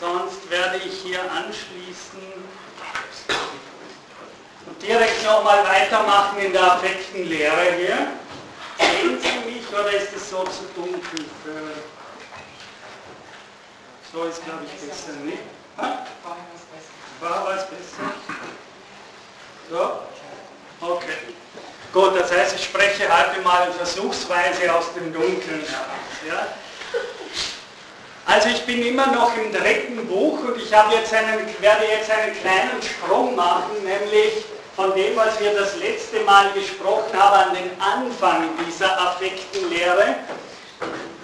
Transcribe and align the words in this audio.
sonst 0.00 0.48
werde 0.50 0.78
ich 0.78 1.02
hier 1.02 1.20
anschließen 1.22 2.22
und 4.66 4.82
direkt 4.82 5.24
nochmal 5.24 5.64
weitermachen 5.64 6.38
in 6.38 6.52
der 6.52 6.72
Affektenlehre 6.72 7.72
hier. 7.76 8.08
Sehen 8.78 9.18
Sie 9.20 9.50
mich 9.50 9.68
oder 9.72 9.90
ist 9.90 10.14
es 10.14 10.30
so 10.30 10.44
zu 10.44 10.64
dunkel? 10.74 11.24
Für 11.42 11.72
so 14.12 14.24
ist 14.24 14.44
glaube 14.44 14.64
ich 14.64 14.88
besser, 14.88 15.12
nicht? 15.24 15.38
War 15.76 17.44
was 17.46 17.66
besser? 17.68 18.14
So? 19.70 20.02
Okay. 20.80 21.34
Gut, 21.92 22.20
das 22.20 22.30
heißt, 22.30 22.54
ich 22.54 22.64
spreche 22.64 23.08
heute 23.08 23.40
mal 23.40 23.72
versuchsweise 23.72 24.72
aus 24.72 24.94
dem 24.94 25.12
Dunkeln 25.12 25.62
heraus. 25.62 26.18
Ja? 26.26 26.48
Also 28.30 28.50
ich 28.50 28.60
bin 28.66 28.86
immer 28.86 29.06
noch 29.06 29.34
im 29.38 29.50
dritten 29.50 30.06
Buch 30.06 30.40
und 30.40 30.58
ich 30.58 30.68
jetzt 30.68 31.14
einen, 31.14 31.46
werde 31.60 31.84
jetzt 31.90 32.10
einen 32.10 32.38
kleinen 32.38 32.82
Sprung 32.82 33.34
machen, 33.34 33.82
nämlich 33.82 34.44
von 34.76 34.94
dem, 34.94 35.16
was 35.16 35.40
wir 35.40 35.54
das 35.54 35.76
letzte 35.76 36.20
Mal 36.20 36.52
gesprochen 36.52 37.18
haben, 37.18 37.48
an 37.48 37.54
den 37.54 37.70
Anfang 37.80 38.50
dieser 38.66 39.00
Affektenlehre, 39.00 40.16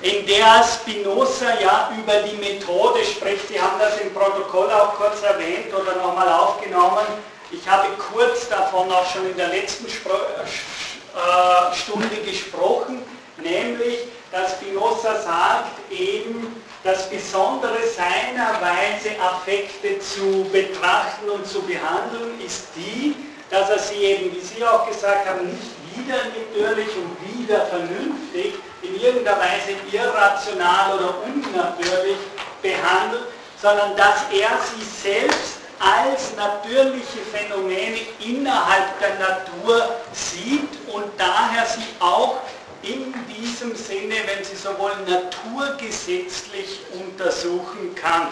in 0.01 0.25
der 0.27 0.65
Spinoza 0.65 1.61
ja 1.61 1.93
über 1.99 2.23
die 2.23 2.37
Methode 2.39 3.05
spricht. 3.05 3.49
Sie 3.49 3.61
haben 3.61 3.79
das 3.79 4.01
im 4.01 4.15
Protokoll 4.15 4.73
auch 4.73 4.95
kurz 4.95 5.23
erwähnt 5.23 5.75
oder 5.75 5.97
nochmal 5.97 6.33
aufgenommen. 6.33 7.05
Ich 7.51 7.69
habe 7.69 7.89
kurz 8.15 8.49
davon 8.49 8.91
auch 8.91 9.13
schon 9.13 9.29
in 9.29 9.37
der 9.37 9.49
letzten 9.49 9.91
Spro 9.91 10.15
äh, 10.15 11.75
Stunde 11.77 12.17
gesprochen, 12.25 13.03
nämlich, 13.37 13.99
dass 14.33 14.53
Spinoza 14.53 15.21
sagt 15.21 15.91
eben, 15.91 16.65
das 16.85 17.09
Besondere 17.09 17.79
seiner 17.97 18.61
Weise, 18.61 19.19
Affekte 19.19 19.99
zu 20.01 20.45
betrachten 20.53 21.31
und 21.31 21.47
zu 21.47 21.63
behandeln, 21.63 22.39
ist 22.45 22.69
die, 22.77 23.17
dass 23.51 23.71
er 23.71 23.79
sie 23.79 23.97
eben, 23.97 24.37
wie 24.37 24.41
Sie 24.41 24.63
auch 24.63 24.87
gesagt 24.87 25.27
haben, 25.27 25.47
nicht 25.47 25.73
wieder 25.97 26.17
natürlich 26.17 26.89
und 26.97 27.39
wieder 27.39 27.65
vernünftig, 27.67 28.55
in 28.83 29.01
irgendeiner 29.01 29.39
Weise 29.39 29.73
irrational 29.91 30.99
oder 30.99 31.15
unnatürlich 31.25 32.19
behandelt, 32.61 33.29
sondern 33.61 33.97
dass 33.97 34.25
er 34.31 34.51
sie 34.61 35.09
selbst 35.09 35.57
als 35.79 36.37
natürliche 36.37 37.21
Phänomene 37.33 37.97
innerhalb 38.21 38.99
der 39.01 39.15
Natur 39.19 39.97
sieht 40.13 40.69
und 40.93 41.05
daher 41.17 41.65
sie 41.65 41.87
auch 41.99 42.41
in 42.87 43.15
diesem 43.35 43.75
Sinne, 43.75 44.15
wenn 44.27 44.45
Sie 44.45 44.57
so 44.57 44.79
wollen, 44.79 45.05
naturgesetzlich 45.07 46.81
untersuchen 46.93 47.95
kann. 47.95 48.29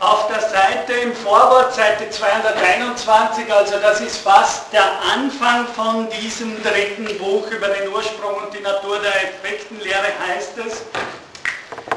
Auf 0.00 0.28
der 0.28 0.40
Seite 0.40 0.94
im 0.94 1.14
Vorwort, 1.14 1.74
Seite 1.74 2.08
221, 2.08 3.52
also 3.52 3.78
das 3.78 4.00
ist 4.00 4.16
fast 4.18 4.72
der 4.72 4.84
Anfang 5.12 5.66
von 5.68 6.08
diesem 6.08 6.62
dritten 6.62 7.18
Buch 7.18 7.50
über 7.50 7.68
den 7.68 7.92
Ursprung 7.92 8.36
und 8.36 8.54
die 8.54 8.62
Natur 8.62 8.98
der 9.00 9.14
Effektenlehre, 9.28 10.08
heißt 10.26 10.52
es, 10.66 10.82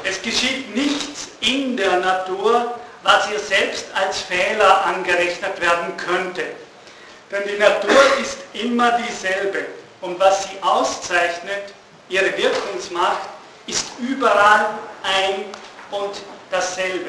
es 0.04 0.20
geschieht 0.20 0.74
nichts 0.74 1.28
in 1.40 1.78
der 1.78 1.98
Natur, 2.00 2.78
was 3.02 3.30
ihr 3.30 3.38
selbst 3.38 3.86
als 3.94 4.20
Fehler 4.20 4.84
angerechnet 4.84 5.58
werden 5.60 5.96
könnte. 5.96 6.44
Denn 7.30 7.42
die 7.48 7.58
Natur 7.58 8.02
ist 8.20 8.38
immer 8.52 8.98
dieselbe. 8.98 9.64
Und 10.04 10.20
was 10.20 10.44
sie 10.44 10.50
auszeichnet, 10.60 11.72
ihre 12.10 12.36
Wirkungsmacht, 12.36 13.22
ist 13.66 13.86
überall 13.98 14.66
ein 15.02 15.46
und 15.90 16.20
dasselbe. 16.50 17.08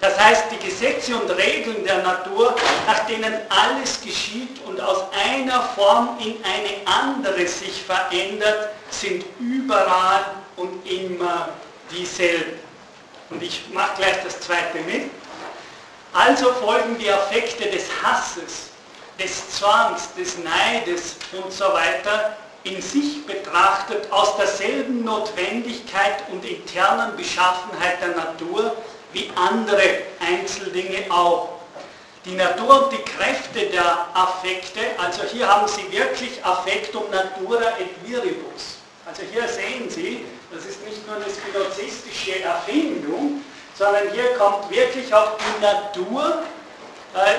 Das 0.00 0.18
heißt, 0.18 0.44
die 0.50 0.66
Gesetze 0.66 1.14
und 1.14 1.28
Regeln 1.30 1.84
der 1.84 2.02
Natur, 2.02 2.56
nach 2.86 3.00
denen 3.06 3.34
alles 3.50 4.00
geschieht 4.00 4.64
und 4.66 4.80
aus 4.80 5.04
einer 5.30 5.62
Form 5.76 6.16
in 6.20 6.42
eine 6.42 6.86
andere 6.86 7.46
sich 7.46 7.82
verändert, 7.82 8.70
sind 8.90 9.26
überall 9.38 10.24
und 10.56 10.86
immer 10.90 11.50
dieselben. 11.90 12.58
Und 13.28 13.42
ich 13.42 13.62
mache 13.74 13.96
gleich 13.98 14.16
das 14.24 14.40
zweite 14.40 14.78
mit. 14.86 15.10
Also 16.14 16.50
folgen 16.54 16.96
die 16.98 17.10
Affekte 17.10 17.68
des 17.68 17.84
Hasses 18.02 18.71
des 19.22 19.50
Zwangs, 19.50 20.14
des 20.16 20.38
Neides 20.38 21.16
und 21.32 21.52
so 21.52 21.64
weiter 21.64 22.36
in 22.64 22.80
sich 22.80 23.26
betrachtet 23.26 24.10
aus 24.12 24.36
derselben 24.36 25.04
Notwendigkeit 25.04 26.24
und 26.30 26.44
internen 26.44 27.16
Beschaffenheit 27.16 28.00
der 28.00 28.16
Natur 28.16 28.76
wie 29.12 29.30
andere 29.34 29.82
Einzeldinge 30.20 31.10
auch. 31.10 31.60
Die 32.24 32.34
Natur 32.34 32.84
und 32.84 32.92
die 32.92 33.02
Kräfte 33.02 33.66
der 33.66 34.06
Affekte, 34.14 34.80
also 34.96 35.24
hier 35.24 35.48
haben 35.48 35.66
Sie 35.66 35.90
wirklich 35.90 36.44
Affektum 36.44 37.10
natura 37.10 37.78
et 37.80 37.90
viribus. 38.08 38.76
Also 39.04 39.22
hier 39.32 39.48
sehen 39.48 39.90
Sie, 39.90 40.24
das 40.52 40.64
ist 40.64 40.86
nicht 40.86 41.04
nur 41.06 41.16
eine 41.16 41.24
spinozistische 41.24 42.44
Erfindung, 42.44 43.42
sondern 43.74 44.08
hier 44.12 44.34
kommt 44.34 44.70
wirklich 44.70 45.12
auch 45.12 45.32
die 45.36 45.60
Natur 45.60 46.44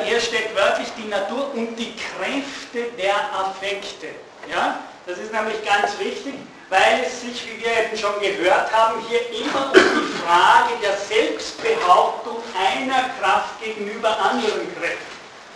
hier 0.06 0.20
steht 0.20 0.56
wörtlich 0.56 0.88
die 0.98 1.08
Natur 1.08 1.52
und 1.54 1.76
die 1.76 1.96
Kräfte 1.96 2.92
der 2.98 3.16
Affekte. 3.34 4.08
Ja? 4.50 4.80
Das 5.06 5.18
ist 5.18 5.34
nämlich 5.34 5.64
ganz 5.66 5.98
wichtig, 6.00 6.36
weil 6.70 7.04
es 7.06 7.22
sich, 7.22 7.44
wie 7.46 7.64
wir 7.64 7.72
eben 7.86 7.98
schon 7.98 8.20
gehört 8.20 8.72
haben, 8.72 9.02
hier 9.08 9.20
immer 9.32 9.68
um 9.68 9.74
die 9.74 10.24
Frage 10.24 10.74
der 10.82 10.96
Selbstbehauptung 10.96 12.38
einer 12.58 13.10
Kraft 13.20 13.62
gegenüber 13.64 14.10
anderen 14.10 14.74
Kräften. 14.76 15.14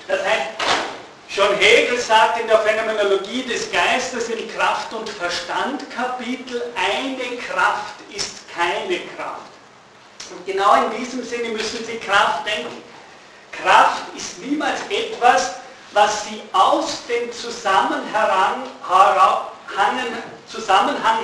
Das 0.08 0.20
heißt, 0.22 0.48
schon 1.30 1.56
Hegel 1.58 2.00
sagt 2.00 2.42
in 2.42 2.48
der 2.48 2.60
Phänomenologie 2.60 3.44
des 3.44 3.72
Geistes 3.72 4.30
im 4.30 4.50
Kraft- 4.54 4.94
und 4.94 5.10
Verstand-Kapitel, 5.10 6.64
eine 6.76 7.38
Kraft 7.38 7.96
ist 8.14 8.50
keine 8.54 9.00
Kraft. 9.16 9.52
Und 10.32 10.46
genau 10.46 10.74
in 10.76 10.98
diesem 10.98 11.24
Sinne 11.24 11.50
müssen 11.50 11.86
Sie 11.86 11.98
Kraft 12.00 12.46
denken. 12.48 12.87
Kraft 13.62 14.04
ist 14.16 14.40
niemals 14.40 14.82
etwas, 14.90 15.56
was 15.92 16.26
Sie 16.26 16.42
aus 16.54 17.04
dem 17.08 17.32
Zusammenhang, 17.32 18.64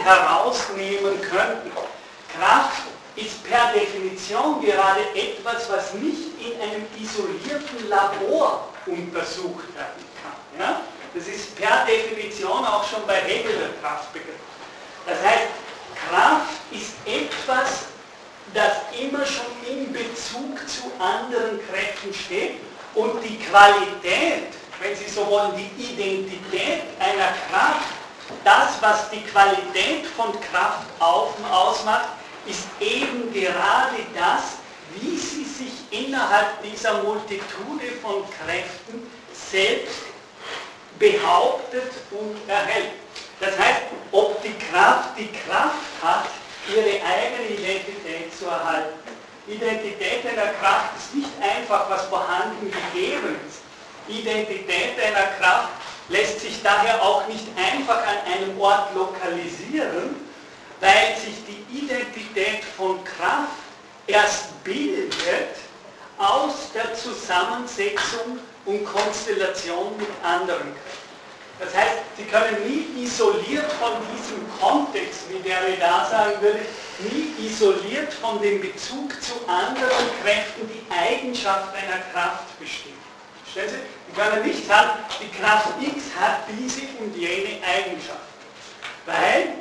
herausnehmen 0.04 1.22
könnten. 1.22 1.72
Kraft 2.38 2.84
ist 3.16 3.44
per 3.44 3.72
Definition 3.74 4.62
gerade 4.62 5.02
etwas, 5.14 5.70
was 5.70 5.94
nicht 5.94 6.40
in 6.40 6.60
einem 6.60 6.86
isolierten 7.00 7.90
Labor 7.90 8.68
untersucht 8.86 9.74
werden 9.76 10.04
kann. 10.22 10.60
Ja? 10.60 10.82
Das 11.14 11.28
ist 11.28 11.56
per 11.56 11.86
Definition 11.86 12.66
auch 12.66 12.88
schon 12.88 13.06
bei 13.06 13.16
Hegel 13.16 13.54
der 13.56 13.70
Kraftbegriff. 13.82 14.34
Das 15.06 15.20
heißt, 15.20 15.50
Kraft 16.10 16.50
ist 16.72 16.94
etwas, 17.06 17.86
das 18.54 18.74
immer 19.00 19.26
schon 19.26 19.46
in 19.68 19.92
Bezug 19.92 20.68
zu 20.68 20.92
anderen 21.00 21.60
Kräften 21.68 22.14
steht 22.14 22.56
und 22.96 23.22
die 23.24 23.38
Qualität, 23.40 24.54
wenn 24.82 24.96
Sie 24.96 25.10
so 25.10 25.28
wollen, 25.28 25.52
die 25.58 25.84
Identität 25.84 26.84
einer 27.00 27.34
Kraft, 27.50 27.90
das, 28.44 28.82
was 28.82 29.10
die 29.10 29.22
Qualität 29.22 30.06
von 30.16 30.32
Kraft 30.52 30.86
ausmacht, 31.00 32.10
ist 32.46 32.68
eben 32.80 33.32
gerade 33.34 33.98
das, 34.14 34.58
wie 34.96 35.18
sie 35.18 35.44
sich 35.44 35.72
innerhalb 35.92 36.62
dieser 36.62 37.02
Multitude 37.04 37.92
von 38.02 38.24
Kräften 38.30 39.10
selbst 39.34 40.04
behauptet 41.00 41.92
und 42.12 42.50
erhält. 42.50 42.92
Das 43.40 43.58
heißt, 43.58 43.82
ob 44.12 44.42
die 44.44 44.54
Kraft 44.72 45.18
die 45.18 45.30
Kraft 45.32 45.74
hat, 46.02 46.26
ihre 46.70 47.02
eigene 47.06 47.50
Identität 47.50 48.38
zu 48.38 48.46
erhalten. 48.46 49.00
Identität 49.48 50.26
einer 50.26 50.54
Kraft 50.54 50.98
ist 50.98 51.16
nicht 51.16 51.32
einfach, 51.42 51.90
was 51.90 52.04
vorhanden 52.04 52.72
gegeben 52.72 53.36
ist. 53.48 53.60
Identität 54.08 55.00
einer 55.00 55.28
Kraft 55.40 55.70
lässt 56.10 56.40
sich 56.40 56.62
daher 56.64 57.02
auch 57.02 57.28
nicht 57.28 57.46
einfach 57.58 58.02
an 58.06 58.32
einem 58.32 58.60
Ort 58.60 58.94
lokalisieren, 58.96 60.16
weil 60.80 61.16
sich 61.18 61.36
die 61.48 61.86
Identität 61.86 62.64
von 62.78 63.04
Kraft 63.04 63.52
erst 64.08 64.64
bildet 64.64 65.56
aus 66.18 66.72
der 66.74 66.94
Zusammensetzung 66.94 68.40
und 68.66 68.86
Konstellation 68.86 69.96
mit 69.98 70.10
anderen 70.24 70.74
Kräften. 70.74 71.04
Das 71.60 71.76
heißt, 71.76 72.03
Sie 72.16 72.26
können 72.26 72.58
nie 72.68 73.04
isoliert 73.04 73.72
von 73.74 73.94
diesem 74.14 74.46
Kontext, 74.60 75.22
wie 75.30 75.40
der 75.40 75.62
da 75.80 76.06
sagen 76.06 76.42
würde, 76.42 76.60
nie 77.12 77.34
isoliert 77.48 78.14
von 78.14 78.40
dem 78.42 78.62
Bezug 78.62 79.12
zu 79.22 79.34
anderen 79.48 80.06
Kräften 80.22 80.70
die 80.70 80.86
Eigenschaft 80.94 81.74
einer 81.76 82.04
Kraft 82.14 82.60
bestimmen. 82.60 83.02
Verstehen 83.44 83.80
Sie? 83.80 84.14
Sie 84.14 84.22
können 84.22 84.46
nicht 84.46 84.68
sagen, 84.68 84.92
die 85.20 85.42
Kraft 85.42 85.70
X 85.82 86.04
hat 86.20 86.42
diese 86.50 86.82
und 87.00 87.16
jene 87.16 87.60
Eigenschaft. 87.66 88.20
Weil 89.08 89.56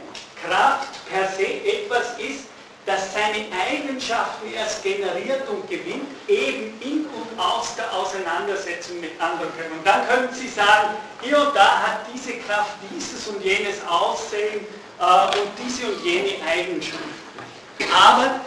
Kraft 0.44 1.08
per 1.08 1.28
se 1.28 1.46
etwas 1.46 2.18
ist, 2.18 2.51
das 2.84 3.14
seine 3.14 3.46
Eigenschaften 3.52 4.52
erst 4.52 4.82
generiert 4.82 5.48
und 5.48 5.68
gewinnt, 5.68 6.08
eben 6.26 6.80
in 6.80 7.06
und 7.06 7.38
aus 7.38 7.76
der 7.76 7.92
Auseinandersetzung 7.92 9.00
mit 9.00 9.20
anderen 9.20 9.52
können. 9.56 9.72
Und 9.78 9.86
dann 9.86 10.06
können 10.08 10.28
Sie 10.32 10.48
sagen, 10.48 10.96
hier 11.20 11.38
und 11.38 11.54
da 11.54 11.78
hat 11.80 12.00
diese 12.12 12.38
Kraft 12.38 12.76
dieses 12.90 13.28
und 13.28 13.42
jenes 13.42 13.76
Aussehen 13.86 14.66
äh, 14.98 15.38
und 15.38 15.50
diese 15.64 15.86
und 15.86 16.04
jene 16.04 16.32
Eigenschaften. 16.44 17.22
Aber 17.94 18.40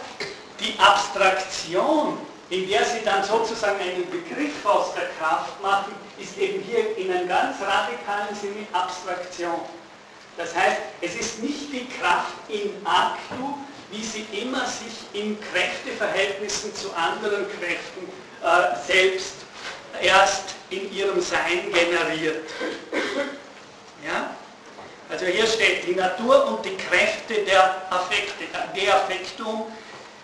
die 0.60 0.78
Abstraktion, 0.78 2.18
in 2.50 2.68
der 2.68 2.84
Sie 2.84 3.02
dann 3.04 3.24
sozusagen 3.24 3.80
einen 3.80 4.08
Begriff 4.10 4.64
aus 4.64 4.92
der 4.94 5.08
Kraft 5.18 5.60
machen, 5.62 5.94
ist 6.18 6.36
eben 6.36 6.62
hier 6.62 6.96
in 6.98 7.10
einem 7.10 7.28
ganz 7.28 7.56
radikalen 7.60 8.34
Sinne 8.34 8.66
Abstraktion. 8.72 9.60
Das 10.36 10.54
heißt, 10.54 10.76
es 11.00 11.14
ist 11.14 11.42
nicht 11.42 11.72
die 11.72 11.88
Kraft 11.98 12.34
in 12.48 12.70
actu, 12.84 13.54
wie 13.90 14.02
sie 14.02 14.26
immer 14.32 14.66
sich 14.66 15.20
in 15.20 15.38
Kräfteverhältnissen 15.52 16.74
zu 16.74 16.92
anderen 16.94 17.46
Kräften 17.58 18.08
äh, 18.42 18.76
selbst 18.86 19.34
erst 20.02 20.54
in 20.70 20.92
ihrem 20.92 21.20
Sein 21.20 21.72
generiert. 21.72 22.48
Ja? 24.04 24.30
Also 25.08 25.26
hier 25.26 25.46
steht 25.46 25.86
die 25.86 25.94
Natur 25.94 26.46
und 26.48 26.64
die 26.64 26.76
Kräfte 26.76 27.34
der 27.44 27.82
Affekte, 27.90 28.44
de 28.74 28.90
affectum, 28.90 29.66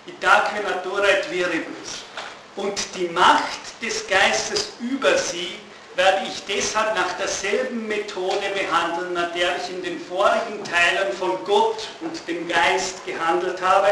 itaque 0.07 0.61
natura 0.63 1.07
et 1.07 1.31
viribus. 1.31 2.05
Und 2.57 2.81
die 2.97 3.09
Macht 3.09 3.81
des 3.81 4.07
Geistes 4.09 4.73
über 4.81 5.17
sie 5.17 5.59
werde 5.95 6.27
ich 6.27 6.43
deshalb 6.45 6.95
nach 6.95 7.13
derselben 7.19 7.87
Methode 7.87 8.47
behandeln, 8.55 9.13
nach 9.13 9.33
der 9.33 9.57
ich 9.57 9.75
in 9.75 9.83
den 9.83 10.01
vorigen 10.01 10.63
Teilen 10.65 11.13
von 11.13 11.33
Gott 11.45 11.89
und 12.01 12.27
dem 12.27 12.49
Geist 12.49 13.05
gehandelt 13.05 13.61
habe. 13.61 13.89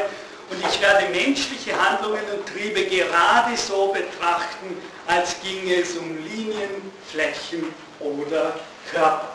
Und 0.50 0.58
ich 0.67 0.81
werde 0.81 1.06
menschliche 1.11 1.73
Handlungen 1.79 2.25
und 2.35 2.47
Triebe 2.47 2.85
gerade 2.85 3.56
so 3.56 3.88
betrachten, 3.88 4.76
als 5.06 5.37
ginge 5.43 5.82
es 5.82 5.97
um 5.97 6.17
Linien, 6.25 6.91
Flächen 7.11 7.73
oder 8.00 8.55
Körper. 8.91 9.29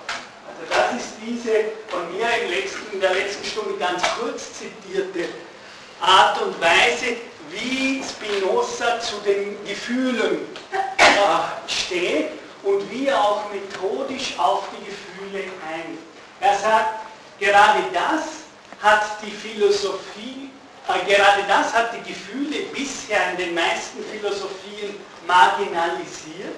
Also 0.48 0.64
das 0.70 1.02
ist 1.02 1.14
diese 1.26 1.52
von 1.88 2.12
mir 2.18 2.28
in 2.92 3.00
der 3.00 3.14
letzten 3.14 3.46
Stunde 3.46 3.78
ganz 3.78 4.02
kurz 4.20 4.54
zitierte 4.54 5.30
Art 6.02 6.42
und 6.42 6.60
Weise, 6.60 7.18
wie 7.52 8.04
Spinoza 8.04 9.00
zu 9.00 9.16
den 9.26 9.58
Gefühlen 9.66 10.40
äh, 10.98 11.70
steht 11.72 12.32
und 12.66 12.92
wie 12.92 13.08
er 13.08 13.24
auch 13.24 13.44
methodisch 13.52 14.34
auf 14.38 14.64
die 14.72 14.86
Gefühle 14.86 15.44
eingeht. 15.72 16.00
Er 16.42 16.58
sagt, 16.58 17.06
gerade 17.40 17.84
das 17.94 18.24
hat 18.82 19.18
die 19.24 19.32
Philosophie, 19.32 20.50
äh, 20.88 21.06
gerade 21.06 21.44
das 21.48 21.74
hat 21.74 21.92
die 21.94 22.12
Gefühle 22.12 22.66
bisher 22.74 23.32
in 23.32 23.38
den 23.38 23.54
meisten 23.54 24.04
Philosophien 24.12 24.96
marginalisiert, 25.28 26.56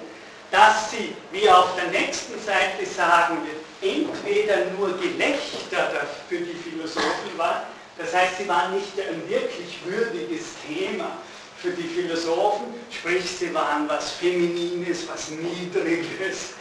dass 0.50 0.90
sie, 0.90 1.14
wie 1.30 1.44
er 1.44 1.58
auf 1.58 1.76
der 1.76 1.88
nächsten 1.88 2.40
Seite 2.40 2.86
sagen 2.86 3.38
wird, 3.44 3.58
entweder 3.82 4.64
nur 4.78 4.98
Gelächter 4.98 6.06
für 6.28 6.38
die 6.38 6.54
Philosophen 6.54 7.36
war, 7.36 7.64
das 7.98 8.14
heißt, 8.14 8.38
sie 8.38 8.48
waren 8.48 8.74
nicht 8.74 8.92
ein 8.98 9.28
wirklich 9.28 9.78
würdiges 9.84 10.44
Thema, 10.66 11.18
für 11.60 11.70
die 11.70 11.88
Philosophen, 11.88 12.66
sprich 12.90 13.24
sie 13.38 13.52
waren 13.52 13.88
was 13.88 14.12
Feminines, 14.12 15.08
was 15.08 15.30
Niedriges, 15.30 16.54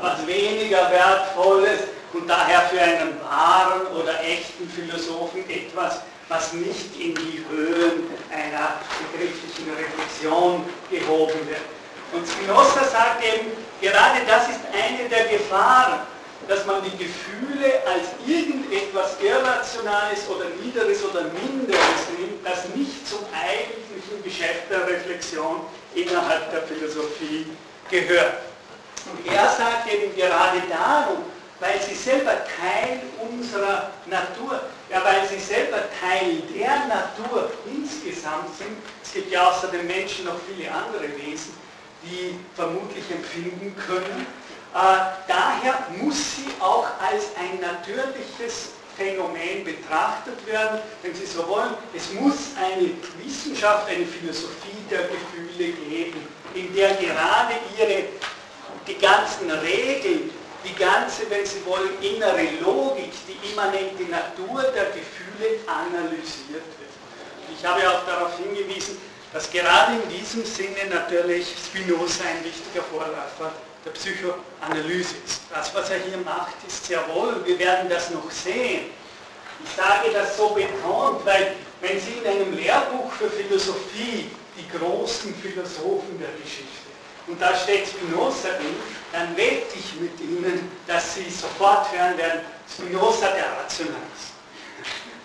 was 0.00 0.26
weniger 0.26 0.90
Wertvolles 0.90 1.80
und 2.12 2.28
daher 2.28 2.60
für 2.62 2.80
einen 2.80 3.20
wahren 3.20 3.86
oder 3.88 4.20
echten 4.22 4.68
Philosophen 4.68 5.44
etwas, 5.50 6.02
was 6.28 6.52
nicht 6.52 6.94
in 6.98 7.14
die 7.14 7.44
Höhen 7.50 8.04
einer 8.30 8.78
begrifflichen 9.12 9.70
Reflexion 9.76 10.64
gehoben 10.90 11.48
wird. 11.48 11.66
Und 12.12 12.26
Spinoza 12.28 12.84
sagt 12.84 13.24
eben, 13.24 13.50
gerade 13.80 14.20
das 14.26 14.48
ist 14.48 14.60
eine 14.72 15.08
der 15.08 15.24
Gefahren, 15.36 16.00
dass 16.46 16.64
man 16.66 16.82
die 16.84 16.96
Gefühle 16.96 17.82
als 17.86 18.14
irgendetwas 18.24 19.16
Irrationales 19.20 20.28
oder 20.28 20.46
Niederes 20.62 21.02
oder 21.02 21.22
Minderes 21.24 22.06
nimmt, 22.18 22.46
das 22.46 22.68
nicht 22.76 23.08
zum 23.08 23.20
eigentlichen 23.32 23.83
Geschäft 24.22 24.70
der 24.70 24.86
Reflexion 24.86 25.60
innerhalb 25.94 26.50
der 26.50 26.62
Philosophie 26.62 27.46
gehört. 27.90 28.34
Und 29.06 29.32
er 29.32 29.48
sagt 29.48 29.92
eben 29.92 30.14
gerade 30.16 30.62
darum, 30.68 31.24
weil 31.60 31.80
sie 31.80 31.94
selber 31.94 32.32
Teil 32.44 33.00
unserer 33.20 33.90
Natur, 34.06 34.60
ja, 34.90 35.02
weil 35.04 35.26
sie 35.28 35.38
selber 35.38 35.78
Teil 36.00 36.42
der 36.54 36.86
Natur 36.86 37.50
insgesamt 37.66 38.56
sind, 38.58 38.76
es 39.02 39.12
gibt 39.12 39.30
ja 39.30 39.48
außer 39.48 39.68
den 39.68 39.86
Menschen 39.86 40.24
noch 40.24 40.36
viele 40.48 40.70
andere 40.70 41.04
Wesen, 41.18 41.54
die 42.02 42.38
vermutlich 42.54 43.04
empfinden 43.10 43.74
können, 43.86 44.26
äh, 44.74 44.78
daher 45.28 45.86
muss 45.98 46.36
sie 46.36 46.48
auch 46.60 46.86
als 47.00 47.26
ein 47.38 47.60
natürliches 47.60 48.70
Phänomen 48.96 49.64
betrachtet 49.64 50.46
werden, 50.46 50.80
wenn 51.02 51.14
Sie 51.14 51.26
so 51.26 51.46
wollen. 51.48 51.74
Es 51.94 52.12
muss 52.12 52.50
eine 52.56 52.90
Wissenschaft, 53.22 53.88
eine 53.88 54.06
Philosophie 54.06 54.78
der 54.90 55.08
Gefühle 55.08 55.72
geben, 55.72 56.26
in 56.54 56.74
der 56.74 56.94
gerade 56.94 57.54
ihre, 57.78 58.04
die 58.86 58.98
ganzen 58.98 59.50
Regeln, 59.50 60.30
die 60.64 60.74
ganze, 60.74 61.28
wenn 61.28 61.44
Sie 61.44 61.64
wollen, 61.66 61.90
innere 62.00 62.48
Logik, 62.62 63.12
die 63.26 63.50
immanente 63.52 64.04
Natur 64.04 64.62
der 64.74 64.86
Gefühle 64.86 65.60
analysiert 65.66 66.64
wird. 66.78 66.94
Ich 67.56 67.64
habe 67.64 67.88
auch 67.90 68.06
darauf 68.06 68.38
hingewiesen, 68.38 68.96
dass 69.32 69.50
gerade 69.50 69.94
in 69.94 70.08
diesem 70.08 70.44
Sinne 70.44 70.88
natürlich 70.88 71.48
Spinoza 71.66 72.22
ein 72.24 72.44
wichtiger 72.44 72.84
Vorläufer 72.84 73.52
der 73.84 73.90
Psychoanalyse 73.90 75.14
ist. 75.24 75.42
Das, 75.52 75.74
was 75.74 75.90
er 75.90 75.98
hier 75.98 76.18
macht, 76.18 76.54
ist 76.66 76.86
sehr 76.86 77.06
wohl, 77.08 77.44
wir 77.44 77.58
werden 77.58 77.88
das 77.88 78.10
noch 78.10 78.30
sehen. 78.30 78.86
Ich 79.62 79.70
sage 79.76 80.10
das 80.12 80.36
so 80.36 80.48
betont, 80.50 81.24
weil 81.24 81.54
wenn 81.80 82.00
Sie 82.00 82.12
in 82.12 82.26
einem 82.26 82.54
Lehrbuch 82.54 83.12
für 83.12 83.30
Philosophie 83.30 84.30
die 84.56 84.78
großen 84.78 85.34
Philosophen 85.34 86.18
der 86.18 86.32
Geschichte 86.42 86.84
und 87.26 87.40
da 87.40 87.54
steht 87.54 87.88
Spinoza 87.88 88.48
drin, 88.48 88.76
dann 89.12 89.36
wette 89.36 89.76
ich 89.78 90.00
mit 90.00 90.18
Ihnen, 90.20 90.70
dass 90.86 91.14
Sie 91.14 91.30
sofort 91.30 91.90
hören 91.92 92.16
werden, 92.18 92.40
Spinoza 92.68 93.28
der 93.28 93.52
Rationalist. 93.58 94.34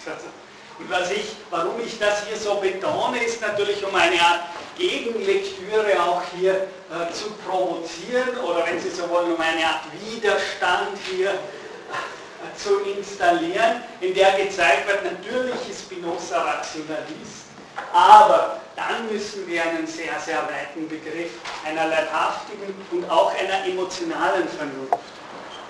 Und 0.80 0.90
was 0.90 1.12
ich, 1.12 1.36
warum 1.50 1.80
ich 1.86 2.00
das 2.00 2.26
hier 2.26 2.38
so 2.38 2.56
betone, 2.56 3.22
ist 3.24 3.42
natürlich 3.42 3.86
um 3.86 3.94
eine 3.94 4.20
Art 4.20 4.42
Gegenlektüre 4.78 6.02
auch 6.02 6.22
hier 6.38 6.54
äh, 6.54 7.14
zu 7.14 7.32
provozieren 7.46 8.38
oder 8.38 8.66
wenn 8.66 8.80
Sie 8.80 8.90
so 8.90 9.10
wollen, 9.10 9.34
um 9.34 9.42
eine 9.42 9.66
Art 9.66 9.82
Widerstand 10.00 10.98
hier 11.12 11.32
äh, 11.32 12.58
zu 12.58 12.80
installieren, 12.80 13.84
in 14.00 14.14
der 14.14 14.32
gezeigt 14.32 14.88
wird, 14.88 15.04
natürlich 15.04 15.70
ist 15.70 15.82
Spinoza 15.82 16.42
Rationalist, 16.42 17.52
aber 17.92 18.62
dann 18.78 19.12
müssen 19.12 19.46
wir 19.48 19.62
einen 19.62 19.86
sehr, 19.86 20.18
sehr 20.26 20.42
weiten 20.44 20.88
Begriff 20.88 21.32
einer 21.66 21.88
leibhaftigen 21.88 22.74
und 22.92 23.10
auch 23.10 23.34
einer 23.38 23.66
emotionalen 23.66 24.48
Vernunft 24.48 24.94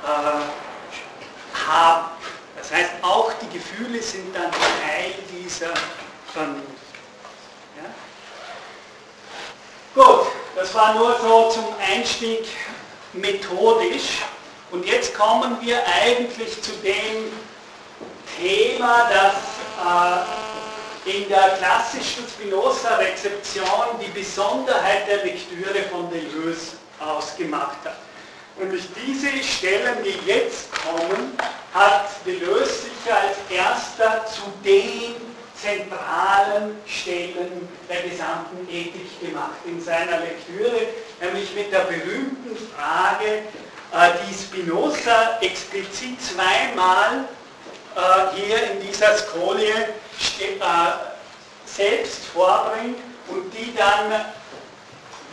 äh, 0.04 1.68
haben. 1.68 2.12
Das 2.60 2.72
heißt, 2.72 2.92
auch 3.02 3.32
die 3.42 3.58
Gefühle 3.58 4.02
sind 4.02 4.36
dann 4.36 4.52
Teil 4.52 5.14
dieser 5.32 5.74
Vernunft. 6.34 6.68
Ja? 7.78 7.90
Gut, 9.96 10.28
das 10.56 10.74
war 10.76 10.94
nur 10.94 11.18
so 11.20 11.50
zum 11.50 11.66
Einstieg 11.80 12.48
methodisch. 13.14 14.24
Und 14.72 14.86
jetzt 14.86 15.16
kommen 15.16 15.58
wir 15.62 15.82
eigentlich 15.88 16.62
zu 16.62 16.72
dem 16.84 17.32
Thema, 18.38 19.10
das 19.10 20.28
äh, 21.06 21.18
in 21.18 21.28
der 21.30 21.58
klassischen 21.58 22.24
Spinoza-Rezeption 22.28 24.00
die 24.00 24.12
Besonderheit 24.12 25.08
der 25.08 25.24
Lektüre 25.24 25.84
von 25.92 26.10
Deleuze 26.12 26.78
ausgemacht 27.00 27.78
hat. 27.86 27.98
Nämlich 28.60 28.84
diese 28.94 29.42
Stellen, 29.42 30.04
die 30.04 30.30
jetzt 30.30 30.70
kommen, 30.72 31.38
hat 31.74 32.10
Deleuze 32.26 32.66
sicher 32.66 33.16
als 33.16 33.38
erster 33.50 34.26
zu 34.26 34.42
den 34.66 35.16
zentralen 35.56 36.76
Stellen 36.86 37.68
der 37.90 38.02
gesamten 38.02 38.68
Ethik 38.70 39.20
gemacht 39.22 39.60
in 39.66 39.82
seiner 39.82 40.20
Lektüre, 40.20 40.88
nämlich 41.22 41.54
mit 41.56 41.72
der 41.72 41.80
berühmten 41.80 42.58
Frage, 42.76 43.44
äh, 43.92 44.12
die 44.28 44.34
Spinoza 44.34 45.38
explizit 45.42 46.18
zweimal 46.22 47.26
äh, 47.96 48.36
hier 48.36 48.72
in 48.72 48.88
dieser 48.88 49.18
Skolie 49.18 49.74
äh, 49.74 50.56
selbst 51.66 52.26
vorbringt 52.26 53.00
und 53.30 53.52
die 53.54 53.74
dann 53.76 54.26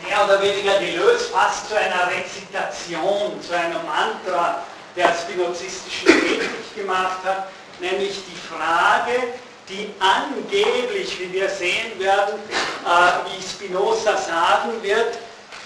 mehr 0.03 0.23
oder 0.25 0.41
weniger 0.41 0.79
Deleuze 0.79 1.25
fast 1.25 1.69
zu 1.69 1.75
einer 1.75 2.09
Rezitation, 2.11 3.41
zu 3.41 3.53
einem 3.53 3.85
Mantra 3.85 4.63
der 4.95 5.13
spinozistischen 5.13 6.07
Ethik 6.07 6.75
gemacht 6.75 7.19
hat, 7.23 7.49
nämlich 7.79 8.19
die 8.25 8.37
Frage, 8.47 9.33
die 9.69 9.93
angeblich, 9.99 11.19
wie 11.19 11.33
wir 11.33 11.49
sehen 11.49 11.99
werden, 11.99 12.39
äh, 12.85 13.29
wie 13.29 13.41
Spinoza 13.41 14.17
sagen 14.17 14.81
wird, 14.81 15.17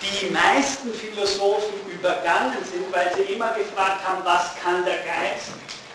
die 0.01 0.31
meisten 0.31 0.91
Philosophen 0.93 1.79
übergangen 1.91 2.57
sind, 2.71 2.91
weil 2.91 3.13
sie 3.15 3.33
immer 3.33 3.53
gefragt 3.53 4.05
haben, 4.07 4.23
was 4.23 4.55
kann 4.63 4.83
der 4.83 4.97
Geist, 4.97 5.51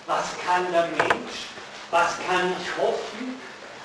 was 0.07 0.25
kann 0.47 0.71
der 0.73 0.87
Mensch, 0.97 1.50
was 1.90 2.11
kann 2.28 2.55
ich 2.61 2.83
hoffen, 2.83 3.40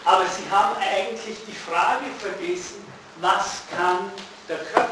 aber 0.06 0.26
sie 0.26 0.50
haben 0.52 0.76
eigentlich 0.78 1.38
die 1.48 1.56
Frage 1.56 2.06
vergessen, 2.20 2.86
was 3.18 3.64
kann 3.76 4.12
der 4.48 4.58
Körper. 4.58 4.90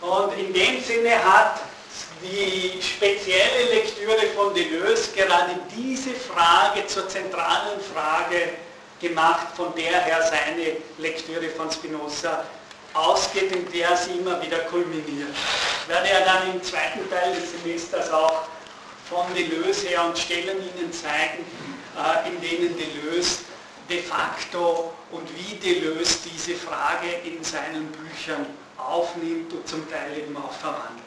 Und 0.00 0.36
in 0.38 0.52
dem 0.52 0.82
Sinne 0.82 1.22
hat 1.24 1.60
die 2.22 2.80
spezielle 2.82 3.74
Lektüre 3.74 4.26
von 4.36 4.54
Deleuze 4.54 5.12
gerade 5.12 5.58
diese 5.76 6.10
Frage 6.10 6.86
zur 6.86 7.08
zentralen 7.08 7.80
Frage 7.94 8.50
gemacht, 9.00 9.48
von 9.56 9.74
der 9.74 10.00
her 10.00 10.22
seine 10.22 10.76
Lektüre 10.98 11.48
von 11.50 11.70
Spinoza 11.70 12.44
ausgeht, 12.94 13.52
in 13.52 13.70
der 13.72 13.96
sie 13.96 14.18
immer 14.18 14.40
wieder 14.42 14.58
kulminiert. 14.60 15.30
Ich 15.82 15.88
werde 15.88 16.08
ja 16.08 16.20
dann 16.20 16.52
im 16.52 16.62
zweiten 16.62 17.08
Teil 17.10 17.34
des 17.34 17.52
Semesters 17.52 18.10
auch 18.12 18.44
von 19.08 19.26
Deleuze 19.34 19.88
her 19.88 20.04
und 20.04 20.18
Stellen 20.18 20.58
Ihnen 20.58 20.92
zeigen, 20.92 21.44
äh, 21.96 22.28
in 22.28 22.40
denen 22.40 22.76
Deleuze 22.76 23.40
de 23.88 24.02
facto 24.02 24.92
und 25.12 25.28
wie 25.36 25.54
Deleuze 25.56 26.28
diese 26.28 26.56
Frage 26.56 27.08
in 27.24 27.44
seinen 27.44 27.86
Büchern 27.92 28.46
aufnimmt 28.76 29.52
und 29.52 29.68
zum 29.68 29.88
Teil 29.90 30.18
eben 30.18 30.36
auch 30.36 30.52
verwandelt. 30.52 31.04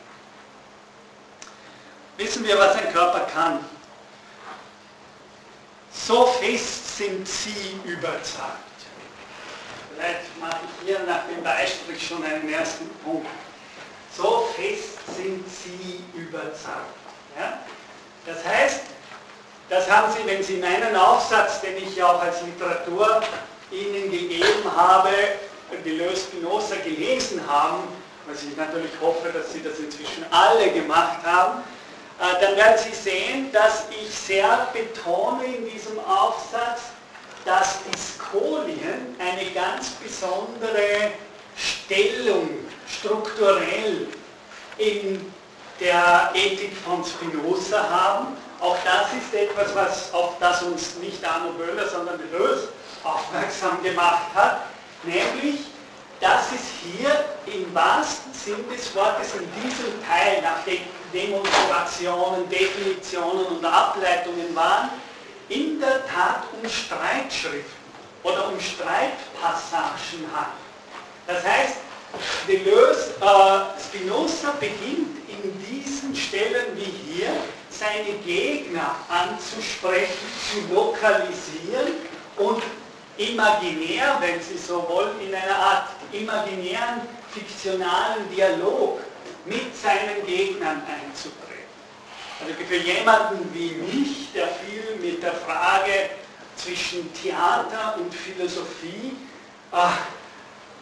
Wissen 2.17 2.45
wir, 2.45 2.57
was 2.57 2.77
ein 2.77 2.93
Körper 2.93 3.27
kann? 3.33 3.65
So 5.91 6.25
fest 6.27 6.97
sind 6.97 7.27
sie 7.27 7.79
überzeugt. 7.83 8.61
Vielleicht 9.93 10.39
mache 10.39 10.59
ich 10.63 10.87
hier 10.87 10.99
nach 10.99 11.25
dem 11.27 11.43
Beistrich 11.43 12.07
schon 12.07 12.23
einen 12.23 12.47
ersten 12.53 12.89
Punkt. 13.03 13.27
So 14.15 14.47
fest 14.55 14.99
sind 15.17 15.43
sie 15.49 16.03
überzeugt. 16.13 16.95
Ja? 17.37 17.59
Das 18.25 18.45
heißt, 18.45 18.81
das 19.69 19.89
haben 19.89 20.13
Sie, 20.13 20.25
wenn 20.27 20.43
Sie 20.43 20.57
meinen 20.57 20.95
Aufsatz, 20.95 21.61
den 21.61 21.77
ich 21.77 21.95
ja 21.95 22.07
auch 22.07 22.21
als 22.21 22.43
Literatur 22.43 23.21
Ihnen 23.75 24.11
gegeben 24.11 24.71
habe, 24.75 25.09
Deleuze 25.83 26.27
Spinoza 26.27 26.75
gelesen 26.83 27.41
haben, 27.47 27.83
was 28.27 28.43
ich 28.43 28.55
natürlich 28.55 28.91
hoffe, 29.01 29.29
dass 29.31 29.53
Sie 29.53 29.61
das 29.61 29.79
inzwischen 29.79 30.25
alle 30.31 30.71
gemacht 30.71 31.19
haben, 31.23 31.63
äh, 32.19 32.41
dann 32.41 32.55
werden 32.55 32.77
Sie 32.77 32.95
sehen, 32.95 33.51
dass 33.51 33.85
ich 33.89 34.13
sehr 34.13 34.67
betone 34.73 35.45
in 35.45 35.69
diesem 35.69 35.99
Aufsatz, 35.99 36.81
dass 37.43 37.79
die 37.83 37.97
Skolien 37.97 39.15
eine 39.19 39.51
ganz 39.51 39.89
besondere 39.91 41.11
Stellung 41.55 42.49
strukturell 42.87 44.07
in 44.77 45.33
der 45.79 46.31
Ethik 46.33 46.71
von 46.85 47.03
Spinoza 47.03 47.87
haben. 47.89 48.37
Auch 48.61 48.77
das 48.83 49.07
ist 49.13 49.33
etwas, 49.33 49.75
was, 49.75 50.13
auf 50.13 50.35
das 50.39 50.63
uns 50.63 50.95
nicht 50.95 51.23
Arno 51.23 51.51
Böhler, 51.51 51.87
sondern 51.87 52.17
Deleuze 52.17 52.69
aufmerksam 53.05 53.81
gemacht 53.83 54.27
hat, 54.33 54.61
nämlich, 55.03 55.61
dass 56.19 56.51
es 56.51 56.61
hier 56.81 57.25
im 57.53 57.73
wahrsten 57.73 58.33
Sinn 58.33 58.65
des 58.69 58.95
Wortes 58.95 59.33
in 59.35 59.47
diesem 59.61 60.03
Teil 60.07 60.41
nach 60.41 60.63
den 60.65 60.79
Demonstrationen, 61.13 62.49
Definitionen 62.49 63.45
und 63.45 63.65
Ableitungen 63.65 64.55
waren, 64.55 64.89
in 65.49 65.79
der 65.79 66.05
Tat 66.07 66.43
um 66.59 66.67
Streitschriften 66.67 67.85
oder 68.23 68.47
um 68.49 68.59
Streitpassagen 68.59 70.25
handelt. 70.33 70.65
Das 71.27 71.43
heißt, 71.43 71.75
Deleuze, 72.47 73.13
äh, 73.21 73.81
Spinoza 73.81 74.51
beginnt 74.59 75.17
in 75.27 75.65
diesen 75.65 76.15
Stellen 76.15 76.75
wie 76.75 77.13
hier 77.13 77.31
seine 77.69 78.17
Gegner 78.25 78.95
anzusprechen, 79.09 80.13
zu 80.49 80.73
lokalisieren 80.73 81.93
und 82.37 82.63
imaginär, 83.17 84.17
wenn 84.19 84.41
Sie 84.41 84.57
so 84.57 84.85
wollen, 84.89 85.19
in 85.21 85.33
einer 85.33 85.57
Art 85.57 85.89
imaginären, 86.11 87.01
fiktionalen 87.33 88.29
Dialog 88.33 88.99
mit 89.45 89.75
seinen 89.75 90.25
Gegnern 90.25 90.81
einzutreten. 90.87 91.43
Also 92.41 92.53
für 92.67 92.77
jemanden 92.77 93.53
wie 93.53 93.71
mich, 93.71 94.31
der 94.33 94.47
viel 94.47 94.97
mit 95.01 95.23
der 95.23 95.33
Frage 95.33 96.09
zwischen 96.55 97.11
Theater 97.13 97.95
und 97.97 98.13
Philosophie 98.13 99.15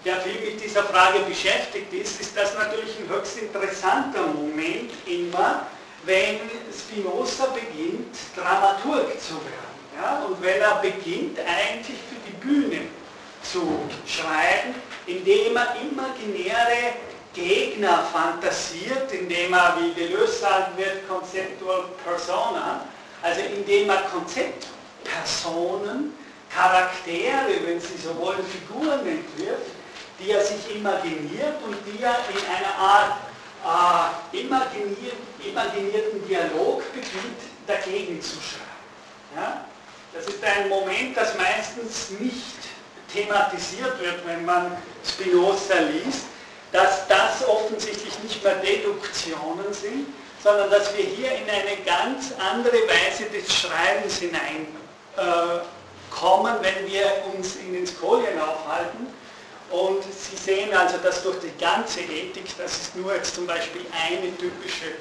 der 0.05 0.17
viel 0.17 0.39
mit 0.41 0.63
dieser 0.63 0.83
Frage 0.83 1.19
beschäftigt 1.19 1.91
ist, 1.93 2.19
ist 2.19 2.35
das 2.35 2.53
natürlich 2.55 2.97
ein 2.99 3.09
höchst 3.09 3.37
interessanter 3.37 4.27
Moment 4.27 4.91
immer, 5.05 5.67
wenn 6.03 6.39
Spinoza 6.71 7.47
beginnt, 7.47 8.15
Dramaturg 8.35 9.19
zu 9.19 9.35
werden. 9.35 9.73
Ja? 9.95 10.23
Und 10.27 10.41
wenn 10.41 10.59
er 10.61 10.75
beginnt, 10.75 11.39
eigentlich 11.39 11.97
für 12.09 12.22
Bühne 12.43 12.81
zu 13.41 13.89
schreiben, 14.05 14.75
indem 15.05 15.57
er 15.57 15.75
imaginäre 15.81 16.93
Gegner 17.33 18.03
fantasiert, 18.11 19.11
indem 19.11 19.53
er, 19.53 19.77
wie 19.79 19.91
Deleuze 19.99 20.39
sagen 20.39 20.77
wird, 20.77 21.07
Conceptual 21.07 21.85
Persona, 22.05 22.85
also 23.21 23.41
indem 23.41 23.89
er 23.89 24.03
Konzeptpersonen, 24.03 26.13
Charaktere, 26.53 27.65
wenn 27.65 27.81
Sie 27.81 27.97
so 27.97 28.15
wollen, 28.19 28.45
Figuren 28.45 28.99
entwirft, 28.99 29.71
die 30.19 30.29
er 30.29 30.43
sich 30.43 30.75
imaginiert 30.75 31.55
und 31.65 31.77
die 31.87 32.03
er 32.03 32.19
in 32.29 32.45
einer 32.45 32.75
Art 32.77 33.13
äh, 34.33 34.41
imaginier 34.41 35.13
imaginierten 35.43 36.27
Dialog 36.27 36.83
beginnt, 36.93 37.41
dagegen 37.65 38.21
zu 38.21 38.35
schreiben. 38.35 38.61
Ja? 39.35 39.65
Das 40.13 40.27
ist 40.27 40.43
ein 40.43 40.69
Moment, 40.69 41.17
das 41.17 41.35
meistens 41.35 42.11
nicht 42.19 42.43
thematisiert 43.11 43.99
wird, 43.99 44.23
wenn 44.25 44.45
man 44.45 44.77
Spinoza 45.07 45.79
liest, 45.79 46.25
dass 46.71 47.07
das 47.07 47.47
offensichtlich 47.47 48.13
nicht 48.21 48.43
mehr 48.43 48.55
Deduktionen 48.55 49.73
sind, 49.73 50.07
sondern 50.43 50.69
dass 50.69 50.95
wir 50.95 51.03
hier 51.03 51.31
in 51.31 51.49
eine 51.49 51.77
ganz 51.85 52.33
andere 52.37 52.77
Weise 52.87 53.25
des 53.25 53.51
Schreibens 53.51 54.19
hineinkommen, 54.19 56.55
äh, 56.55 56.61
wenn 56.61 56.85
wir 56.91 57.07
uns 57.33 57.55
in 57.55 57.73
den 57.73 57.87
Skolien 57.87 58.39
aufhalten. 58.39 59.07
Und 59.71 60.03
Sie 60.03 60.35
sehen 60.35 60.71
also, 60.75 60.97
dass 60.97 61.23
durch 61.23 61.39
die 61.39 61.57
ganze 61.59 62.01
Ethik, 62.01 62.55
das 62.57 62.73
ist 62.73 62.95
nur 62.95 63.15
jetzt 63.15 63.33
zum 63.33 63.47
Beispiel 63.47 63.81
eine 63.91 64.37
typische 64.37 64.91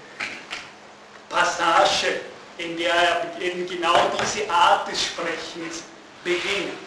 Passage, 1.29 2.21
in 2.63 2.77
der 2.77 2.95
er 2.95 3.41
eben 3.41 3.67
genau 3.67 3.95
diese 4.21 4.49
Art 4.51 4.91
des 4.91 5.05
Sprechens 5.05 5.83
beginnt. 6.25 6.79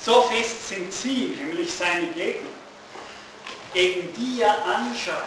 So 0.00 0.22
fest 0.22 0.68
sind 0.68 0.92
Sie, 0.92 1.38
nämlich 1.40 1.72
seine 1.72 2.06
Gegner, 2.08 2.48
gegen 3.74 4.12
die 4.14 4.42
er 4.42 4.64
anschreibt, 4.64 5.22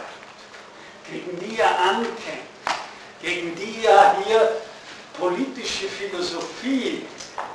gegen 1.11 1.39
die 1.39 1.59
er 1.59 1.77
ankämpft, 1.79 2.81
gegen 3.21 3.55
die 3.55 3.85
er 3.85 4.17
hier 4.25 4.61
politische 5.19 5.87
Philosophie 5.87 7.05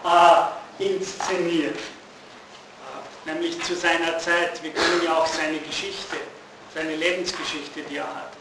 äh, 0.04 0.84
inszeniert 0.84 1.78
nämlich 3.26 3.60
zu 3.62 3.74
seiner 3.74 4.18
Zeit. 4.18 4.62
Wir 4.62 4.72
kennen 4.72 5.02
ja 5.04 5.18
auch 5.18 5.26
seine 5.26 5.58
Geschichte, 5.58 6.16
seine 6.74 6.96
Lebensgeschichte, 6.96 7.82
die 7.82 7.96
er 7.96 8.06
hat. 8.06 8.32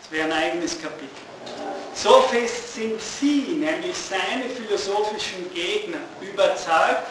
Das 0.00 0.10
wäre 0.10 0.26
ein 0.26 0.32
eigenes 0.32 0.80
Kapitel. 0.80 1.08
So 1.94 2.22
fest 2.22 2.74
sind 2.74 3.00
sie, 3.00 3.58
nämlich 3.58 3.96
seine 3.96 4.48
philosophischen 4.48 5.52
Gegner, 5.52 5.98
überzeugt, 6.20 7.02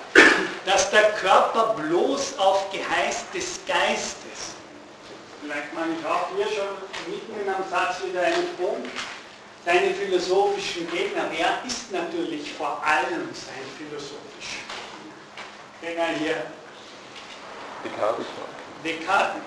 dass 0.65 0.89
der 0.89 1.11
Körper 1.13 1.75
bloß 1.75 2.37
auf 2.39 2.71
Geheiß 2.71 3.25
des 3.33 3.59
Geistes, 3.67 4.55
vielleicht 5.41 5.73
meine 5.73 5.93
ich 5.99 6.05
auch 6.05 6.27
hier 6.35 6.45
schon 6.47 7.13
mitten 7.13 7.41
in 7.41 7.53
einem 7.53 7.63
Satz 7.69 8.03
wieder 8.03 8.21
einen 8.21 8.55
Punkt, 8.57 8.89
seine 9.65 9.93
philosophischen 9.93 10.89
Gegner, 10.89 11.25
wer 11.29 11.59
ist 11.65 11.91
natürlich 11.91 12.51
vor 12.53 12.81
allem 12.83 13.29
sein 13.33 13.63
philosophischer 13.77 14.61
den 15.81 15.97
er 15.97 16.09
hier 16.09 16.43
Descartes. 17.83 18.25
Descartes. 18.83 19.41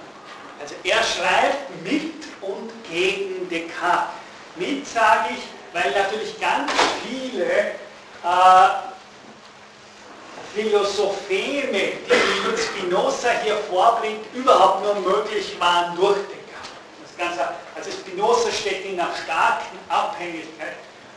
Also 0.61 0.75
er 0.83 1.03
schreibt 1.03 1.83
mit 1.85 2.27
und 2.41 2.71
gegen 2.91 3.49
Descartes. 3.49 4.24
Mit 4.57 4.87
sage 4.87 5.31
ich, 5.31 5.43
weil 5.73 5.91
natürlich 5.91 6.39
ganz 6.41 6.71
viele 7.03 7.45
äh, 7.45 8.69
Philosopheme, 10.55 11.93
die 12.07 12.63
Spinoza 12.63 13.31
hier 13.43 13.57
vorbringt, 13.57 14.25
überhaupt 14.33 14.85
nur 14.85 14.95
möglich 14.95 15.57
waren 15.59 15.97
durch 15.97 16.19
Descartes. 16.19 17.17
Ganze, 17.19 17.49
also 17.75 17.91
Spinoza 17.91 18.51
steht 18.51 18.85
in 18.85 19.01
einer 19.01 19.11
starken 19.25 19.79
Abhängigkeit 19.89 20.77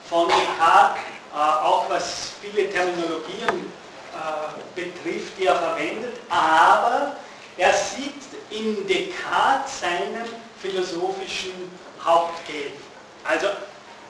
von 0.10 0.28
Descartes 0.28 1.02
äh, 1.34 1.40
auch 1.40 1.88
was 1.90 2.32
viele 2.42 2.68
Terminologien 2.72 3.72
äh, 4.14 4.82
betrifft, 4.82 5.34
die 5.38 5.46
er 5.46 5.56
verwendet, 5.56 6.16
aber 6.30 7.16
er 7.58 7.74
sieht 7.74 8.14
in 8.50 8.88
Descartes 8.88 9.82
seinen 9.82 10.26
philosophischen 10.60 11.70
Hauptgeben. 12.04 12.87
Also 13.28 13.48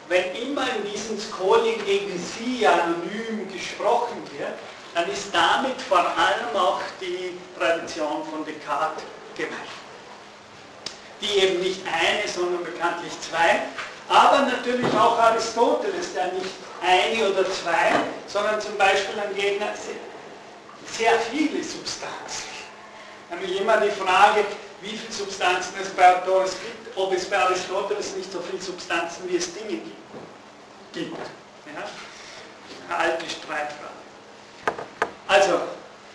wenn 0.08 0.36
immer 0.36 0.66
in 0.76 0.92
diesem 0.92 1.20
Skolien 1.20 1.84
gegen 1.86 2.18
Sie 2.18 2.66
anonym 2.66 3.52
gesprochen 3.52 4.22
wird, 4.38 4.54
dann 4.94 5.10
ist 5.10 5.34
damit 5.34 5.82
vor 5.82 6.00
allem 6.00 6.56
auch 6.56 6.80
die 7.02 7.38
Tradition 7.58 8.24
von 8.32 8.46
Descartes 8.46 9.04
gemeint. 9.36 9.54
Die 11.22 11.40
eben 11.40 11.60
nicht 11.62 11.82
eine, 11.86 12.28
sondern 12.28 12.64
bekanntlich 12.64 13.12
zwei, 13.22 13.62
aber 14.08 14.40
natürlich 14.46 14.92
auch 14.94 15.20
Aristoteles, 15.20 16.14
der 16.14 16.32
nicht 16.32 16.52
eine 16.82 17.30
oder 17.30 17.44
zwei, 17.52 17.92
sondern 18.28 18.62
zum 18.62 18.78
Beispiel 18.78 19.20
ein 19.20 19.36
Gegner 19.36 19.68
sehr 20.92 21.20
viele 21.20 21.64
Substanzen. 21.64 22.48
Nämlich 23.30 23.60
immer 23.60 23.78
die 23.78 23.92
Frage, 23.92 24.46
wie 24.82 24.98
viele 24.98 25.14
Substanzen 25.14 25.74
es 25.82 25.90
bei 25.90 26.06
Aristoteles 26.06 26.52
gibt, 26.52 26.98
ob 26.98 27.14
es 27.14 27.26
bei 27.26 27.38
Aristoteles 27.38 28.16
nicht 28.16 28.32
so 28.32 28.40
viele 28.42 28.62
Substanzen 28.62 29.30
wie 29.30 29.38
es 29.38 29.54
Dinge 29.54 29.82
gibt. 30.94 31.18
Ja? 31.66 31.84
Eine 32.88 32.98
alte 32.98 33.30
Streitfrage. 33.30 33.94
Also, 35.28 35.60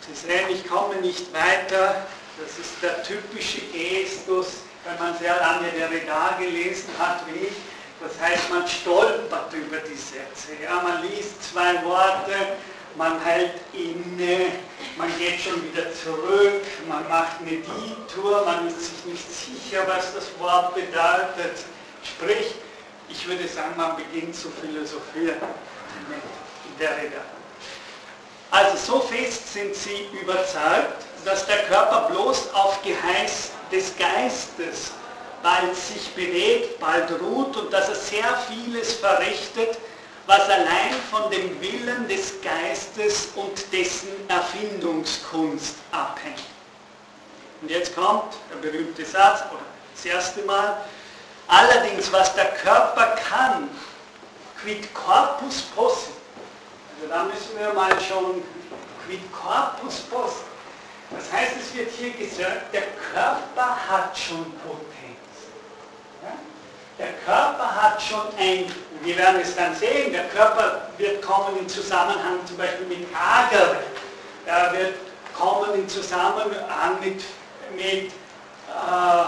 Sie 0.06 0.14
sehen, 0.14 0.48
ich 0.50 0.66
komme 0.66 0.96
nicht 0.96 1.32
weiter. 1.32 2.06
Das 2.40 2.58
ist 2.58 2.82
der 2.82 3.02
typische 3.04 3.60
Gestus, 3.72 4.62
wenn 4.84 4.98
man 4.98 5.16
sehr 5.18 5.36
lange 5.36 5.68
Derrida 5.68 6.36
gelesen 6.40 6.88
hat 6.98 7.20
wie 7.28 7.46
ich. 7.46 7.52
Das 8.00 8.18
heißt, 8.20 8.50
man 8.50 8.66
stolpert 8.66 9.52
über 9.52 9.76
die 9.76 9.94
Sätze. 9.94 10.60
Ja, 10.60 10.82
man 10.82 11.02
liest 11.02 11.52
zwei 11.52 11.84
Worte, 11.84 12.34
man 12.96 13.22
hält 13.24 13.60
inne, 13.72 14.46
man 14.96 15.08
geht 15.18 15.40
schon 15.40 15.62
wieder 15.64 15.92
zurück, 15.94 16.62
man 16.88 17.08
macht 17.08 17.40
eine 17.40 17.58
Detour, 17.58 18.44
man 18.44 18.68
ist 18.68 18.80
sich 18.80 19.04
nicht 19.06 19.26
sicher, 19.32 19.84
was 19.86 20.14
das 20.14 20.26
Wort 20.38 20.74
bedeutet. 20.74 21.64
Sprich, 22.04 22.54
ich 23.08 23.26
würde 23.26 23.46
sagen, 23.46 23.74
man 23.76 23.96
beginnt 23.96 24.34
zu 24.34 24.50
philosophieren 24.50 25.36
in 25.38 26.78
der 26.78 26.96
Rede. 26.96 27.20
Also 28.50 28.76
so 28.76 29.00
fest 29.00 29.52
sind 29.52 29.74
sie 29.74 30.08
überzeugt, 30.20 31.06
dass 31.24 31.46
der 31.46 31.62
Körper 31.64 32.10
bloß 32.10 32.52
auf 32.52 32.82
Geheiß 32.82 33.50
des 33.70 33.96
Geistes 33.96 34.92
bald 35.42 35.74
sich 35.74 36.08
bewegt, 36.10 36.78
bald 36.78 37.10
ruht 37.20 37.56
und 37.56 37.72
dass 37.72 37.88
er 37.88 37.94
sehr 37.94 38.38
vieles 38.48 38.94
verrichtet, 38.94 39.78
was 40.26 40.48
allein 40.48 40.94
von 41.10 41.30
dem 41.30 41.60
Willen 41.60 42.08
des 42.08 42.40
Geistes 42.42 43.28
und 43.34 43.72
dessen 43.72 44.08
Erfindungskunst 44.28 45.76
abhängt. 45.90 46.42
Und 47.60 47.70
jetzt 47.70 47.94
kommt 47.94 48.34
der 48.50 48.56
berühmte 48.56 49.04
Satz, 49.04 49.42
oder 49.50 49.62
das 49.94 50.04
erste 50.04 50.42
Mal, 50.42 50.84
allerdings 51.48 52.10
was 52.12 52.34
der 52.34 52.52
Körper 52.52 53.16
kann, 53.28 53.68
quid 54.62 54.92
corpus 54.94 55.62
possit. 55.74 56.14
Also 56.96 57.08
da 57.08 57.24
müssen 57.24 57.58
wir 57.58 57.72
mal 57.72 58.00
schon 58.00 58.42
quid 59.06 59.20
corpus 59.32 60.00
possit. 60.02 60.44
Das 61.10 61.30
heißt, 61.32 61.52
es 61.60 61.74
wird 61.74 61.90
hier 61.90 62.10
gesagt, 62.10 62.72
der 62.72 62.84
Körper 63.12 63.76
hat 63.88 64.16
schon 64.16 64.44
Potenz. 64.60 64.82
Der 66.98 67.12
Körper 67.24 67.82
hat 67.82 68.00
schon 68.00 68.22
ein, 68.38 68.64
wir 69.04 69.16
werden 69.16 69.40
es 69.40 69.54
dann 69.56 69.74
sehen, 69.74 70.12
der 70.12 70.28
Körper 70.28 70.88
wird 70.98 71.22
kommen 71.22 71.58
in 71.58 71.68
Zusammenhang 71.68 72.44
zum 72.46 72.56
Beispiel 72.56 72.86
mit 72.86 73.06
Agere, 73.14 73.78
er 74.46 74.72
wird 74.72 74.94
kommen 75.34 75.74
in 75.74 75.88
Zusammenhang 75.88 77.00
mit, 77.00 77.22
mit 77.74 78.12
äh, 78.12 79.24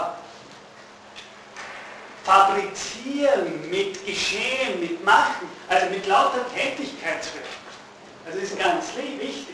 Fabrizieren, 2.23 3.69
mit 3.69 4.05
Geschehen, 4.05 4.79
mit 4.79 5.03
Machen, 5.03 5.49
also 5.69 5.87
mit 5.89 6.05
lauter 6.07 6.45
Tätigkeitswelt. 6.53 7.45
Das 8.25 8.35
ist 8.35 8.57
ganz 8.57 8.85
wichtig. 8.95 9.47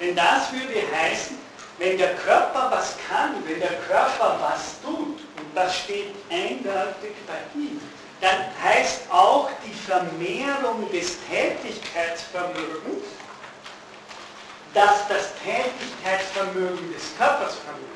Denn 0.00 0.14
das 0.16 0.52
würde 0.52 0.82
heißen, 0.94 1.36
wenn 1.78 1.98
der 1.98 2.14
Körper 2.14 2.68
was 2.70 2.96
kann, 3.08 3.34
wenn 3.46 3.60
der 3.60 3.74
Körper 3.88 4.38
was 4.40 4.80
tut, 4.82 5.20
das 5.54 5.78
steht 5.78 6.14
eindeutig 6.30 7.14
bei 7.26 7.58
ihm, 7.58 7.80
dann 8.22 8.46
heißt 8.62 9.02
auch 9.10 9.50
die 9.66 9.74
Vermehrung 9.74 10.90
des 10.92 11.16
Tätigkeitsvermögens, 11.28 13.02
dass 14.72 15.08
das 15.08 15.32
Tätigkeitsvermögen 15.44 16.94
des 16.94 17.16
Körpers 17.18 17.56
vermögen. 17.56 17.90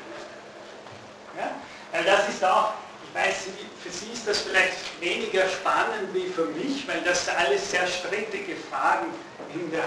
Ja? 1.37 1.51
Weil 1.93 2.03
das 2.03 2.27
ist 2.27 2.43
auch, 2.43 2.73
ich 3.07 3.15
weiß, 3.15 3.35
für 3.81 3.89
Sie 3.89 4.11
ist 4.11 4.27
das 4.27 4.41
vielleicht 4.41 4.99
weniger 4.99 5.47
spannend 5.47 6.13
wie 6.13 6.27
für 6.27 6.43
mich, 6.45 6.85
weil 6.87 6.99
das 7.01 7.29
alles 7.29 7.71
sehr 7.71 7.87
strittige 7.87 8.57
Fragen 8.69 9.07
in 9.53 9.71
der 9.71 9.85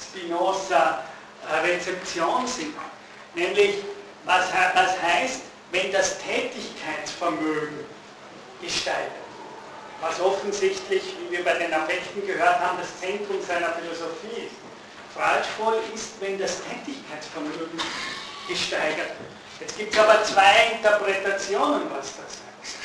Spinoza-Rezeption 0.00 2.46
sind. 2.46 2.76
Nämlich, 3.34 3.82
was, 4.24 4.44
was 4.74 5.02
heißt, 5.02 5.40
wenn 5.72 5.90
das 5.90 6.20
Tätigkeitsvermögen 6.20 7.87
gesteigert, 8.60 9.12
was 10.00 10.20
offensichtlich, 10.20 11.02
wie 11.20 11.36
wir 11.36 11.44
bei 11.44 11.54
den 11.54 11.72
Affekten 11.72 12.26
gehört 12.26 12.60
haben, 12.60 12.78
das 12.78 13.00
Zentrum 13.00 13.40
seiner 13.46 13.72
Philosophie 13.74 14.46
ist. 14.46 14.56
Falschvoll 15.14 15.80
ist, 15.94 16.20
wenn 16.20 16.38
das 16.38 16.58
Tätigkeitsvermögen 16.62 17.80
gesteigert. 18.46 19.12
Jetzt 19.60 19.76
gibt 19.76 19.92
es 19.92 19.98
aber 19.98 20.22
zwei 20.22 20.72
Interpretationen, 20.76 21.90
was 21.90 22.16
das 22.16 22.38
heißt. 22.38 22.76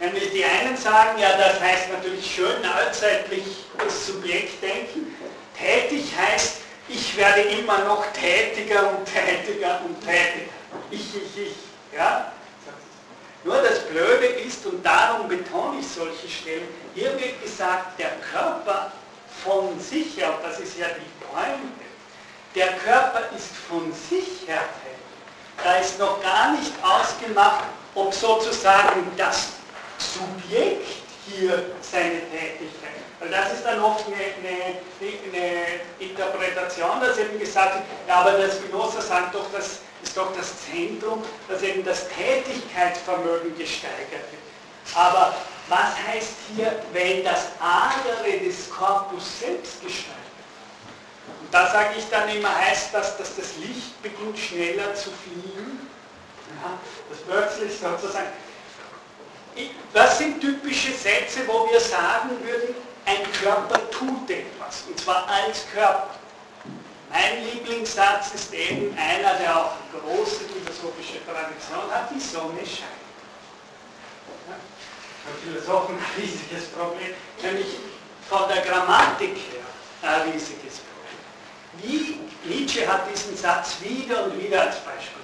Nämlich 0.00 0.30
die 0.32 0.44
einen 0.44 0.76
sagen, 0.76 1.18
ja, 1.18 1.36
das 1.36 1.60
heißt 1.60 1.90
natürlich 1.92 2.34
schön 2.34 2.60
neuzeitlich 2.60 3.44
das 3.78 4.06
Subjekt 4.06 4.62
denken. 4.62 5.16
Tätig 5.56 6.12
heißt, 6.18 6.56
ich 6.88 7.16
werde 7.16 7.42
immer 7.42 7.78
noch 7.84 8.04
tätiger 8.12 8.90
und 8.90 9.06
tätiger 9.06 9.80
und 9.84 9.98
tätiger. 10.00 10.50
Ich, 10.90 11.00
ich, 11.00 11.46
ich. 11.46 11.54
Ja? 11.96 12.32
Nur 13.44 13.60
das 13.60 13.80
Blöde 13.80 14.26
ist, 14.26 14.64
und 14.66 14.84
darum 14.84 15.28
betone 15.28 15.80
ich 15.80 15.88
solche 15.88 16.28
Stellen, 16.28 16.68
hier 16.94 17.10
wird 17.18 17.42
gesagt, 17.42 17.98
der 17.98 18.10
Körper 18.32 18.92
von 19.44 19.78
sich 19.80 20.16
her, 20.16 20.38
das 20.42 20.60
ist 20.60 20.78
ja 20.78 20.86
die 20.88 21.24
Pointe, 21.24 21.82
der 22.54 22.74
Körper 22.78 23.22
ist 23.36 23.48
von 23.68 23.92
sich 23.92 24.46
her 24.46 24.62
tätig. 24.82 25.64
Da 25.64 25.76
ist 25.76 25.98
noch 25.98 26.22
gar 26.22 26.52
nicht 26.52 26.72
ausgemacht, 26.82 27.64
ob 27.94 28.14
sozusagen 28.14 29.10
das 29.16 29.48
Subjekt 29.98 31.02
hier 31.26 31.64
seine 31.80 32.20
Tätigkeit. 32.30 32.90
Weil 33.20 33.30
das 33.30 33.52
ist 33.54 33.64
dann 33.64 33.80
oft 33.82 34.06
eine, 34.06 34.16
eine, 34.16 34.74
eine 35.00 35.64
Interpretation, 35.98 37.00
dass 37.00 37.18
eben 37.18 37.38
gesagt 37.38 37.74
wird, 37.74 37.84
ja, 38.08 38.16
aber 38.16 38.32
der 38.32 38.50
Spinoza 38.50 39.00
sagt 39.00 39.34
doch, 39.34 39.50
dass 39.52 39.78
ist 40.02 40.16
doch 40.16 40.34
das 40.36 40.52
Zentrum, 40.64 41.22
dass 41.48 41.62
eben 41.62 41.84
das 41.84 42.08
Tätigkeitsvermögen 42.08 43.56
gesteigert 43.56 44.10
wird. 44.10 44.42
Aber 44.94 45.34
was 45.68 45.96
heißt 46.06 46.32
hier, 46.54 46.82
wenn 46.92 47.24
das 47.24 47.46
Adere 47.60 48.38
des 48.40 48.68
Korpus 48.70 49.40
selbst 49.40 49.80
gesteigert 49.80 50.16
wird? 50.16 51.40
Und 51.40 51.54
da 51.54 51.70
sage 51.70 51.94
ich 51.98 52.04
dann 52.10 52.28
immer, 52.28 52.54
heißt 52.54 52.92
das, 52.92 53.16
dass 53.16 53.36
das 53.36 53.56
Licht 53.58 54.02
beginnt 54.02 54.38
schneller 54.38 54.94
zu 54.94 55.10
fliegen? 55.10 55.88
Ja, 56.62 56.78
dass 57.08 57.20
plötzlich 57.20 57.78
sozusagen... 57.78 58.28
Das 59.92 60.18
sind 60.18 60.40
typische 60.40 60.92
Sätze, 60.92 61.40
wo 61.46 61.70
wir 61.70 61.78
sagen 61.78 62.30
würden, 62.42 62.74
ein 63.04 63.30
Körper 63.32 63.90
tut 63.90 64.30
etwas, 64.30 64.84
und 64.88 64.98
zwar 64.98 65.28
als 65.28 65.66
Körper. 65.74 66.14
Mein 67.12 67.44
Lieblingssatz 67.44 68.32
ist 68.34 68.54
eben 68.54 68.96
einer, 68.96 69.34
der 69.34 69.54
auch 69.54 69.72
große 69.92 70.44
philosophische 70.44 71.20
Tradition 71.26 71.92
hat, 71.92 72.10
die 72.10 72.18
Sonne 72.18 72.60
scheint. 72.60 73.02
Für 75.22 75.50
Philosophen 75.50 75.96
ein 75.96 76.22
riesiges 76.22 76.68
Problem, 76.70 77.12
nämlich 77.42 77.66
von 78.30 78.48
der 78.48 78.62
Grammatik 78.62 79.36
her 79.36 80.10
ein 80.10 80.30
riesiges 80.30 80.80
Problem. 80.80 81.20
Wie 81.82 82.18
Nietzsche 82.48 82.90
hat 82.90 83.02
diesen 83.12 83.36
Satz 83.36 83.76
wieder 83.82 84.24
und 84.24 84.42
wieder 84.42 84.62
als 84.62 84.76
Beispiel. 84.76 85.22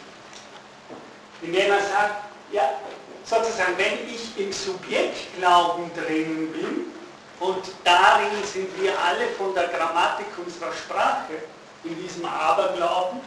Indem 1.41 1.73
er 1.73 1.81
sagt, 1.81 2.25
ja, 2.53 2.81
sozusagen, 3.25 3.79
wenn 3.79 4.15
ich 4.15 4.39
im 4.39 4.53
Subjektglauben 4.53 5.91
drin 5.95 6.53
bin, 6.53 6.93
und 7.41 7.65
darin 7.85 8.45
sind 8.45 8.69
wir 8.83 8.93
alle 9.01 9.29
von 9.39 9.55
der 9.55 9.69
Grammatik 9.69 10.27
unserer 10.45 10.73
Sprache, 10.73 11.35
in 11.85 12.03
diesem 12.03 12.25
Aberglauben, 12.25 13.21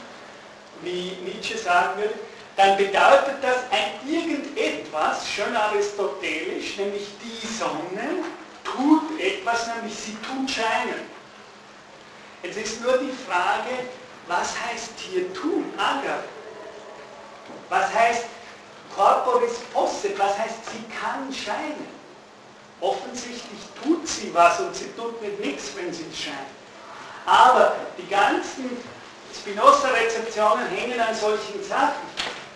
wie 0.82 1.18
Nietzsche 1.24 1.58
sagen 1.58 1.98
würde, 1.98 2.14
dann 2.58 2.78
bedeutet 2.78 3.42
das 3.42 3.58
ein 3.72 4.08
irgendetwas, 4.08 5.28
schön 5.28 5.56
aristotelisch, 5.56 6.78
nämlich 6.78 7.08
die 7.24 7.48
Sonne 7.48 8.24
tut 8.64 9.20
etwas, 9.20 9.68
nämlich 9.76 9.96
sie 9.96 10.18
tut 10.18 10.50
scheinen. 10.50 11.10
Jetzt 12.44 12.58
ist 12.58 12.82
nur 12.82 12.98
die 12.98 13.14
Frage, 13.28 13.88
was 14.28 14.54
heißt 14.60 14.94
hier 14.98 15.34
tun, 15.34 15.66
agar? 15.78 16.24
Was 17.70 17.94
heißt 17.94 18.26
corporis 18.96 19.60
posset? 19.74 20.18
Was 20.20 20.38
heißt, 20.38 20.58
sie 20.72 20.84
kann 20.94 21.34
scheinen? 21.34 21.88
Offensichtlich 22.80 23.62
tut 23.82 24.08
sie 24.08 24.34
was 24.34 24.60
und 24.60 24.76
sie 24.76 24.92
tut 24.98 25.22
nicht 25.22 25.40
nichts, 25.40 25.72
wenn 25.76 25.94
sie 25.94 26.06
scheint. 26.14 26.61
Aber 27.26 27.76
die 27.98 28.08
ganzen 28.08 28.78
Spinoza-Rezeptionen 29.34 30.68
hängen 30.68 31.00
an 31.00 31.16
solchen 31.16 31.64
Sachen. 31.64 32.02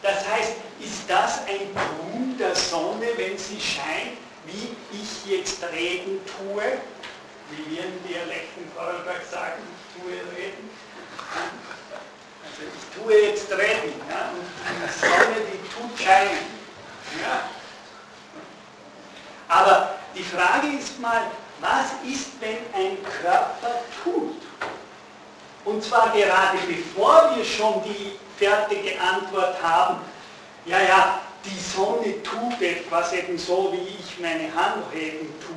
Das 0.01 0.28
heißt, 0.28 0.54
ist 0.80 1.10
das 1.10 1.39
ein 1.47 1.73
Tun 1.73 2.38
der 2.38 2.56
Sonne, 2.56 3.08
wenn 3.15 3.38
sie 3.38 3.60
scheint, 3.60 4.17
wie 4.45 4.75
ich 4.91 5.25
jetzt 5.25 5.63
reden 5.71 6.19
tue? 6.25 6.63
Wie 7.51 7.75
wir 7.75 7.86
in 7.86 8.04
Dialekten 8.08 8.71
Vorarlberg 8.75 9.21
sagen, 9.30 9.62
ich 9.63 10.01
tue 10.01 10.13
reden. 10.36 10.69
Also 12.43 12.62
ich 12.63 13.04
tue 13.04 13.21
jetzt 13.30 13.51
reden. 13.51 13.93
Ja? 14.10 14.32
Und 14.32 14.45
die 14.84 14.99
Sonne, 14.99 15.45
die 15.51 15.60
tut 15.69 15.99
scheinen. 15.99 16.45
Ja? 17.21 17.49
Aber 19.47 19.95
die 20.15 20.23
Frage 20.23 20.67
ist 20.78 20.99
mal, 20.99 21.32
was 21.65 22.12
ist, 22.12 22.30
wenn 22.39 22.58
ein 22.73 22.97
Körper 23.04 23.80
tut? 24.04 24.41
Und 25.65 25.84
zwar 25.84 26.12
gerade 26.12 26.60
bevor 26.67 27.36
wir 27.36 27.43
schon 27.43 27.82
die 27.84 28.19
fertige 28.38 28.99
Antwort 29.01 29.62
haben, 29.63 29.97
ja, 30.65 30.80
ja, 30.80 31.21
die 31.43 31.60
Sonne 31.60 32.21
tut 32.23 32.62
etwas 32.62 33.13
eben 33.13 33.38
so, 33.38 33.73
wie 33.73 33.88
ich 33.99 34.19
meine 34.19 34.54
Hand 34.54 34.84
heben 34.93 35.28
tue. 35.39 35.56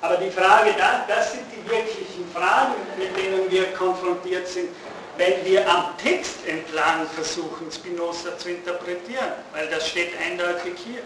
Aber 0.00 0.16
die 0.16 0.30
Frage, 0.30 0.74
das, 0.76 1.06
das 1.08 1.32
sind 1.32 1.44
die 1.50 1.70
wirklichen 1.70 2.30
Fragen, 2.34 2.74
mit 2.98 3.16
denen 3.16 3.50
wir 3.50 3.72
konfrontiert 3.72 4.46
sind, 4.48 4.68
wenn 5.16 5.44
wir 5.44 5.66
am 5.70 5.96
Text 5.96 6.46
entlang 6.46 7.06
versuchen, 7.14 7.70
Spinoza 7.70 8.36
zu 8.36 8.50
interpretieren, 8.50 9.32
weil 9.52 9.68
das 9.68 9.88
steht 9.88 10.10
eindeutig 10.18 10.74
hier. 10.84 11.02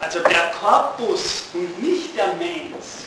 Also 0.00 0.20
der 0.20 0.52
Korpus 0.60 1.44
und 1.54 1.82
nicht 1.82 2.16
der 2.16 2.34
Mens 2.34 3.06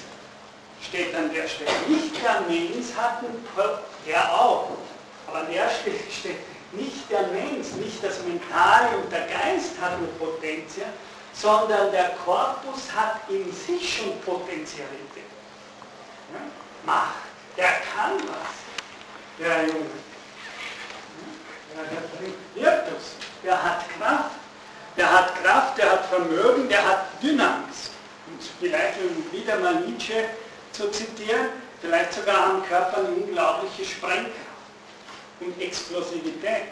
steht 0.87 1.13
an 1.15 1.31
der 1.33 1.47
Stelle. 1.47 1.69
Nicht 1.87 2.15
der 2.23 2.41
Mens 2.41 2.95
hat 2.97 3.19
einen 3.19 3.45
Körper, 3.55 3.83
der 4.07 4.33
auch, 4.33 4.69
aber 5.27 5.39
an 5.39 5.51
der 5.51 5.69
Stelle 5.69 5.99
steht 6.19 6.37
nicht 6.71 7.09
der 7.09 7.23
Mensch, 7.27 7.67
nicht 7.79 8.03
das 8.03 8.21
Mentale 8.23 8.97
und 8.97 9.11
der 9.11 9.27
Geist 9.27 9.71
hat 9.81 9.93
eine 9.93 10.07
Potenz, 10.19 10.73
sondern 11.33 11.91
der 11.91 12.11
Korpus 12.23 12.91
hat 12.95 13.21
in 13.29 13.51
sich 13.51 13.97
schon 13.97 14.19
Potenzialität. 14.21 15.29
Ja? 16.33 16.39
Macht, 16.85 17.15
der 17.57 17.71
kann 17.93 18.13
was, 18.27 19.39
der 19.39 19.67
Junge. 19.67 19.99
Ja, 21.75 21.83
der 21.83 22.17
bringt 22.17 22.37
Virtus, 22.55 23.13
der 23.43 23.63
hat 23.63 23.85
Kraft, 23.97 24.31
der 24.97 25.11
hat 25.11 25.43
Kraft, 25.43 25.77
der 25.77 25.91
hat 25.91 26.05
Vermögen, 26.05 26.67
der 26.69 26.85
hat 26.87 27.05
Dynamis. 27.21 27.91
Und 28.27 28.41
vielleicht 28.59 28.95
wieder 29.31 29.57
mal 29.57 29.75
Nietzsche 29.81 30.25
zu 30.71 30.89
zitieren, 30.91 31.47
vielleicht 31.81 32.13
sogar 32.13 32.51
am 32.51 32.65
Körper 32.65 32.97
eine 32.97 33.09
unglaubliche 33.09 33.85
Sprengkraft 33.85 34.33
und 35.39 35.59
Explosivität. 35.61 36.67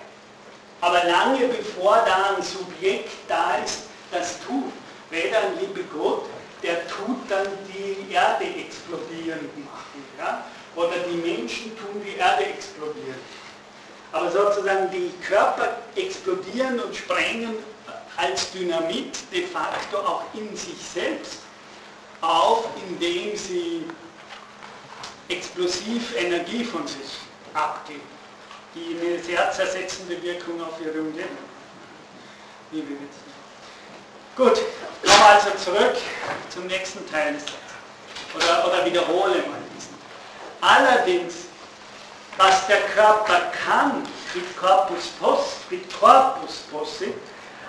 Aber 0.82 1.03
lange 1.06 1.47
bevor 1.47 2.03
da 2.06 2.36
ein 2.36 2.43
Subjekt 2.43 3.10
da 3.27 3.58
ist, 3.63 3.84
das 4.12 4.39
tut, 4.45 4.71
weder 5.10 5.39
ein 5.39 5.60
liebe 5.60 5.84
Gott, 5.86 6.25
der 6.63 6.88
tut 6.88 7.17
dann 7.30 7.47
die 7.67 8.13
Erde 8.13 8.45
explodieren 8.45 9.49
machen. 9.65 10.03
Ja? 10.17 10.45
Oder 10.75 10.97
die 11.10 11.17
Menschen 11.17 11.77
tun 11.77 12.01
die 12.06 12.17
Erde 12.17 12.45
explodieren. 12.45 13.19
Aber 14.12 14.32
sozusagen 14.32 14.89
die 14.91 15.12
Körper 15.27 15.77
explodieren 15.95 16.80
und 16.80 16.95
sprengen 16.95 17.56
als 18.17 18.51
Dynamit 18.51 19.15
de 19.32 19.45
facto 19.45 19.99
auch 19.99 20.23
in 20.34 20.56
sich 20.56 20.77
selbst 20.93 21.39
auf, 22.21 22.65
indem 22.88 23.38
sie 23.38 23.86
explosiv 25.30 26.15
Energie 26.17 26.63
von 26.63 26.88
sich 26.88 27.17
abgeben 27.53 28.17
die 28.77 28.97
eine 28.99 29.23
sehr 29.23 29.51
zersetzende 29.51 30.21
Wirkung 30.21 30.62
auf 30.62 30.80
ihre 30.84 30.99
Umgebung. 30.99 31.38
Jetzt. 32.71 32.86
Gut, 34.36 34.56
kommen 34.56 35.19
wir 35.19 35.25
also 35.25 35.49
zurück 35.63 35.95
zum 36.49 36.67
nächsten 36.67 37.10
Teil 37.10 37.34
des 37.34 37.43
Satzes. 37.43 37.56
Oder, 38.36 38.67
oder 38.67 38.86
wiederhole 38.86 39.38
mal 39.47 39.60
diesen. 39.75 39.95
Allerdings, 40.62 41.36
was 42.36 42.67
der 42.67 42.82
Körper 42.82 43.51
kann 43.65 44.03
mit 44.34 44.58
Corpus 44.58 45.08
Post, 45.19 45.71
mit 45.71 45.99
Corpus 45.99 46.58
Possit, 46.69 47.15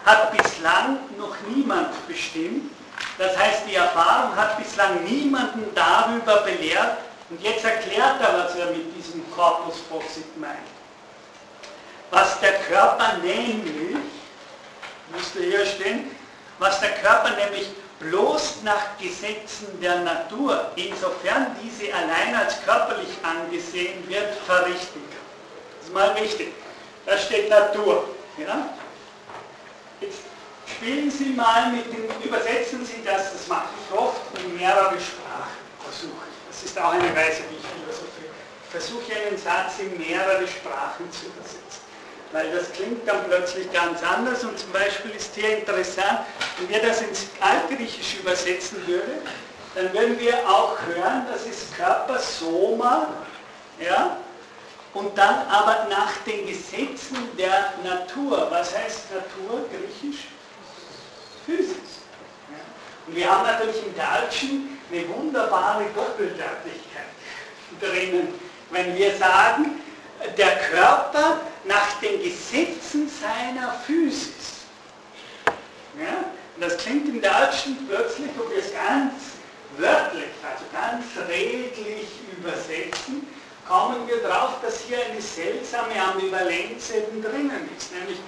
hat 0.08 0.36
bislang 0.36 0.98
noch 1.18 1.36
niemand 1.48 2.08
bestimmt. 2.08 2.70
Das 3.18 3.36
heißt, 3.36 3.62
die 3.68 3.74
Erfahrung 3.74 4.34
hat 4.36 4.58
bislang 4.58 5.04
niemanden 5.04 5.64
darüber 5.74 6.42
belehrt. 6.42 6.98
Und 7.30 7.42
jetzt 7.42 7.64
erklärt 7.64 8.20
er, 8.20 8.44
was 8.44 8.56
er 8.56 8.66
mit 8.66 8.96
diesem 8.96 9.22
Corpus 9.34 9.78
Possit 9.80 10.36
meint 10.38 10.66
was 12.10 12.40
der 12.40 12.54
Körper 12.60 13.18
nämlich, 13.22 13.96
müsste 15.14 15.40
hier 15.40 15.66
stehen, 15.66 16.10
was 16.58 16.80
der 16.80 16.92
Körper 16.94 17.30
nämlich 17.36 17.68
bloß 18.00 18.62
nach 18.62 18.96
Gesetzen 19.00 19.80
der 19.80 20.00
Natur, 20.00 20.70
insofern 20.76 21.56
diese 21.62 21.92
allein 21.92 22.34
als 22.34 22.62
körperlich 22.62 23.10
angesehen 23.22 24.08
wird, 24.08 24.34
verrichten 24.46 25.02
kann. 25.10 25.78
Das 25.78 25.88
ist 25.88 25.94
mal 25.94 26.20
wichtig. 26.20 26.52
Da 27.06 27.18
steht 27.18 27.50
Natur. 27.50 28.08
Ja? 28.38 28.68
Jetzt 30.00 30.18
spielen 30.66 31.10
Sie 31.10 31.30
mal 31.30 31.72
mit 31.72 31.86
dem, 31.86 32.04
übersetzen 32.22 32.84
Sie 32.84 33.02
das, 33.04 33.32
das 33.32 33.48
mache 33.48 33.68
ich 33.78 33.98
oft, 33.98 34.20
in 34.44 34.56
mehrere 34.56 34.98
Sprachen. 35.00 35.58
Versuche 35.82 36.12
Das 36.48 36.62
ist 36.62 36.78
auch 36.78 36.92
eine 36.92 37.14
Weise, 37.16 37.42
wie 37.50 37.56
ich 37.56 37.66
philosophiere. 37.66 38.34
Ich 38.64 38.70
versuche 38.70 39.26
einen 39.26 39.38
Satz 39.38 39.78
in 39.80 39.98
mehrere 39.98 40.46
Sprachen 40.46 41.10
zu 41.10 41.26
übersetzen 41.26 41.88
weil 42.32 42.50
das 42.50 42.72
klingt 42.72 43.06
dann 43.08 43.24
plötzlich 43.24 43.70
ganz 43.72 44.02
anders 44.02 44.44
und 44.44 44.58
zum 44.58 44.70
Beispiel 44.72 45.12
ist 45.12 45.34
hier 45.34 45.58
interessant, 45.58 46.20
wenn 46.58 46.68
wir 46.68 46.80
das 46.80 47.00
ins 47.00 47.26
Altgriechische 47.40 48.18
übersetzen 48.18 48.86
würden, 48.86 49.18
dann 49.74 49.92
würden 49.92 50.18
wir 50.18 50.34
auch 50.48 50.76
hören, 50.86 51.26
das 51.32 51.46
ist 51.46 51.76
Körper 51.76 52.18
Soma, 52.18 53.08
ja, 53.80 54.18
und 54.94 55.16
dann 55.16 55.46
aber 55.48 55.86
nach 55.90 56.16
den 56.26 56.46
Gesetzen 56.46 57.16
der 57.36 57.74
Natur. 57.84 58.48
Was 58.50 58.76
heißt 58.76 59.12
Natur 59.12 59.60
griechisch? 59.68 60.28
Physis. 61.44 61.76
Und 63.06 63.16
wir 63.16 63.30
haben 63.30 63.46
natürlich 63.46 63.82
im 63.86 63.94
Deutschen 63.94 64.78
eine 64.90 65.08
wunderbare 65.08 65.84
Doppeldeutigkeit 65.94 67.08
drinnen, 67.80 68.34
wenn 68.70 68.96
wir 68.96 69.16
sagen, 69.16 69.80
der 70.36 70.56
Körper 70.70 71.40
nach 71.64 72.00
den 72.00 72.22
Gesetzen 72.22 73.08
seiner 73.08 73.72
Physis. 73.86 74.64
Ja? 75.98 76.24
Und 76.56 76.62
das 76.62 76.76
klingt 76.78 77.08
im 77.08 77.20
Deutschen 77.20 77.86
plötzlich, 77.88 78.30
ob 78.38 78.50
wir 78.50 78.58
es 78.58 78.72
ganz 78.72 79.12
wörtlich, 79.76 80.28
also 80.42 80.64
ganz 80.72 81.04
redlich 81.28 82.08
übersetzen, 82.36 83.26
kommen 83.68 84.08
wir 84.08 84.22
darauf, 84.22 84.60
dass 84.62 84.80
hier 84.80 84.98
eine 85.04 85.20
seltsame 85.20 86.00
Ambivalenz 86.02 86.90
eben 86.90 87.22
drinnen 87.22 87.68
ist, 87.76 87.92
nämlich 87.92 88.18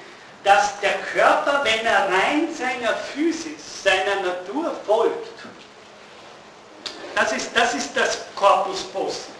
dass 0.45 0.79
der 0.81 0.95
Körper, 1.13 1.63
wenn 1.65 1.85
er 1.85 2.09
rein 2.09 2.49
seiner 2.55 2.95
Physis, 2.95 3.83
seiner 3.83 4.23
Natur 4.23 4.75
folgt, 4.87 5.29
das 7.15 7.33
ist 7.33 7.51
das, 7.55 7.75
ist 7.75 7.95
das 7.95 8.21
Corpus 8.35 8.85
Possit. 8.85 9.35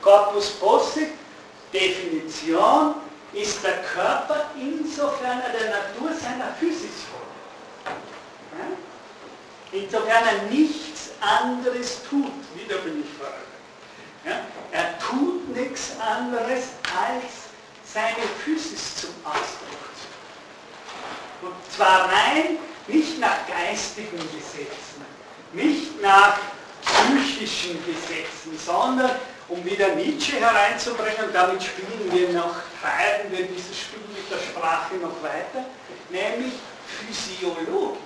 Corpus 0.00 0.50
Possit 0.52 1.10
Definition 1.72 2.94
ist 3.32 3.62
der 3.62 3.82
Körper, 3.82 4.50
insofern 4.56 5.40
er 5.40 5.50
der 5.50 5.70
Natur 5.70 6.12
seiner 6.20 6.52
Physis 6.58 7.04
folgt. 7.10 7.24
Insofern 9.72 10.24
er 10.24 10.42
nichts 10.50 11.10
anderes 11.20 12.00
tut, 12.08 12.32
wieder 12.54 12.78
bin 12.78 13.02
ich 13.02 13.18
vorher. 13.18 13.53
Ja? 14.24 14.40
Er 14.72 14.98
tut 14.98 15.54
nichts 15.56 15.92
anderes, 16.00 16.64
als 16.84 17.44
seine 17.84 18.26
Physis 18.42 18.96
zum 18.96 19.10
Ausdruck 19.24 19.84
zu 19.94 20.06
bringen. 21.40 21.54
Und 21.54 21.72
zwar 21.72 22.10
rein 22.10 22.58
nicht 22.86 23.18
nach 23.20 23.46
geistigen 23.46 24.18
Gesetzen, 24.18 25.04
nicht 25.52 26.00
nach 26.02 26.38
psychischen 26.82 27.78
Gesetzen, 27.86 28.58
sondern 28.64 29.10
um 29.48 29.64
wieder 29.64 29.94
Nietzsche 29.94 30.40
hereinzubringen, 30.40 31.32
damit 31.32 31.62
spielen 31.62 32.10
wir 32.10 32.30
noch, 32.30 32.56
treiben 32.80 33.30
wir 33.30 33.46
dieses 33.46 33.78
Spiel 33.78 34.00
mit 34.14 34.30
der 34.30 34.38
Sprache 34.38 34.94
noch 34.96 35.22
weiter, 35.22 35.66
nämlich 36.10 36.54
physiologisch. 36.86 38.03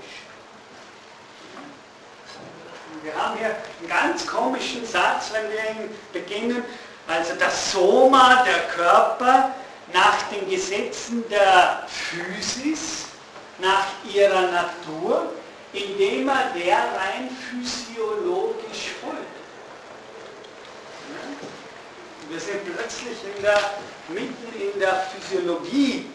Wir 3.02 3.14
haben 3.14 3.38
hier 3.38 3.54
einen 3.80 3.88
ganz 3.88 4.26
komischen 4.26 4.84
Satz, 4.84 5.30
wenn 5.32 5.50
wir 5.50 5.58
ihn 5.70 5.90
beginnen. 6.12 6.64
Also 7.06 7.34
das 7.38 7.72
Soma, 7.72 8.44
der 8.44 8.60
Körper, 8.74 9.54
nach 9.92 10.22
den 10.30 10.48
Gesetzen 10.48 11.24
der 11.30 11.86
Physis, 11.88 13.06
nach 13.58 13.86
ihrer 14.12 14.42
Natur, 14.50 15.32
indem 15.72 16.28
er 16.28 16.52
der 16.54 16.76
rein 16.76 17.30
physiologisch 17.50 18.92
folgt. 19.00 19.16
Wir 22.28 22.40
sind 22.40 22.74
plötzlich 22.74 23.16
in 23.36 23.42
der, 23.42 23.58
mitten 24.08 24.60
in 24.60 24.78
der 24.78 25.06
Physiologie 25.06 26.10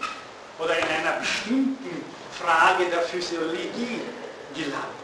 oder 0.59 0.77
in 0.77 0.83
einer 0.83 1.19
bestimmten 1.19 2.05
Frage 2.39 2.85
der 2.85 3.01
Physiologie 3.01 4.01
gelangt. 4.53 5.02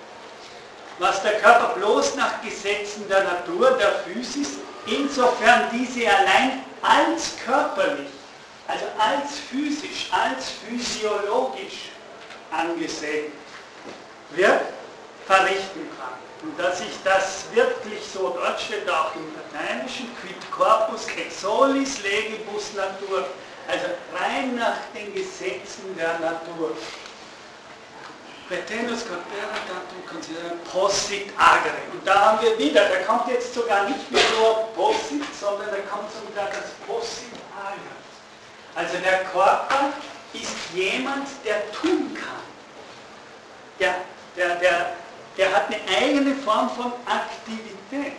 Was 1.00 1.24
der 1.24 1.40
Körper 1.40 1.76
bloß 1.76 2.16
nach 2.16 2.42
Gesetzen 2.42 3.08
der 3.08 3.24
Natur, 3.24 3.72
der 3.72 4.00
Physis, 4.04 4.58
insofern 4.86 5.70
diese 5.72 6.06
allein 6.10 6.64
als 6.82 7.38
körperlich, 7.46 8.10
also 8.68 8.86
als 8.98 9.40
physisch, 9.50 10.10
als 10.12 10.52
physiologisch 10.68 11.90
angesehen 12.52 13.32
wird, 14.32 14.62
verrichten 15.26 15.88
kann. 15.98 16.20
Und 16.42 16.60
dass 16.60 16.80
sich 16.80 16.92
das 17.04 17.46
wirklich 17.54 18.02
so, 18.14 18.36
dort 18.38 18.60
steht 18.60 18.90
auch 18.90 19.16
im 19.16 19.26
Lateinischen, 19.36 20.10
quid 20.22 20.52
corpus 20.52 21.08
exolis 21.18 22.02
legibus 22.04 22.74
natur, 22.76 23.26
also 23.68 23.86
rein 24.20 24.56
nach 24.56 24.78
den 24.94 25.14
Gesetzen 25.14 25.96
der 25.98 26.20
Natur. 26.20 26.76
Pretenus 28.50 29.04
datum 29.06 30.02
consideram 30.10 30.58
possit 30.72 31.30
agere. 31.38 31.78
Und 31.94 32.04
da 32.04 32.20
haben 32.20 32.42
wir 32.42 32.58
wieder, 32.58 32.90
da 32.90 32.98
kommt 33.06 33.28
jetzt 33.28 33.54
sogar 33.54 33.88
nicht 33.88 34.10
mehr 34.12 34.24
nur 34.40 34.70
possit, 34.74 35.22
sondern 35.40 35.68
da 35.70 35.78
kommt 35.88 36.10
sogar 36.12 36.48
das 36.48 36.72
possit 36.88 37.30
agere. 37.56 38.00
Also 38.74 38.98
der 39.04 39.20
Körper 39.26 39.94
ist 40.34 40.56
jemand, 40.74 41.28
der 41.46 41.72
tun 41.74 42.12
kann. 42.16 42.42
Der, 43.80 43.96
der, 44.36 44.56
der, 44.56 44.94
der 45.38 45.56
hat 45.56 45.68
eine 45.68 45.80
eigene 45.96 46.34
Form 46.38 46.72
von 46.72 46.92
Aktivität. 47.06 48.18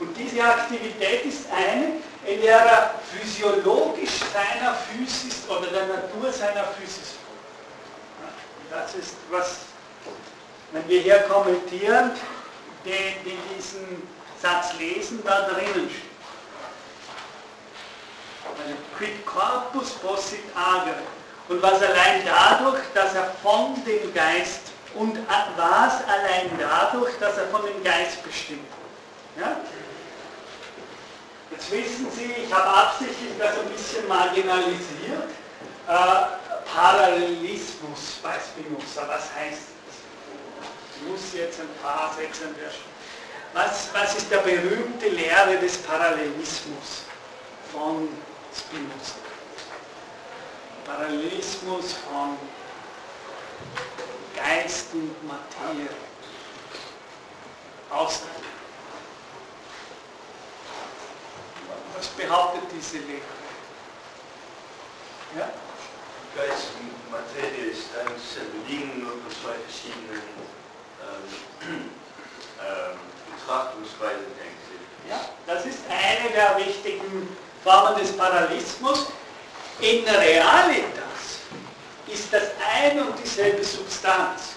Und 0.00 0.14
diese 0.18 0.44
Aktivität 0.44 1.24
ist 1.24 1.46
eine, 1.50 1.94
in 2.26 2.42
der 2.42 2.58
er 2.58 2.94
physiologisch 3.10 4.20
seiner 4.34 4.74
Physis 4.74 5.48
oder 5.48 5.66
der 5.68 5.86
Natur 5.86 6.30
seiner 6.30 6.64
Physis. 6.64 7.21
Das 8.72 8.94
ist 8.94 9.16
was, 9.30 9.56
wenn 10.72 10.88
wir 10.88 11.00
hier 11.00 11.18
kommentieren, 11.24 12.10
die, 12.86 12.90
die 13.22 13.38
diesen 13.54 14.08
Satz 14.40 14.72
lesen, 14.78 15.22
da 15.24 15.42
drinnen 15.42 15.90
steht. 15.90 16.10
Also 18.44 18.74
quid 18.96 19.26
corpus 19.26 19.90
possit 19.90 20.44
agere. 20.56 21.02
Und 21.48 21.62
was 21.62 21.82
allein 21.82 22.22
dadurch, 22.24 22.82
dass 22.94 23.14
er 23.14 23.30
von 23.42 23.74
dem 23.84 24.14
Geist 24.14 24.72
und 24.94 25.18
was 25.56 25.94
allein 26.06 26.50
dadurch, 26.58 27.18
dass 27.18 27.36
er 27.36 27.48
von 27.48 27.62
dem 27.66 27.84
Geist 27.84 28.22
bestimmt. 28.24 28.66
Ja? 29.38 29.56
Jetzt 31.50 31.70
wissen 31.70 32.10
Sie, 32.10 32.32
ich 32.44 32.52
habe 32.52 32.68
absichtlich 32.68 33.32
das 33.38 33.58
ein 33.58 33.68
bisschen 33.68 34.08
marginalisiert. 34.08 35.28
Äh, 35.88 36.41
Parallelismus 36.64 38.18
bei 38.22 38.34
Spinoza, 38.38 39.08
was 39.08 39.34
heißt 39.34 39.68
das? 39.86 39.96
Ich 40.96 41.08
muss 41.08 41.32
jetzt 41.34 41.60
ein 41.60 41.68
paar 41.82 42.14
Sätze 42.14 42.48
was, 43.54 43.90
was 43.92 44.16
ist 44.16 44.30
der 44.30 44.38
berühmte 44.38 45.08
Lehre 45.08 45.58
des 45.58 45.76
Parallelismus 45.82 47.02
von 47.70 48.08
Spinoza? 48.56 49.16
Parallelismus 50.86 51.92
von 51.92 52.38
Geist 54.34 54.86
und 54.94 55.14
Materie. 55.26 55.88
Ausdruck. 57.90 58.30
Was 61.94 62.06
behauptet 62.08 62.62
diese 62.74 62.98
Lehre? 62.98 63.20
Ja? 65.38 65.50
Geist 66.34 66.72
und 66.80 67.12
Materie 67.12 67.72
ist 67.72 67.92
ein 67.92 68.08
selbe 68.16 68.56
nur 69.00 69.12
von 69.20 69.30
zwei 69.30 69.52
verschiedenen 69.68 70.24
ähm, 71.04 71.28
ähm, 72.58 72.96
Betrachtungsweisen, 73.36 74.32
ich. 74.40 75.10
Ja, 75.10 75.28
das 75.46 75.66
ist 75.66 75.80
eine 75.90 76.30
der 76.30 76.56
wichtigen 76.56 77.36
Formen 77.62 78.00
des 78.00 78.16
Parallelismus. 78.16 79.08
In 79.80 80.08
Realitas 80.08 81.44
ist 82.06 82.32
das 82.32 82.52
eine 82.80 83.04
und 83.04 83.18
dieselbe 83.22 83.62
Substanz. 83.62 84.54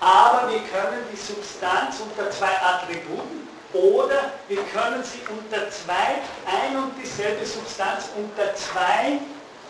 Aber 0.00 0.50
wir 0.50 0.60
können 0.60 1.04
die 1.10 1.16
Substanz 1.16 2.00
unter 2.00 2.30
zwei 2.30 2.52
Attributen 2.60 3.48
oder 3.72 4.32
wir 4.48 4.62
können 4.64 5.02
sie 5.04 5.20
unter 5.30 5.70
zwei, 5.70 6.20
ein 6.44 6.76
und 6.76 6.92
dieselbe 7.02 7.46
Substanz 7.46 8.10
unter 8.16 8.54
zwei 8.54 9.20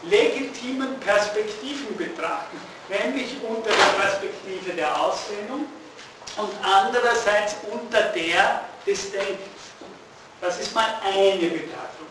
legitimen 0.04 0.98
Perspektiven 1.00 1.96
betrachten, 1.96 2.58
nämlich 2.88 3.36
unter 3.42 3.70
der 3.70 4.02
Perspektive 4.02 4.72
der 4.72 5.00
Ausdehnung 5.00 5.66
und 6.36 6.50
andererseits 6.62 7.56
unter 7.70 8.02
der 8.02 8.62
des 8.86 9.12
Denkens. 9.12 9.38
Das 10.40 10.58
ist 10.58 10.74
mal 10.74 10.94
eine 11.04 11.48
Betrachtung, 11.48 12.06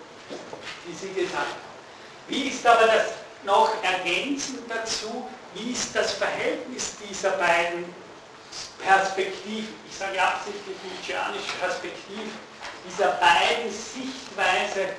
die 0.88 0.94
Sie 0.94 1.10
gesagt 1.14 1.36
haben. 1.36 1.70
Wie 2.28 2.50
ist 2.50 2.66
aber 2.66 2.86
das 2.86 3.14
noch 3.44 3.72
ergänzend 3.84 4.70
dazu, 4.70 5.28
wie 5.56 5.72
ist 5.72 5.96
das 5.96 6.14
Verhältnis 6.14 6.94
dieser 7.10 7.32
beiden 7.32 7.92
Perspektiven, 8.86 9.74
ich 9.90 9.96
sage 9.98 10.22
absichtlich 10.22 10.76
nietzscheanische 10.84 11.52
Perspektiven, 11.60 12.32
dieser 12.88 13.12
beiden 13.14 13.72
Sichtweise 13.72 14.94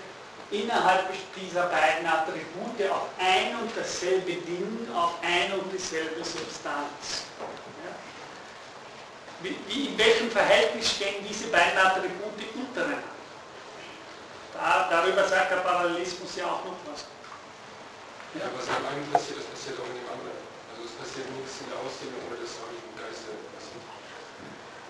innerhalb 0.51 1.07
dieser 1.37 1.67
beiden 1.67 2.07
Attribute 2.07 2.91
auf 2.91 3.09
ein 3.19 3.55
und 3.57 3.71
dasselbe 3.77 4.33
Ding, 4.33 4.89
auf 4.95 5.15
ein 5.23 5.53
und 5.59 5.73
dieselbe 5.73 6.25
Substanz. 6.25 7.31
Ja? 7.85 7.95
Wie, 9.43 9.57
wie, 9.69 9.87
in 9.89 9.99
welchem 9.99 10.31
Verhältnis 10.31 10.91
stehen 10.91 11.25
diese 11.29 11.49
beiden 11.49 11.79
Attribute 11.79 12.43
untereinander? 12.55 13.15
Da, 14.55 14.89
darüber 14.91 15.27
sagt 15.27 15.53
der 15.53 15.57
Parallelismus 15.57 16.37
ja 16.37 16.47
auch 16.47 16.65
noch 16.65 16.77
was. 16.91 17.07
Ja, 18.35 18.47
was 18.57 18.67
im 18.67 18.87
einen 18.87 19.11
passiert, 19.11 19.39
das 19.39 19.47
passiert 19.47 19.79
auch 19.79 19.87
in 19.87 20.03
dem 20.03 20.09
anderen. 20.11 20.39
Also 20.71 20.87
es 20.87 20.95
passiert 20.99 21.31
nichts 21.35 21.63
in 21.63 21.71
der 21.71 21.79
Ausdehnung 21.79 22.21
oder 22.27 22.39
des 22.39 22.59
Heiligen 22.59 22.95
Geistes. 22.99 23.39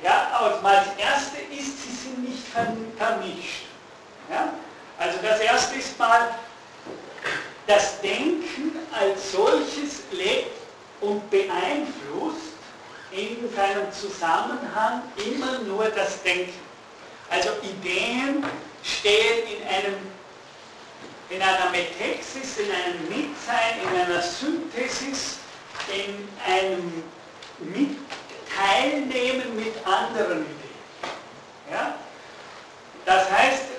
Ja, 0.02 0.32
aber 0.32 0.60
mal 0.62 0.76
das 0.76 0.96
erste 0.96 1.38
ist, 1.52 1.84
sie 1.84 1.92
sind 1.92 2.24
nicht 2.24 2.44
vermischt. 2.48 3.68
Ja? 4.28 4.54
Also 5.00 5.18
das 5.22 5.40
erste 5.40 5.78
ist 5.78 5.98
mal, 5.98 6.28
das 7.66 8.02
Denken 8.02 8.76
als 8.92 9.32
solches 9.32 10.02
lebt 10.12 10.58
und 11.00 11.30
beeinflusst 11.30 12.52
in 13.10 13.50
seinem 13.56 13.90
Zusammenhang 13.92 15.02
immer 15.16 15.60
nur 15.60 15.86
das 15.88 16.22
Denken. 16.22 16.52
Also 17.30 17.48
Ideen 17.62 18.44
stehen 18.82 19.46
in 19.46 19.66
einem 19.66 19.96
in 21.30 21.40
einer 21.40 21.70
Metexis, 21.70 22.58
in 22.58 22.70
einem 22.70 23.08
Mitsein, 23.08 23.80
in 23.82 24.00
einer 24.00 24.20
Synthesis, 24.20 25.38
in 25.88 26.28
einem 26.44 27.04
Mit 27.60 27.96
Teilnehmen 28.54 29.54
mit 29.54 29.74
anderen 29.86 30.40
Ideen. 30.40 31.12
Ja? 31.70 31.94
Das 33.06 33.30
heißt, 33.30 33.69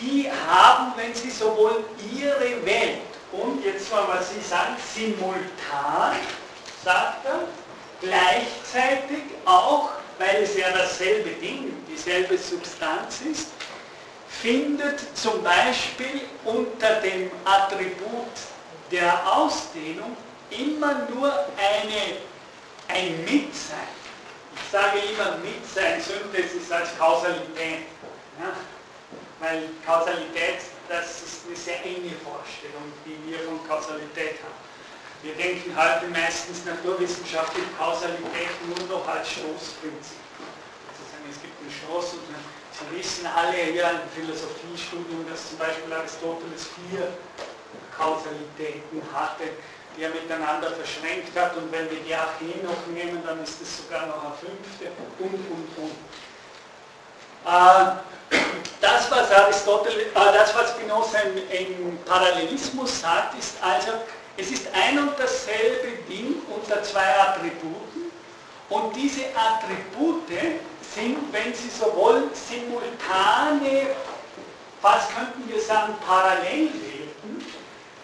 die 0.00 0.30
haben, 0.30 0.92
wenn 0.96 1.14
sie 1.14 1.30
sowohl 1.30 1.84
ihre 2.14 2.64
Welt 2.64 3.00
und 3.32 3.64
jetzt 3.64 3.90
mal, 3.90 4.04
was 4.08 4.30
Sie 4.30 4.40
sagen, 4.40 4.76
simultan, 4.94 6.16
sagt 6.82 7.26
er, 7.26 7.40
gleichzeitig 8.00 9.22
auch, 9.44 9.90
weil 10.18 10.42
es 10.42 10.56
ja 10.56 10.70
dasselbe 10.70 11.30
Ding, 11.30 11.72
dieselbe 11.88 12.38
Substanz 12.38 13.20
ist, 13.30 13.48
findet 14.28 15.00
zum 15.16 15.42
Beispiel 15.42 16.22
unter 16.44 17.00
dem 17.00 17.30
Attribut 17.44 18.26
der 18.90 19.36
Ausdehnung 19.36 20.16
immer 20.50 20.94
nur 21.14 21.32
eine, 21.32 22.16
ein 22.88 23.24
Mitsein. 23.24 23.78
Ich 24.54 24.72
sage 24.72 24.98
immer 25.12 25.36
Mitsein, 25.38 26.00
Synthesis 26.00 26.70
als 26.70 26.96
Kausalität. 26.98 27.86
Ja? 28.40 28.52
Weil 29.40 29.70
Kausalität, 29.86 30.66
das 30.88 31.22
ist 31.22 31.46
eine 31.46 31.56
sehr 31.56 31.84
enge 31.84 32.14
Vorstellung, 32.26 32.90
die 33.06 33.16
wir 33.30 33.38
von 33.40 33.60
Kausalität 33.68 34.42
haben. 34.42 34.58
Wir 35.22 35.34
denken 35.34 35.74
heute 35.74 36.06
meistens 36.08 36.64
naturwissenschaftlich 36.64 37.64
Kausalität 37.78 38.54
nur 38.66 38.86
noch 38.86 39.06
als 39.06 39.30
Stoßprinzip. 39.30 40.22
Sozusagen, 40.94 41.26
es 41.30 41.42
gibt 41.42 41.54
einen 41.60 41.70
Stoß 41.70 42.14
und 42.14 42.34
Sie 42.78 42.96
wissen 42.96 43.26
alle 43.26 43.58
hier 43.72 43.90
im 43.90 44.08
Philosophiestudium, 44.14 45.26
dass 45.28 45.48
zum 45.48 45.58
Beispiel 45.58 45.92
Aristoteles 45.92 46.68
vier 46.78 47.10
Kausalitäten 47.90 49.02
hatte, 49.12 49.50
die 49.96 50.04
er 50.04 50.10
miteinander 50.10 50.70
verschränkt 50.70 51.36
hat 51.36 51.56
und 51.56 51.72
wenn 51.72 51.90
wir 51.90 51.98
die 52.06 52.14
Archee 52.14 52.54
noch 52.62 52.86
nehmen, 52.94 53.20
dann 53.26 53.42
ist 53.42 53.60
es 53.60 53.78
sogar 53.78 54.06
noch 54.06 54.22
eine 54.24 54.34
fünfte 54.38 54.92
und, 55.18 55.34
und, 55.34 55.68
und. 55.82 55.98
Äh, 57.44 57.98
Aristoteles, 59.78 60.06
äh, 60.08 60.32
das, 60.32 60.54
was 60.54 60.70
Spinoza 60.70 61.18
im, 61.20 61.36
im 61.36 61.98
Parallelismus 62.04 63.00
sagt, 63.00 63.38
ist 63.38 63.54
also, 63.62 63.92
es 64.36 64.50
ist 64.50 64.66
ein 64.72 64.98
und 64.98 65.18
dasselbe 65.18 65.88
Ding 66.08 66.42
unter 66.54 66.82
zwei 66.82 67.18
Attributen 67.18 68.12
und 68.68 68.94
diese 68.94 69.22
Attribute 69.34 70.28
sind, 70.94 71.32
wenn 71.32 71.54
Sie 71.54 71.70
so 71.70 71.94
wollen, 71.96 72.30
simultane, 72.34 73.94
was 74.80 75.08
könnten 75.08 75.48
wir 75.48 75.60
sagen, 75.60 75.94
Parallelwelten, 76.06 77.44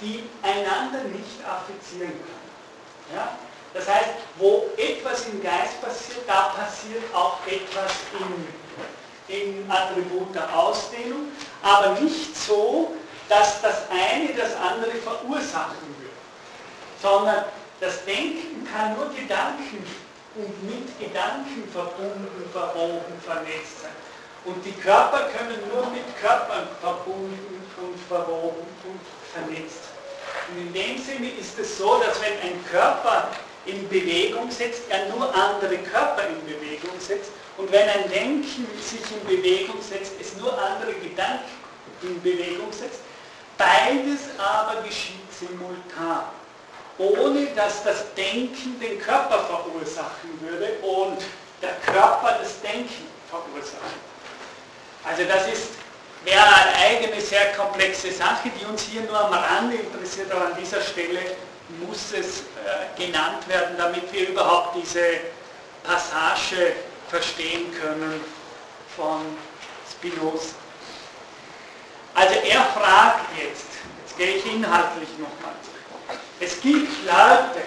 die 0.00 0.24
einander 0.42 1.04
nicht 1.04 1.38
affizieren 1.46 2.10
können. 2.10 3.14
Ja? 3.14 3.38
Das 3.74 3.88
heißt, 3.88 4.10
wo 4.38 4.70
etwas 4.76 5.26
im 5.26 5.42
Geist 5.42 5.80
passiert, 5.80 6.20
da 6.26 6.54
passiert 6.56 7.02
auch 7.14 7.38
etwas 7.46 7.92
im, 8.18 8.46
im 9.28 9.70
Attribut 9.70 10.34
der 10.34 10.54
Ausdehnung, 10.56 11.28
aber 11.62 11.98
nicht 12.00 12.37
so, 12.37 12.94
dass 13.28 13.62
das 13.62 13.84
eine 13.90 14.34
das 14.34 14.54
andere 14.56 14.92
verursachen 14.98 15.88
würde, 15.98 16.12
sondern 17.00 17.44
das 17.80 18.04
Denken 18.04 18.66
kann 18.70 18.96
nur 18.96 19.08
Gedanken 19.14 19.84
und 20.37 20.62
mit 20.64 20.98
Gedanken 20.98 21.68
verbunden, 21.72 22.48
verwoben, 22.52 23.20
vernetzt 23.24 23.82
sein. 23.82 23.92
Und 24.44 24.62
die 24.64 24.72
Körper 24.72 25.30
können 25.30 25.58
nur 25.72 25.87
mit 25.90 26.04
Körpern 26.20 26.68
verbunden 26.80 27.62
und 27.80 27.98
verwoben 28.08 28.66
und 28.84 29.00
vernetzt 29.32 29.84
sein. 29.84 29.94
Und 30.50 30.66
in 30.66 30.72
dem 30.72 31.02
Sinne 31.02 31.30
ist 31.30 31.58
es 31.58 31.78
so, 31.78 31.98
dass 32.00 32.20
wenn 32.20 32.38
ein 32.40 32.64
Körper 32.66 33.28
in 33.64 33.88
Bewegung 33.88 34.50
setzt, 34.50 34.82
er 34.90 35.08
nur 35.08 35.34
andere 35.34 35.78
Körper 35.78 36.26
in 36.28 36.44
Bewegung 36.44 36.98
setzt. 36.98 37.30
Und 37.56 37.70
wenn 37.70 37.88
ein 37.88 38.10
Denken 38.10 38.66
sich 38.80 39.02
in 39.12 39.26
Bewegung 39.26 39.80
setzt, 39.80 40.12
es 40.20 40.36
nur 40.36 40.52
andere 40.58 40.92
Gedanken 40.94 41.44
in 42.02 42.20
Bewegung 42.22 42.72
setzt. 42.72 43.00
Beides 43.56 44.30
aber 44.38 44.82
geschieht 44.82 45.32
simultan 45.32 46.24
ohne 46.98 47.46
dass 47.56 47.82
das 47.82 48.14
Denken 48.14 48.78
den 48.80 49.00
Körper 49.00 49.40
verursachen 49.44 50.40
würde 50.40 50.74
und 50.82 51.18
der 51.60 51.72
Körper 51.84 52.38
das 52.40 52.60
Denken 52.60 53.08
verursacht. 53.28 53.80
Also 55.04 55.24
das 55.24 55.48
ist, 55.48 55.68
wäre 56.24 56.44
eine 56.44 56.76
eigene 56.76 57.20
sehr 57.20 57.52
komplexe 57.52 58.12
Sache, 58.12 58.50
die 58.58 58.64
uns 58.64 58.82
hier 58.82 59.02
nur 59.02 59.18
am 59.18 59.32
Rande 59.32 59.76
interessiert, 59.76 60.30
aber 60.30 60.46
an 60.46 60.56
dieser 60.60 60.80
Stelle 60.80 61.20
muss 61.86 62.12
es 62.12 62.40
äh, 62.40 63.02
genannt 63.02 63.46
werden, 63.48 63.76
damit 63.76 64.12
wir 64.12 64.28
überhaupt 64.28 64.76
diese 64.76 65.20
Passage 65.82 66.72
verstehen 67.14 67.72
können 67.81 68.20
von 68.96 69.20
Spinoza. 69.88 70.57
Also 72.12 72.35
er 72.35 72.64
fragt 72.64 73.38
jetzt, 73.38 73.66
jetzt 74.00 74.18
gehe 74.18 74.37
ich 74.38 74.46
inhaltlich 74.46 75.11
nochmal 75.18 75.55
zu. 75.62 75.70
Es 76.40 76.61
gibt 76.61 76.90
Leute, 77.07 77.62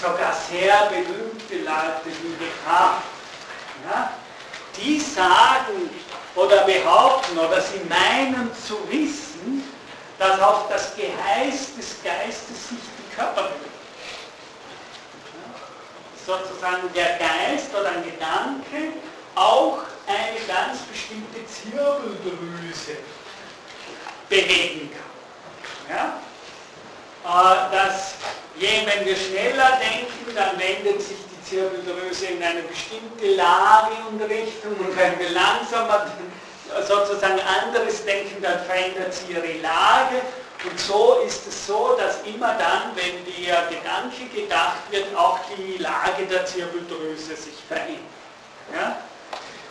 sogar 0.00 0.32
sehr 0.48 0.86
berühmte 0.90 1.56
Leute 1.56 2.06
wie 2.22 2.44
Descartes, 2.44 3.02
ja, 3.90 4.12
die 4.76 5.00
sagen 5.00 5.90
oder 6.36 6.58
behaupten 6.58 7.36
oder 7.36 7.60
sie 7.60 7.80
meinen 7.88 8.48
zu 8.64 8.76
wissen, 8.88 9.68
dass 10.20 10.38
auf 10.40 10.68
das 10.68 10.94
Geheiß 10.94 11.74
des 11.76 11.96
Geistes 12.04 12.68
sich 12.68 12.78
die 12.78 13.16
Körper 13.16 13.42
bewegt. 13.42 13.77
Sozusagen 16.28 16.92
der 16.94 17.16
Geist 17.16 17.70
oder 17.72 17.88
ein 17.88 18.04
Gedanke 18.04 18.92
auch 19.34 19.78
eine 20.06 20.38
ganz 20.46 20.80
bestimmte 20.82 21.40
Zirbeldrüse 21.46 22.98
bewegen 24.28 24.90
kann. 24.92 25.96
Ja? 25.96 26.20
Äh, 27.24 27.74
dass 27.74 28.12
je, 28.58 28.68
wenn 28.84 29.06
wir 29.06 29.16
schneller 29.16 29.80
denken, 29.80 30.34
dann 30.34 30.58
wendet 30.58 31.00
sich 31.00 31.16
die 31.16 31.48
Zirbeldrüse 31.48 32.26
in 32.26 32.42
eine 32.42 32.60
bestimmte 32.60 33.34
Lage 33.34 33.94
und 34.10 34.20
Richtung 34.20 34.76
und 34.80 34.94
wenn 34.98 35.18
wir 35.18 35.30
langsamer 35.30 36.08
sozusagen 36.86 37.40
anderes 37.40 38.04
denken, 38.04 38.42
dann 38.42 38.62
verändert 38.66 39.14
sie 39.14 39.32
ihre 39.32 39.62
Lage 39.62 40.20
und 40.64 40.80
so 40.80 41.20
ist 41.24 41.46
es 41.46 41.66
so, 41.66 41.96
dass 41.98 42.22
immer 42.22 42.54
dann, 42.54 42.90
wenn 42.96 43.24
der 43.24 43.66
Gedanke 43.66 44.26
gedacht 44.34 44.90
wird, 44.90 45.14
auch 45.16 45.38
die 45.56 45.78
Lage 45.78 46.26
der 46.26 46.44
Zirbeldrüse 46.46 47.36
sich 47.36 47.54
verändert. 47.68 48.02
Ja? 48.74 48.96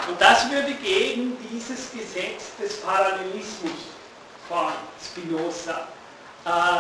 Und 0.08 0.22
das 0.22 0.50
würde 0.50 0.74
gegen 0.76 1.38
dieses 1.52 1.92
Gesetz 1.92 2.56
des 2.60 2.80
Parallelismus 2.80 3.74
von 4.48 4.72
Spinoza 5.04 5.88
äh, 6.46 6.80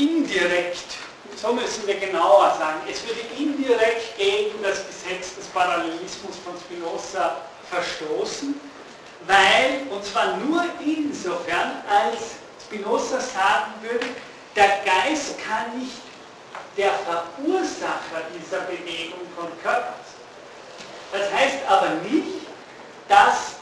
indirekt, 0.00 0.94
so 1.34 1.52
müssen 1.52 1.86
wir 1.88 1.96
genauer 1.98 2.54
sagen, 2.58 2.80
es 2.88 3.04
würde 3.04 3.20
indirekt 3.36 4.16
gegen 4.16 4.62
das 4.62 4.86
Gesetz 4.86 5.34
des 5.34 5.46
Parallelismus 5.46 6.36
von 6.44 6.54
Spinoza 6.60 7.38
verstoßen, 7.68 8.60
weil, 9.26 9.86
und 9.90 10.04
zwar 10.04 10.36
nur 10.38 10.64
insofern, 10.84 11.82
als 11.88 12.36
Spinoza 12.64 13.20
sagen 13.20 13.72
würde, 13.82 14.06
der 14.56 14.80
Geist 14.84 15.36
kann 15.44 15.78
nicht 15.78 16.02
der 16.76 16.90
Verursacher 16.90 18.22
dieser 18.34 18.60
Bewegung 18.60 19.20
von 19.36 19.46
Körpern 19.62 19.94
sein. 21.12 21.20
Das 21.20 21.32
heißt 21.32 21.58
aber 21.68 21.90
nicht, 22.10 22.46
dass 23.08 23.56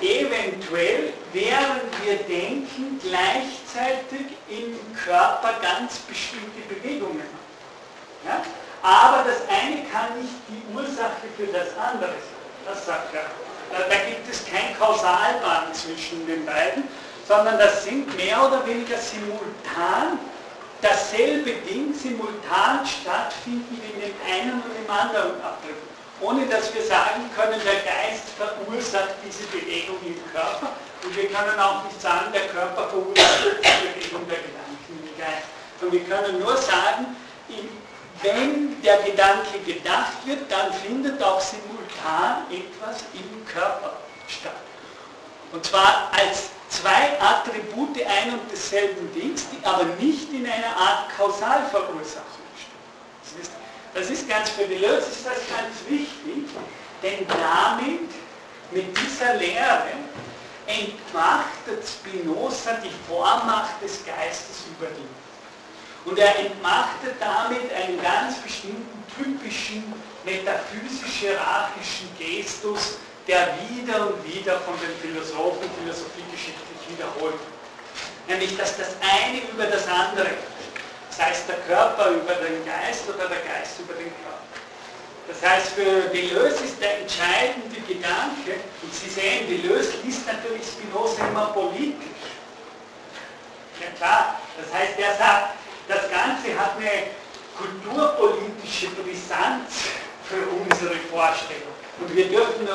eventuell, 0.00 1.12
während 1.32 2.04
wir 2.04 2.16
denken, 2.16 2.98
gleichzeitig 3.02 4.36
im 4.48 4.78
Körper 4.96 5.54
ganz 5.60 5.98
bestimmte 5.98 6.60
Bewegungen 6.68 7.18
machen. 7.18 8.26
Ja? 8.26 8.42
Aber 8.82 9.24
das 9.28 9.42
eine 9.48 9.84
kann 9.84 10.18
nicht 10.20 10.32
die 10.48 10.74
Ursache 10.74 11.28
für 11.36 11.46
das 11.46 11.76
andere 11.76 12.12
sein. 12.12 12.40
Das 12.66 12.86
sagt 12.86 13.14
er. 13.14 13.49
Da, 13.70 13.96
gibt 14.08 14.28
es 14.30 14.44
kein 14.46 14.76
Kausalband 14.78 15.74
zwischen 15.74 16.26
den 16.26 16.44
beiden, 16.44 16.88
sondern 17.26 17.58
das 17.58 17.84
sind 17.84 18.14
mehr 18.16 18.44
oder 18.46 18.66
weniger 18.66 18.98
simultan 18.98 20.18
dasselbe 20.82 21.52
Ding 21.68 21.94
simultan 21.94 22.86
stattfinden 22.86 23.80
wie 23.82 23.92
in 23.92 24.00
dem 24.00 24.14
einen 24.26 24.62
und 24.62 24.72
dem 24.74 24.90
anderen 24.90 25.36
Attribut 25.44 25.90
ohne 26.20 26.46
dass 26.46 26.72
wir 26.74 26.82
sagen 26.82 27.30
können, 27.34 27.60
der 27.64 27.80
Geist 27.80 28.28
verursacht 28.36 29.16
diese 29.24 29.44
Bewegung 29.44 29.96
im 30.04 30.16
Körper 30.32 30.72
und 31.02 31.16
wir 31.16 31.28
können 31.28 31.58
auch 31.58 31.84
nicht 31.84 32.00
sagen, 32.00 32.30
der 32.32 32.46
Körper 32.48 32.88
verursacht 32.88 33.44
die 33.44 34.00
Bewegung 34.00 34.28
der 34.28 34.38
Gedanken 34.38 35.00
im 35.00 35.16
Geist. 35.18 35.48
Und 35.80 35.92
wir 35.92 36.04
können 36.04 36.38
nur 36.38 36.56
sagen, 36.58 37.16
wenn 38.22 38.82
der 38.82 38.98
Gedanke 38.98 39.58
gedacht 39.64 40.26
wird, 40.26 40.40
dann 40.50 40.72
findet 40.74 41.22
auch 41.22 41.40
simultan 41.40 42.44
etwas 42.50 43.00
im 43.14 43.39
Körper 43.52 43.96
statt. 44.28 44.56
Und 45.52 45.64
zwar 45.64 46.10
als 46.12 46.50
zwei 46.68 47.20
Attribute 47.20 48.06
ein 48.06 48.34
und 48.34 48.50
desselben 48.50 49.12
Dings, 49.12 49.46
die 49.50 49.66
aber 49.66 49.84
nicht 49.98 50.32
in 50.32 50.46
einer 50.46 50.76
Art 50.76 51.10
Kausalverursachung 51.16 52.46
stehen. 52.56 53.50
Das 53.92 54.08
ist 54.08 54.28
ganz 54.28 54.50
für 54.50 54.64
die 54.64 54.76
Deleuze 54.76 55.10
ist 55.10 55.26
das 55.26 55.40
ganz 55.48 55.74
wichtig, 55.88 56.48
denn 57.02 57.26
damit, 57.26 58.08
mit 58.70 58.96
dieser 58.96 59.34
Lehre, 59.34 59.90
entmachtet 60.66 61.82
Spinoza 61.84 62.74
die 62.84 62.92
Vormacht 63.08 63.82
des 63.82 64.04
Geistes 64.06 64.66
über 64.70 64.86
ihn. 64.90 65.08
Und 66.04 66.18
er 66.18 66.38
entmachtet 66.38 67.16
damit 67.18 67.72
einen 67.74 68.00
ganz 68.00 68.38
bestimmten 68.38 69.04
typischen 69.16 69.92
metaphysisch-hierarchischen 70.24 72.08
Gestus, 72.16 72.98
der 73.26 73.54
wieder 73.68 74.08
und 74.08 74.24
wieder 74.24 74.58
von 74.60 74.74
den 74.80 74.94
Philosophen 75.00 75.68
philosophiegeschichtlich 75.80 76.80
wiederholt 76.88 77.34
wird. 77.34 78.28
Nämlich, 78.28 78.56
dass 78.56 78.76
das 78.76 78.96
eine 79.00 79.40
über 79.52 79.64
das 79.66 79.86
andere 79.88 80.28
sei 81.20 81.32
es 81.32 81.44
der 81.46 81.56
Körper 81.68 82.10
über 82.10 82.34
den 82.34 82.64
Geist 82.64 83.04
oder 83.08 83.28
der 83.28 83.40
Geist 83.44 83.78
über 83.80 83.92
den 83.94 84.10
Körper. 84.24 84.40
Das 85.28 85.38
heißt, 85.44 85.72
für 85.72 86.08
Deleuze 86.08 86.64
ist 86.64 86.80
der 86.80 87.00
entscheidende 87.00 87.80
Gedanke, 87.86 88.64
und 88.82 88.94
Sie 88.94 89.10
sehen, 89.10 89.46
Deleuze 89.46 89.98
liest 90.02 90.26
natürlich 90.26 90.62
Spinoza 90.64 91.28
immer 91.28 91.46
politisch. 91.52 92.08
Ja 93.80 93.90
klar, 93.96 94.40
das 94.56 94.72
heißt, 94.72 94.98
er 94.98 95.16
sagt, 95.16 95.54
das 95.88 96.08
Ganze 96.10 96.58
hat 96.58 96.76
eine 96.78 97.12
kulturpolitische 97.58 98.88
Brisanz 98.96 99.92
für 100.24 100.42
unsere 100.48 100.96
Vorstellung. 101.10 101.74
Und 101.98 102.16
wir 102.16 102.28
dürfen 102.28 102.66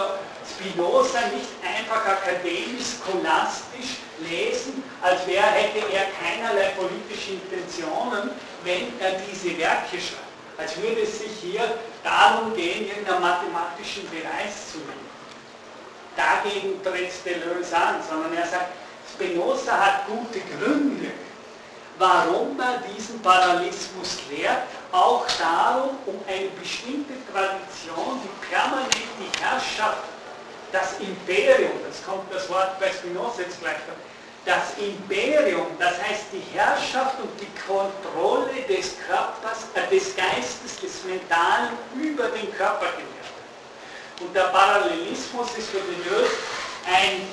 Spinoza 0.49 1.19
nicht 1.33 1.49
einfach 1.63 2.05
akademisch, 2.05 3.01
scholastisch 3.03 3.97
lesen, 4.19 4.83
als 5.01 5.25
wäre, 5.27 5.45
hätte 5.45 5.79
er 5.91 6.05
keinerlei 6.19 6.69
politische 6.77 7.33
Intentionen, 7.33 8.31
wenn 8.63 8.99
er 8.99 9.19
diese 9.27 9.57
Werke 9.57 9.97
schreibt. 9.97 10.25
Als 10.57 10.77
würde 10.77 11.01
es 11.01 11.19
sich 11.19 11.31
hier 11.41 11.77
darum 12.03 12.55
gehen, 12.55 12.87
irgendeinen 12.87 13.21
mathematischen 13.21 14.09
Beweis 14.09 14.71
zu 14.71 14.77
nehmen. 14.77 15.05
Dagegen 16.15 16.81
tritt 16.81 17.11
Deleuze 17.25 17.75
an, 17.75 17.95
sondern 18.07 18.33
er 18.33 18.47
sagt, 18.47 18.69
Spinoza 19.11 19.77
hat 19.77 20.07
gute 20.07 20.39
Gründe, 20.39 21.11
warum 21.97 22.57
er 22.59 22.83
diesen 22.95 23.21
Parallelismus 23.21 24.19
lehrt, 24.29 24.63
auch 24.91 25.25
darum, 25.37 25.97
um 26.05 26.19
eine 26.27 26.47
bestimmte 26.61 27.13
Tradition, 27.31 28.21
die 28.23 28.47
permanent 28.47 28.95
die 29.19 29.43
Herrschaft, 29.43 30.14
das 30.71 30.99
Imperium, 30.99 31.71
das 31.87 32.03
kommt 32.05 32.33
das 32.33 32.49
Wort 32.49 32.79
bei 32.79 32.89
Spinoza 32.89 33.41
jetzt 33.41 33.59
gleich 33.61 33.77
da, 33.87 33.93
das 34.45 34.77
Imperium, 34.77 35.67
das 35.79 36.01
heißt 36.01 36.25
die 36.31 36.43
Herrschaft 36.55 37.19
und 37.19 37.31
die 37.39 37.49
Kontrolle 37.65 38.61
des 38.69 38.95
Körpers, 39.07 39.65
äh, 39.73 39.89
des 39.93 40.15
Geistes, 40.15 40.79
des 40.79 41.03
Mentalen 41.03 41.69
über 41.95 42.27
den 42.27 42.53
Körper 42.55 42.85
gelehrt. 42.91 43.25
Und 44.21 44.35
der 44.35 44.43
Parallelismus 44.43 45.47
ist 45.57 45.69
für 45.69 45.79
Deleuze 45.79 46.31
ein 46.85 47.27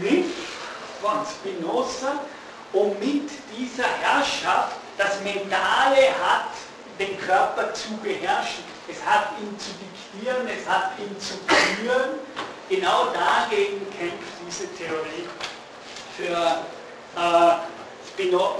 Kniff 0.00 0.26
von 1.02 1.18
Spinoza, 1.26 2.20
um 2.72 2.90
mit 2.98 3.28
dieser 3.56 3.88
Herrschaft 4.00 4.76
das 4.96 5.20
Mentale 5.20 6.08
hat, 6.24 6.50
den 6.98 7.18
Körper 7.20 7.74
zu 7.74 7.96
beherrschen. 7.98 8.73
Es 8.88 9.02
hat 9.04 9.32
ihn 9.40 9.58
zu 9.58 9.70
diktieren, 9.80 10.46
es 10.46 10.68
hat 10.68 10.92
ihn 10.98 11.18
zu 11.18 11.34
führen. 11.46 12.20
Genau 12.68 13.06
dagegen 13.12 13.86
kämpft 13.90 14.34
diese 14.46 14.66
Theorie 14.74 15.28
für, 16.16 16.64
äh, 17.16 17.54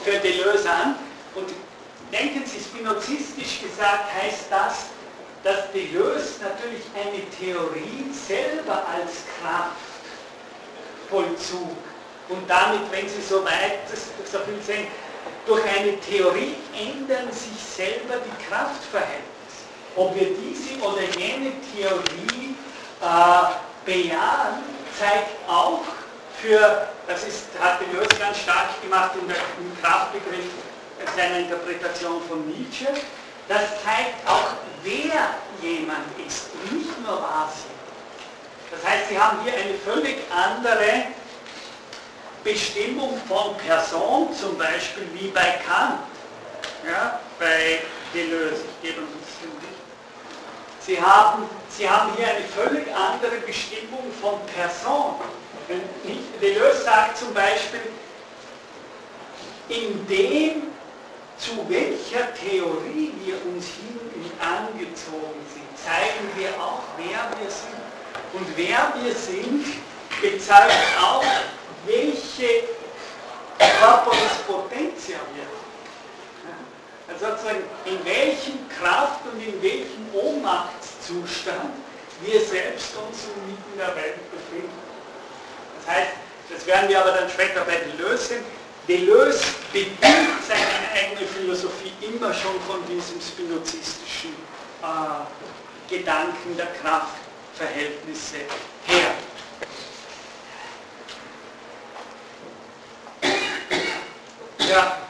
für 0.02 0.18
Deleuze 0.18 0.70
an. 0.70 0.96
Und 1.34 1.50
denken 2.12 2.44
Sie, 2.46 2.60
spinozistisch 2.60 3.60
gesagt 3.62 4.14
heißt 4.14 4.46
das, 4.50 4.86
dass 5.42 5.70
Deleuze 5.72 6.42
natürlich 6.42 6.84
eine 6.94 7.28
Theorie 7.30 8.10
selber 8.12 8.82
als 8.88 9.24
Kraftvollzug 11.10 11.76
und 12.30 12.48
damit, 12.48 12.80
wenn 12.90 13.06
Sie 13.08 13.20
so 13.20 13.44
weit 13.44 13.80
so 14.24 14.38
viel 14.38 14.62
sehen, 14.62 14.86
durch 15.46 15.62
eine 15.64 16.00
Theorie 16.00 16.56
ändern 16.74 17.30
sich 17.30 17.62
selber 17.76 18.14
die 18.24 18.44
Kraftverhältnisse. 18.46 19.33
Ob 19.96 20.14
wir 20.14 20.28
diese 20.34 20.82
oder 20.82 21.02
jene 21.16 21.52
Theorie 21.72 22.54
äh, 23.00 23.84
bejahen, 23.84 24.62
zeigt 24.98 25.48
auch 25.48 25.82
für, 26.40 26.88
das 27.06 27.24
ist, 27.24 27.46
hat 27.60 27.80
Deleuze 27.80 28.16
ganz 28.18 28.38
stark 28.38 28.80
gemacht 28.82 29.12
in 29.20 29.28
der, 29.28 29.36
im 29.36 29.82
Kraftbegriff 29.82 30.46
seiner 31.16 31.38
Interpretation 31.40 32.20
von 32.28 32.46
Nietzsche, 32.46 32.86
das 33.48 33.62
zeigt 33.84 34.26
auch, 34.26 34.54
wer 34.82 35.34
jemand 35.62 36.06
ist, 36.26 36.48
nicht 36.70 37.00
nur 37.06 37.22
was. 37.22 37.64
Das 38.70 38.90
heißt, 38.90 39.08
Sie 39.10 39.18
haben 39.18 39.38
hier 39.44 39.52
eine 39.52 39.74
völlig 39.84 40.16
andere 40.30 41.06
Bestimmung 42.42 43.18
von 43.28 43.56
Person, 43.58 44.34
zum 44.34 44.58
Beispiel 44.58 45.08
wie 45.14 45.28
bei 45.28 45.60
Kant, 45.66 46.00
ja, 46.86 47.20
bei 47.38 47.80
Deleuze, 48.12 48.64
ich 48.82 48.88
gebe 48.88 49.00
Licht. 49.00 49.23
Sie 50.86 51.00
haben, 51.00 51.44
Sie 51.70 51.88
haben 51.88 52.12
hier 52.16 52.26
eine 52.28 52.44
völlig 52.44 52.86
andere 52.94 53.36
Bestimmung 53.46 54.04
von 54.20 54.34
Person. 54.54 55.14
Deleuze 56.40 56.82
sagt 56.82 57.16
zum 57.16 57.32
Beispiel, 57.32 57.80
in 59.70 60.06
dem, 60.06 60.62
zu 61.38 61.66
welcher 61.68 62.34
Theorie 62.34 63.12
wir 63.24 63.34
uns 63.46 63.66
hin 63.66 63.98
und 64.14 64.30
angezogen 64.46 65.40
sind, 65.52 65.78
zeigen 65.82 66.28
wir 66.36 66.50
auch, 66.62 66.82
wer 66.98 67.30
wir 67.40 67.50
sind. 67.50 67.84
Und 68.34 68.46
wer 68.56 68.92
wir 69.02 69.14
sind, 69.14 69.64
bezeugt 70.20 70.98
auch, 71.00 71.24
welche 71.86 72.64
Potentia 74.46 75.18
wir 75.34 75.44
haben. 75.44 75.53
Also 77.14 77.26
sozusagen 77.26 77.62
in 77.84 78.04
welchem 78.04 78.68
Kraft 78.68 79.20
und 79.32 79.40
in 79.40 79.62
welchem 79.62 80.06
Ohnmachtszustand 80.12 81.70
wir 82.22 82.40
selbst 82.40 82.94
uns 82.96 83.24
inmitten 83.24 83.78
der 83.78 83.94
Welt 83.94 84.30
befinden. 84.30 84.72
Das 85.78 85.94
heißt, 85.94 86.10
das 86.50 86.66
werden 86.66 86.88
wir 86.88 87.00
aber 87.00 87.12
dann 87.12 87.30
später 87.30 87.64
bei 87.64 87.76
Deleuze 87.76 88.24
sehen, 88.24 88.44
Deleuze 88.88 89.54
bedingt 89.72 90.44
seine 90.46 90.92
eigene 90.92 91.26
Philosophie 91.26 91.92
immer 92.02 92.34
schon 92.34 92.60
von 92.66 92.86
diesem 92.86 93.20
spinozistischen 93.20 94.34
äh, 94.82 95.94
Gedanken 95.94 96.56
der 96.56 96.66
Kraftverhältnisse 96.66 98.36
her. 98.86 99.14
Ja. 104.58 105.03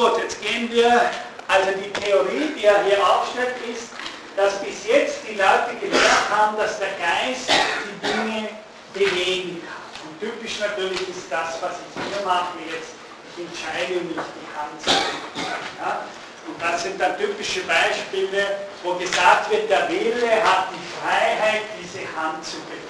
Gut, 0.00 0.16
jetzt 0.16 0.40
gehen 0.40 0.72
wir, 0.72 1.10
also 1.46 1.72
die 1.72 1.92
Theorie, 1.92 2.54
die 2.56 2.64
er 2.64 2.82
hier 2.84 3.06
aufstellt, 3.06 3.52
ist, 3.70 3.90
dass 4.34 4.58
bis 4.64 4.86
jetzt 4.86 5.18
die 5.28 5.34
Leute 5.34 5.76
gelernt 5.78 6.30
haben, 6.30 6.56
dass 6.56 6.78
der 6.78 6.96
Geist 6.96 7.50
die 7.84 8.06
Dinge 8.08 8.48
bewegen 8.94 9.60
kann. 9.60 10.08
Und 10.08 10.18
typisch 10.18 10.58
natürlich 10.58 11.02
ist 11.02 11.28
das, 11.28 11.60
was 11.60 11.72
ich 11.84 12.16
hier 12.16 12.24
mache 12.24 12.56
jetzt, 12.72 12.96
ich 13.36 13.44
entscheide 13.44 14.00
mich, 14.00 14.16
die 14.16 14.48
Hand 14.56 14.80
zu. 14.80 14.88
Ja? 14.88 16.06
Und 16.48 16.56
das 16.62 16.82
sind 16.82 16.98
dann 16.98 17.18
typische 17.18 17.60
Beispiele, 17.64 18.56
wo 18.82 18.94
gesagt 18.94 19.50
wird, 19.50 19.68
der 19.68 19.86
Wille 19.86 20.32
hat 20.42 20.68
die 20.72 20.80
Freiheit, 20.96 21.60
diese 21.76 22.08
Hand 22.16 22.42
zu 22.42 22.56
bewegen. 22.60 22.88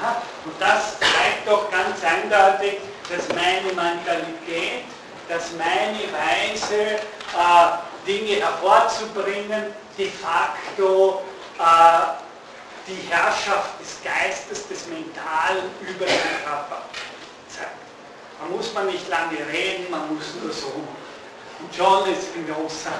Ja? 0.00 0.22
Und 0.44 0.54
das 0.60 1.00
zeigt 1.00 1.48
doch 1.48 1.68
ganz 1.68 1.98
eindeutig, 2.04 2.78
dass 3.10 3.26
meine 3.34 3.74
Mentalität, 3.74 4.84
dass 5.28 5.52
meine 5.52 6.00
Weise, 6.12 6.96
äh, 7.34 8.06
Dinge 8.06 8.40
hervorzubringen, 8.40 9.74
de 9.96 10.10
facto 10.10 11.22
äh, 11.58 12.24
die 12.86 13.08
Herrschaft 13.08 13.80
des 13.80 14.02
Geistes, 14.02 14.68
des 14.68 14.86
Mentalen 14.88 15.70
über 15.80 16.04
den 16.04 16.20
Körper 16.44 16.82
zeigt. 17.48 17.70
Da 18.38 18.46
muss 18.54 18.72
man 18.74 18.86
nicht 18.86 19.08
lange 19.08 19.38
reden, 19.50 19.90
man 19.90 20.14
muss 20.14 20.34
nur 20.42 20.52
so. 20.52 20.72
Und 21.60 21.74
schon 21.74 22.12
ist 22.12 22.24
Spinoza 22.24 22.90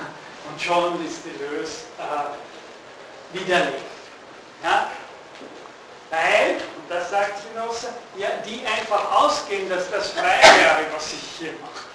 und 0.48 0.60
schon 0.60 1.04
ist 1.04 1.20
Deleuze 1.24 1.82
äh, 1.98 3.38
widerlegt. 3.38 3.82
Ja? 4.62 4.90
Weil, 6.10 6.54
und 6.54 6.88
das 6.88 7.10
sagt 7.10 7.40
Spinoza, 7.40 7.88
ja, 8.16 8.28
die 8.46 8.64
einfach 8.66 9.12
ausgehen, 9.12 9.68
dass 9.68 9.90
das 9.90 10.12
frei 10.12 10.40
wäre, 10.42 10.86
was 10.94 11.12
ich 11.12 11.38
hier 11.38 11.52
mache. 11.60 11.93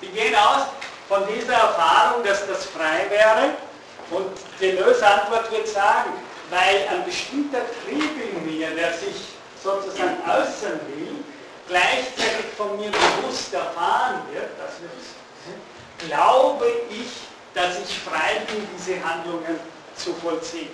Die 0.00 0.08
gehen 0.08 0.34
aus 0.34 0.66
von 1.08 1.22
dieser 1.28 1.54
Erfahrung, 1.54 2.24
dass 2.24 2.46
das 2.46 2.66
frei 2.66 3.06
wäre 3.10 3.50
und 4.10 4.30
Deleuze 4.60 5.06
Antwort 5.06 5.50
wird 5.50 5.68
sagen, 5.68 6.12
weil 6.50 6.86
ein 6.88 7.04
bestimmter 7.04 7.60
Trieb 7.84 8.10
in 8.20 8.44
mir, 8.44 8.70
der 8.70 8.92
sich 8.92 9.32
sozusagen 9.62 10.18
äußern 10.26 10.80
will, 10.88 11.24
gleichzeitig 11.68 12.46
von 12.56 12.76
mir 12.76 12.90
bewusst 12.90 13.54
erfahren 13.54 14.22
wird, 14.32 14.50
das 14.58 14.80
wird, 14.80 16.08
glaube 16.08 16.66
ich, 16.90 17.08
dass 17.54 17.78
ich 17.78 17.98
frei 18.00 18.42
bin, 18.46 18.66
diese 18.76 19.02
Handlungen 19.02 19.58
zu 19.96 20.12
vollziehen. 20.14 20.70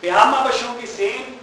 Wir 0.00 0.18
haben 0.18 0.34
aber 0.34 0.52
schon 0.52 0.80
gesehen, 0.80 1.38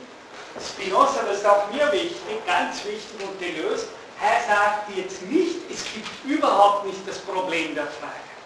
Spinoza, 0.59 1.23
das 1.27 1.37
ist 1.37 1.45
auch 1.45 1.71
mir 1.71 1.91
wichtig, 1.91 2.45
ganz 2.45 2.83
wichtig, 2.83 3.25
und 3.25 3.39
Deleuze, 3.39 3.87
er 4.21 4.41
sagt 4.47 4.95
jetzt 4.95 5.21
nicht, 5.23 5.57
es 5.69 5.83
gibt 5.93 6.09
überhaupt 6.23 6.85
nicht 6.85 7.07
das 7.07 7.17
Problem 7.19 7.73
der 7.73 7.87
Freiheit, 7.87 8.37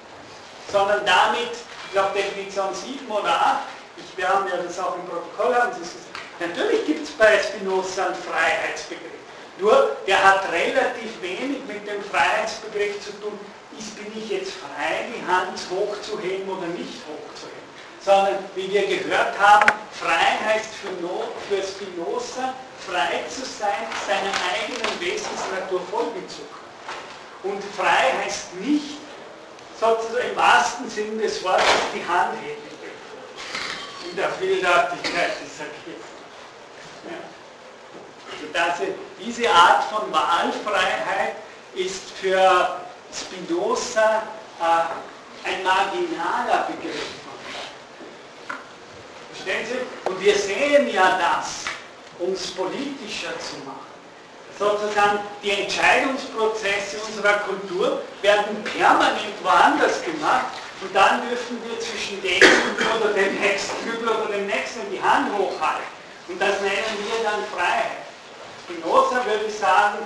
sondern 0.72 1.06
damit, 1.06 1.52
ich 1.52 1.92
glaube 1.92 2.18
Definition 2.18 2.74
7 2.74 3.12
oder 3.12 3.30
8, 3.30 3.58
ich, 3.98 4.18
wir 4.18 4.28
haben 4.28 4.48
ja 4.48 4.58
das 4.58 4.80
auch 4.80 4.96
im 4.96 5.06
Protokoll, 5.06 5.54
haben 5.54 5.74
Sie 5.74 5.82
es 5.82 5.92
gesagt, 5.92 6.16
natürlich 6.40 6.86
gibt 6.86 7.04
es 7.04 7.12
bei 7.12 7.38
Spinoza 7.40 8.06
einen 8.06 8.16
Freiheitsbegriff, 8.16 9.12
nur 9.60 9.96
der 10.08 10.24
hat 10.24 10.52
relativ 10.52 11.22
wenig 11.22 11.60
mit 11.68 11.88
dem 11.88 12.02
Freiheitsbegriff 12.04 13.04
zu 13.04 13.12
tun, 13.20 13.38
ist, 13.78 13.96
bin 13.98 14.08
ich 14.16 14.30
jetzt 14.30 14.54
frei, 14.54 15.12
die 15.12 15.26
Hand 15.28 15.60
hochzuheben 15.70 16.48
oder 16.48 16.68
nicht 16.68 17.04
hochzuheben 17.08 17.65
sondern 18.06 18.38
wie 18.54 18.72
wir 18.72 18.86
gehört 18.86 19.38
haben, 19.40 19.72
Freiheit 19.92 20.40
heißt 20.46 20.70
für 20.76 21.64
Spinoza, 21.64 22.54
frei 22.88 23.24
zu 23.28 23.42
sein, 23.44 23.88
seiner 24.06 24.32
eigenen 24.54 25.00
Wesensnatur 25.00 25.82
folgen 25.90 26.24
zu 26.30 26.42
können. 26.44 27.56
Und 27.56 27.64
frei 27.76 28.14
heißt 28.24 28.54
nicht, 28.56 29.00
sozusagen 29.80 30.30
im 30.30 30.36
wahrsten 30.36 30.90
Sinn 30.90 31.18
des 31.18 31.44
Wortes, 31.44 31.66
die 31.96 32.06
Hand 32.06 32.40
heben 32.44 32.62
in 34.10 34.16
der 34.16 34.30
Vielseitigkeit 34.34 35.32
dieser 35.44 35.66
Kirche. 35.84 36.00
Ja. 37.10 38.62
Also 38.62 38.84
diese 39.20 39.50
Art 39.50 39.84
von 39.86 40.12
Wahlfreiheit 40.14 41.36
ist 41.74 42.12
für 42.22 42.80
Spinoza 43.12 44.22
äh, 44.62 45.50
ein 45.50 45.64
marginaler 45.64 46.68
Begriff. 46.68 47.25
Verstehen 49.36 49.66
Sie? 49.66 50.10
Und 50.10 50.20
wir 50.24 50.36
sehen 50.36 50.94
ja 50.94 51.20
das, 51.20 51.66
um 52.20 52.32
es 52.34 52.48
politischer 52.52 53.38
zu 53.40 53.58
machen. 53.66 53.96
Sozusagen 54.58 55.20
die 55.44 55.52
Entscheidungsprozesse 55.52 56.98
unserer 57.06 57.40
Kultur 57.40 58.02
werden 58.22 58.64
permanent 58.64 59.36
woanders 59.44 60.02
gemacht 60.04 60.46
und 60.82 60.96
dann 60.96 61.28
dürfen 61.28 61.60
wir 61.66 61.78
zwischen 61.80 62.22
dem 62.22 62.42
oder 62.96 63.14
dem 63.14 63.38
nächsten 63.40 63.76
Kübel 63.84 64.08
oder 64.08 64.32
dem 64.32 64.48
nächsten 64.48 64.90
die 64.90 65.02
Hand 65.02 65.32
hochhalten. 65.38 65.84
Und 66.30 66.42
das 66.42 66.62
nennen 66.62 66.98
wir 67.00 67.30
dann 67.30 67.44
Freiheit. 67.54 68.08
Spinoza 68.64 69.26
würde 69.26 69.52
sagen, 69.52 70.00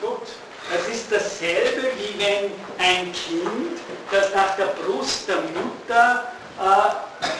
gut, 0.00 0.26
das 0.72 0.88
ist 0.88 1.06
dasselbe, 1.10 1.88
wie 1.96 2.18
wenn 2.18 2.50
ein 2.78 3.12
Kind, 3.12 3.78
das 4.10 4.34
nach 4.34 4.56
der 4.56 4.74
Brust 4.82 5.28
der 5.28 5.36
Mutter 5.36 6.32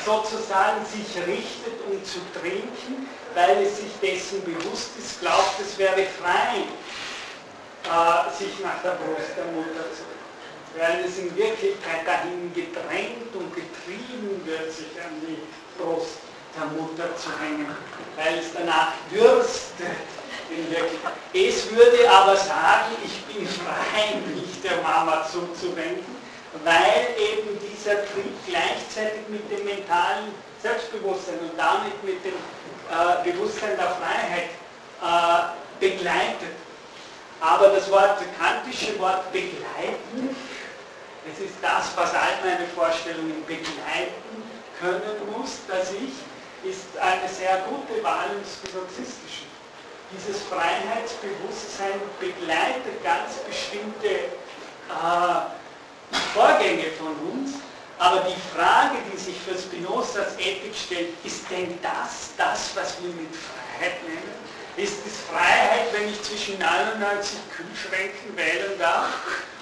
sozusagen 0.04 0.84
sich 0.84 1.16
richtet, 1.26 1.80
um 1.88 2.02
zu 2.04 2.18
trinken, 2.38 3.08
weil 3.34 3.64
es 3.64 3.78
sich 3.78 3.92
dessen 4.02 4.44
bewusst 4.44 4.90
ist, 4.98 5.20
glaubt, 5.20 5.54
es 5.60 5.78
wäre 5.78 6.04
frei, 6.20 6.64
äh, 7.84 8.30
sich 8.36 8.60
nach 8.60 8.82
der 8.82 8.96
Brust 9.02 9.36
der 9.36 9.46
Mutter 9.46 9.84
zu. 9.94 10.04
Weil 10.76 11.04
es 11.04 11.18
in 11.18 11.34
Wirklichkeit 11.36 12.06
dahin 12.06 12.52
gedrängt 12.52 13.34
und 13.34 13.54
getrieben 13.54 14.40
wird, 14.44 14.72
sich 14.72 14.90
an 15.00 15.20
die 15.22 15.38
Brust 15.78 16.18
der 16.56 16.66
Mutter 16.66 17.16
zu 17.16 17.30
hängen, 17.40 17.68
weil 18.16 18.38
es 18.38 18.52
danach 18.52 18.92
dürstet 19.12 19.86
in. 20.50 20.66
Es 21.32 21.70
würde 21.70 22.10
aber 22.10 22.36
sagen, 22.36 22.94
ich 23.04 23.24
bin 23.24 23.46
frei, 23.46 24.20
mich 24.34 24.60
der 24.62 24.80
Mama 24.82 25.26
zuzuwenden, 25.30 26.13
weil 26.62 27.06
eben 27.18 27.58
dieser 27.58 28.04
Trieb 28.06 28.32
gleichzeitig 28.46 29.26
mit 29.28 29.50
dem 29.50 29.64
mentalen 29.64 30.32
Selbstbewusstsein 30.62 31.38
und 31.40 31.58
damit 31.58 32.02
mit 32.04 32.24
dem 32.24 32.34
äh, 32.34 33.30
Bewusstsein 33.30 33.76
der 33.76 33.90
Freiheit 33.98 34.50
äh, 35.02 35.80
begleitet. 35.80 36.54
Aber 37.40 37.68
das 37.68 37.90
Wort, 37.90 38.18
kantische 38.38 38.98
Wort 39.00 39.30
begleiten, 39.32 40.34
es 41.26 41.40
ist 41.40 41.54
das, 41.60 41.90
was 41.96 42.14
all 42.14 42.38
meine 42.44 42.66
Vorstellungen 42.68 43.44
begleiten 43.46 44.42
können 44.80 45.16
muss, 45.36 45.58
dass 45.68 45.90
ich, 45.92 46.12
ist 46.68 46.96
eine 46.98 47.28
sehr 47.28 47.64
gute 47.68 48.02
Wahl 48.02 48.28
des 48.40 48.60
Sozialistischen. 48.60 49.48
Dieses 50.12 50.42
Freiheitsbewusstsein 50.44 52.00
begleitet 52.20 53.02
ganz 53.02 53.36
bestimmte 53.48 54.08
äh, 54.08 55.63
Vorgänge 56.32 56.90
von 56.98 57.14
uns, 57.30 57.52
aber 57.98 58.24
die 58.28 58.56
Frage, 58.56 58.96
die 59.12 59.18
sich 59.18 59.36
für 59.40 59.56
Spinozas 59.56 60.38
Ethik 60.38 60.74
stellt, 60.74 61.10
ist 61.24 61.48
denn 61.50 61.78
das 61.82 62.34
das, 62.36 62.70
was 62.74 62.96
wir 63.02 63.10
mit 63.10 63.30
Freiheit 63.34 64.02
nennen? 64.02 64.44
Ist 64.76 65.06
es 65.06 65.20
Freiheit, 65.30 65.86
wenn 65.92 66.08
ich 66.08 66.20
zwischen 66.22 66.58
99 66.58 67.38
Kühlschränken 67.54 68.36
wählen 68.36 68.76
darf? 68.78 69.06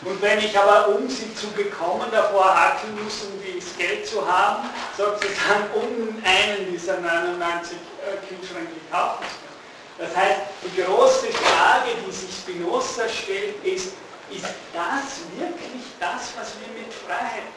Und 0.04 0.20
wenn 0.22 0.38
ich 0.38 0.58
aber, 0.58 0.88
um 0.88 1.08
sie 1.08 1.32
zu 1.34 1.48
bekommen, 1.48 2.06
davor 2.10 2.48
hackeln 2.54 2.98
muss, 3.04 3.22
um 3.22 3.38
das 3.38 3.76
Geld 3.76 4.06
zu 4.06 4.26
haben, 4.26 4.68
sozusagen 4.96 5.68
um 5.74 6.16
einen 6.24 6.72
dieser 6.72 6.98
99 6.98 7.76
äh, 7.76 8.26
Kühlschränke 8.26 8.72
kaufen 8.90 9.20
können? 9.20 9.52
Das 9.98 10.16
heißt, 10.16 10.40
die 10.64 10.82
große 10.82 11.26
Frage, 11.28 11.90
die 12.06 12.10
sich 12.10 12.30
Spinoza 12.34 13.06
stellt, 13.08 13.62
ist, 13.64 13.92
ist 14.34 14.54
das 14.72 15.20
wirklich 15.36 15.82
das, 16.00 16.32
was 16.36 16.54
wir 16.60 16.82
mit 16.82 16.92
Freiheit? 16.92 17.48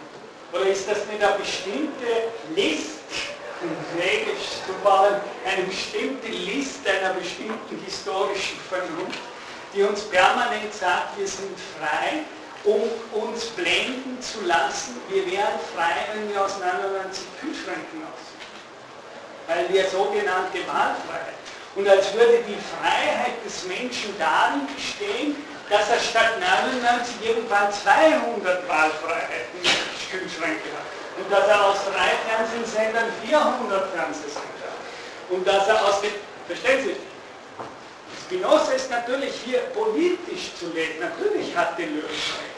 Oder 0.52 0.68
ist 0.68 0.88
das 0.88 1.06
nicht 1.08 1.24
eine 1.24 1.38
bestimmte 1.38 2.32
List, 2.56 2.96
Regisch 3.98 4.62
zu 4.68 4.74
bauen, 4.84 5.16
eine 5.46 5.64
bestimmte 5.64 6.28
List 6.28 6.86
einer 6.88 7.14
bestimmten 7.14 7.80
historischen 7.84 8.60
Vernunft, 8.70 9.20
die 9.74 9.82
uns 9.82 10.02
permanent 10.04 10.74
sagt, 10.74 11.18
wir 11.18 11.28
sind 11.28 11.58
frei, 11.80 12.24
um 12.64 12.82
uns 13.22 13.46
blenden 13.46 14.22
zu 14.22 14.42
lassen, 14.46 14.98
wir 15.10 15.26
wären 15.32 15.60
frei, 15.74 15.96
wenn 16.14 16.30
wir 16.30 16.44
aus 16.44 16.60
99 16.60 17.24
Kühlschränken 17.40 18.04
aussehen. 18.04 18.46
Weil 19.48 19.70
wir 19.70 19.90
sogenannte 19.90 20.60
Wahlfreiheit. 20.68 21.36
Und 21.76 21.88
als 21.88 22.14
würde 22.14 22.44
die 22.48 22.58
Freiheit 22.76 23.44
des 23.46 23.66
Menschen 23.66 24.14
darin 24.20 24.68
bestehen, 24.76 25.36
dass 25.70 25.89
er 25.89 25.99
statt 25.99 26.39
99 26.39 27.16
irgendwann 27.24 27.72
200 27.72 28.68
Wahlfreiheiten 28.70 29.59
Kühlschränke 30.11 30.70
hat. 30.78 30.88
Und 31.18 31.32
dass 31.32 31.47
er 31.47 31.66
aus 31.66 31.78
drei 31.86 32.11
Fernsehsendern 32.28 33.09
400 33.26 33.89
Fernsehsender 33.91 34.68
hat. 34.70 35.30
Und 35.30 35.47
dass 35.47 35.68
er 35.68 35.84
aus 35.86 36.01
dem, 36.01 36.11
verstehen 36.47 36.84
Sie, 36.84 36.95
Spinoza 38.26 38.72
ist 38.72 38.89
natürlich 38.89 39.34
hier 39.43 39.59
politisch 39.74 40.55
zu 40.59 40.68
lesen. 40.74 40.99
Natürlich 40.99 41.55
hat 41.55 41.78
Deleuze 41.78 42.07
recht. 42.07 42.55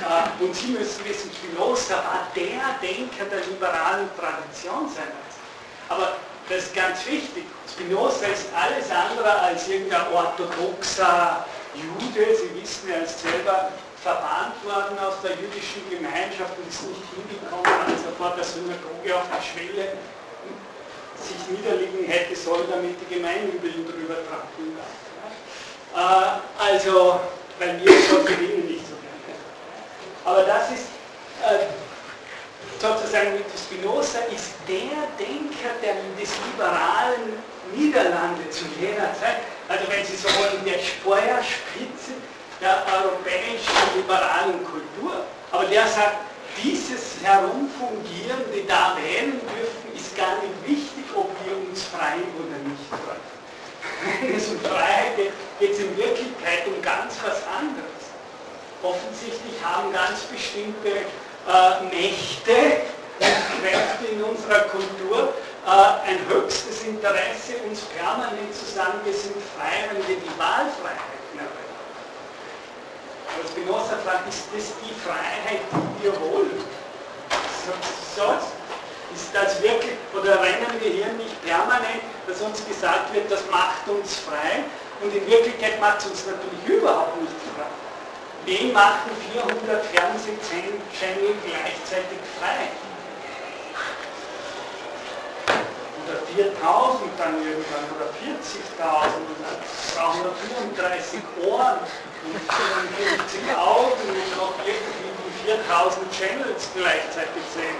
Äh, 0.00 0.44
und 0.44 0.54
Sie 0.54 0.68
müssen 0.68 1.04
wissen, 1.04 1.30
Spinoza 1.32 1.96
war 1.96 2.28
der 2.34 2.78
Denker 2.82 3.24
der 3.30 3.40
liberalen 3.46 4.08
Tradition 4.18 4.88
seinerzeit. 4.88 5.40
Aber 5.88 6.16
das 6.48 6.64
ist 6.64 6.74
ganz 6.74 7.06
wichtig. 7.06 7.44
Spinoza 7.72 8.26
ist 8.26 8.46
alles 8.54 8.90
andere 8.90 9.40
als 9.40 9.68
irgendein 9.68 10.06
orthodoxer 10.12 11.44
Jude, 11.74 12.36
Sie 12.36 12.50
wissen, 12.60 12.90
er 12.90 13.02
ist 13.02 13.20
selber 13.20 13.70
verbannt 14.02 14.60
worden 14.64 14.98
aus 14.98 15.20
der 15.22 15.32
jüdischen 15.32 15.82
Gemeinschaft 15.90 16.54
und 16.58 16.68
ist 16.68 16.82
nicht 16.86 17.02
hingekommen, 17.16 17.66
als 17.66 18.04
er 18.04 18.12
vor 18.16 18.34
der 18.36 18.44
Synagoge 18.44 19.10
auf 19.16 19.26
der 19.32 19.42
Schwelle 19.42 19.96
sich 21.16 21.40
niederlegen 21.48 22.04
hätte 22.04 22.36
sollen, 22.36 22.68
damit 22.70 22.96
die 23.00 23.14
Gemeinübel 23.14 23.72
drüber 23.88 24.20
tragen 24.28 24.76
darf. 24.76 24.92
Äh, 25.96 26.62
also, 26.62 27.20
weil 27.58 27.80
wir 27.80 27.92
solche 28.10 28.34
Dinge 28.36 28.64
nicht 28.68 28.84
so 28.86 28.96
gerne 29.00 29.38
Aber 30.24 30.42
das 30.42 30.70
ist 30.70 30.86
äh, 31.42 31.72
sozusagen 32.78 33.34
mit 33.34 33.46
Spinoza 33.56 34.18
ist 34.34 34.52
der 34.68 35.08
Denker 35.16 35.72
der, 35.82 35.94
des 36.20 36.30
liberalen 36.52 37.40
Niederlande 37.74 38.50
zu 38.50 38.64
jener 38.78 39.08
Zeit, 39.14 39.40
also 39.68 39.84
wenn 39.88 40.04
Sie 40.04 40.16
so 40.16 40.28
wollen, 40.28 40.64
der 40.64 40.78
Speerspitze 40.78 42.12
der 42.60 42.84
europäischen 42.86 43.96
liberalen 43.96 44.64
Kultur. 44.64 45.24
Aber 45.50 45.64
der 45.66 45.86
sagt, 45.86 46.16
dieses 46.62 47.16
Herumfungieren, 47.22 48.44
die 48.54 48.66
da 48.66 48.96
wählen 48.96 49.40
dürfen, 49.40 49.86
ist 49.94 50.16
gar 50.16 50.38
nicht 50.40 50.54
wichtig, 50.66 51.04
ob 51.14 51.30
wir 51.44 51.56
uns 51.56 51.84
frei 51.84 52.22
oder 52.38 52.58
nicht 52.68 52.86
freuen. 52.88 53.34
Wenn 54.22 54.36
es 54.36 54.48
um 54.48 54.60
Freiheit 54.60 55.16
geht, 55.16 55.32
geht 55.58 55.72
es 55.72 55.78
in 55.80 55.96
Wirklichkeit 55.96 56.66
um 56.66 56.80
ganz 56.82 57.16
was 57.24 57.42
anderes. 57.46 58.02
Offensichtlich 58.82 59.54
haben 59.62 59.92
ganz 59.92 60.20
bestimmte 60.24 61.08
äh, 61.48 61.84
Mächte 61.90 62.82
in 64.14 64.22
unserer 64.22 64.60
Kultur 64.70 65.34
äh, 65.66 66.10
ein 66.10 66.18
höchstes 66.28 66.84
Interesse, 66.84 67.56
uns 67.68 67.80
permanent 67.96 68.54
zu 68.54 68.64
sagen, 68.64 69.00
wir 69.04 69.12
sind 69.12 69.36
frei, 69.56 69.88
wenn 69.90 70.06
wir 70.06 70.16
die 70.16 70.38
Wahlfreiheit 70.38 71.24
erreichen. 71.34 71.74
Aber 73.34 73.48
Spinoza 73.48 73.96
fragt, 74.04 74.28
ist 74.28 74.44
das 74.54 74.76
die 74.82 74.94
Freiheit, 75.00 75.62
die 75.72 76.04
wir 76.04 76.20
wollen? 76.20 76.62
Ist 79.14 79.32
das 79.32 79.62
wirklich, 79.62 79.96
oder 80.12 80.40
rennen 80.42 80.74
wir 80.80 80.90
hier 80.90 81.12
nicht 81.14 81.42
permanent, 81.44 82.02
dass 82.26 82.40
uns 82.40 82.64
gesagt 82.66 83.14
wird, 83.14 83.30
das 83.30 83.40
macht 83.50 83.88
uns 83.88 84.16
frei 84.16 84.64
und 85.00 85.14
in 85.14 85.26
Wirklichkeit 85.26 85.80
macht 85.80 86.00
es 86.00 86.06
uns 86.06 86.26
natürlich 86.26 86.78
überhaupt 86.78 87.20
nicht 87.20 87.32
frei. 87.54 87.70
Wen 88.44 88.72
machen 88.72 89.10
400 89.32 89.86
Fernsehchannel 89.86 91.34
gleichzeitig 91.46 92.18
frei? 92.38 92.68
oder 96.04 96.20
4000 96.36 97.10
dann 97.18 97.34
irgendwann 97.38 97.86
oder 97.94 98.10
40.000 98.18 99.06
und 99.22 99.38
dann 99.42 99.56
brauchen 99.94 100.24
wir 100.24 100.34
34 100.74 101.20
Ohren 101.46 101.78
und 102.26 102.36
54 102.40 103.56
Augen 103.56 104.02
und 104.08 104.36
noch 104.36 104.54
irgendwie 104.66 105.10
die 105.14 105.46
4000 105.46 106.12
Channels 106.12 106.68
gleichzeitig 106.74 107.44
sehen. 107.54 107.78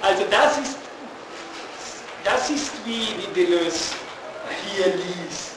Also 0.00 0.24
das 0.30 0.58
ist 0.58 0.78
das 2.24 2.50
ist 2.50 2.72
wie, 2.84 3.14
wie 3.18 3.26
Deleuze 3.34 3.94
hier 4.66 4.86
liest, 4.86 5.56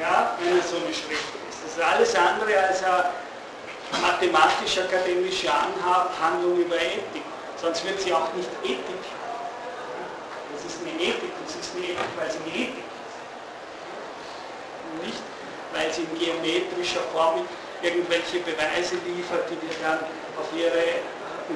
ja, 0.00 0.36
wenn 0.40 0.56
er 0.56 0.62
so 0.62 0.76
beschrieben 0.80 1.14
ist. 1.50 1.58
Das 1.64 1.76
ist 1.76 1.82
alles 1.82 2.14
andere 2.14 2.58
als 2.58 2.82
eine 2.82 3.10
mathematisch-akademische 4.00 5.50
Handlung 6.22 6.58
über 6.58 6.76
Ethik. 6.76 7.22
Sonst 7.60 7.84
wird 7.84 8.00
sie 8.00 8.12
auch 8.12 8.32
nicht 8.34 8.48
Ethik. 8.62 9.17
Das 10.68 10.76
ist 10.76 10.84
eine 10.84 11.00
Ethik 11.00 11.32
sie 11.48 11.60
ist 11.64 11.72
eine 11.72 11.96
Ethik, 11.96 12.12
weil 12.20 12.28
sie 12.28 12.44
eine 12.44 12.52
Ethik 12.52 12.84
ist. 12.84 13.16
Nicht, 15.00 15.24
weil 15.72 15.88
sie 15.88 16.04
in 16.04 16.12
geometrischer 16.12 17.00
Form 17.08 17.40
irgendwelche 17.80 18.44
Beweise 18.44 19.00
liefert, 19.00 19.48
die 19.48 19.56
wir 19.64 19.72
dann 19.80 20.04
auf 20.36 20.44
ihre 20.52 21.00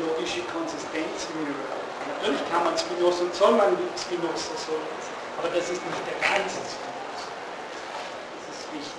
logische 0.00 0.40
Konsistenz 0.48 1.28
hinüberlaufen. 1.28 1.92
Natürlich 2.08 2.40
kann 2.48 2.64
man 2.64 2.72
Spinoza 2.72 3.28
und 3.28 3.34
soll 3.36 3.52
man 3.52 3.76
Spinoza 4.00 4.56
so 4.56 4.80
lesen, 4.80 5.12
aber 5.36 5.52
das 5.52 5.68
ist 5.68 5.84
nicht 5.84 6.02
der 6.08 6.16
ganze 6.16 6.64
Spinoza. 6.64 7.28
Das 7.28 8.48
ist 8.48 8.64
wichtig. 8.72 8.96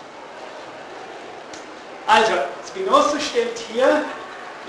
Also, 2.06 2.38
Spinoza 2.70 3.18
stellt 3.18 3.58
hier 3.66 4.06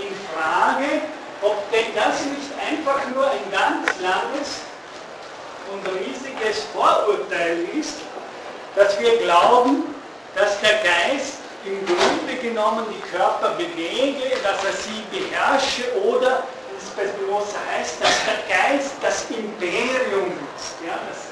in 0.00 0.08
Frage, 0.32 1.04
ob 1.44 1.68
denn 1.68 1.92
das 1.92 2.24
nicht 2.32 2.48
einfach 2.56 3.04
nur 3.12 3.28
ein 3.28 3.44
ganz 3.52 3.92
langes 4.00 4.72
und 5.72 5.86
riesiges 5.98 6.64
Vorurteil 6.72 7.66
ist, 7.78 7.98
dass 8.76 8.98
wir 9.00 9.16
glauben, 9.18 9.94
dass 10.34 10.60
der 10.60 10.80
Geist 10.82 11.38
im 11.64 11.84
Grunde 11.86 12.34
genommen 12.42 12.84
die 12.90 13.16
Körper 13.16 13.50
bewege, 13.50 14.36
dass 14.42 14.64
er 14.64 14.72
sie 14.72 15.02
beherrsche 15.10 15.84
oder, 16.02 16.42
wie 16.70 16.76
es 16.76 16.90
bei 16.90 17.08
Spinoza 17.08 17.56
heißt, 17.72 18.02
dass 18.02 18.12
der 18.26 18.56
Geist 18.56 18.94
das 19.00 19.24
Imperium 19.30 20.32
ist. 20.56 20.74
Ja, 20.86 20.98
das, 21.08 21.30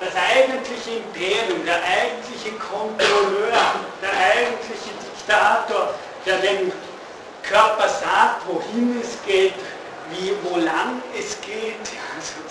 das 0.00 0.14
eigentliche 0.14 1.02
Imperium, 1.02 1.64
der 1.66 1.82
eigentliche 1.82 2.52
Kontrolleur, 2.56 3.52
der 4.00 4.10
eigentliche 4.10 4.90
Diktator, 5.02 5.94
der 6.24 6.38
den 6.38 6.72
Körper 7.42 7.88
sagt, 7.88 8.46
wohin 8.46 9.00
es 9.02 9.18
geht, 9.26 9.54
wie, 10.10 10.32
wo 10.44 10.56
lang 10.56 11.02
es 11.18 11.38
geht. 11.40 11.74
sozusagen. 12.20 12.47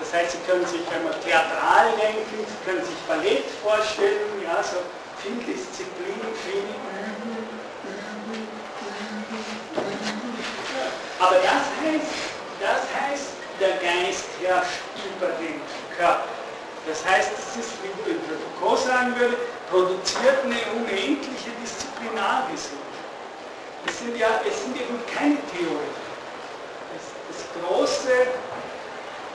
Das 0.00 0.12
heißt, 0.12 0.32
Sie 0.32 0.38
können 0.50 0.66
sich 0.66 0.80
einmal 0.92 1.14
theatral 1.22 1.92
denken, 2.00 2.24
Sie 2.40 2.64
können 2.64 2.84
sich 2.84 2.96
Ballett 3.06 3.44
vorstellen, 3.62 4.42
ja, 4.42 4.62
so 4.62 4.80
viel 5.22 5.36
Disziplin, 5.44 6.18
viel 6.44 6.64
Üben. 6.64 6.90
Aber 11.20 11.36
das 11.36 11.68
heißt, 11.78 12.10
das 12.60 12.82
heißt, 12.96 13.28
der 13.60 13.76
Geist 13.76 14.24
herrscht 14.40 14.80
über 15.16 15.28
den 15.36 15.60
Körper. 15.96 16.24
Das 16.88 17.04
heißt, 17.04 17.30
es 17.36 17.60
ist, 17.60 17.72
wie 17.84 17.90
Foucault 18.60 18.80
sagen 18.80 19.14
würde, 19.18 19.36
produziert 19.70 20.44
eine 20.44 20.56
unendliche 20.74 21.50
Disziplinarvision. 21.60 22.80
Es 23.86 23.98
sind 23.98 24.16
ja, 24.16 24.40
es 24.48 24.64
sind 24.64 24.76
eben 24.76 24.98
keine 25.06 25.36
Theorien. 25.52 25.96
Das, 26.92 27.04
das 27.28 27.40
große, 27.60 28.12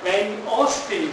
wenn 0.06 0.47
Austin 0.47 1.10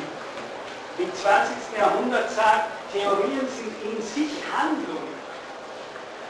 im 0.98 1.08
20. 1.14 1.56
Jahrhundert 1.78 2.30
sagt, 2.30 2.68
Theorien 2.92 3.48
sind 3.48 3.72
in 3.88 3.96
sich 4.04 4.30
Handlungen. 4.52 5.16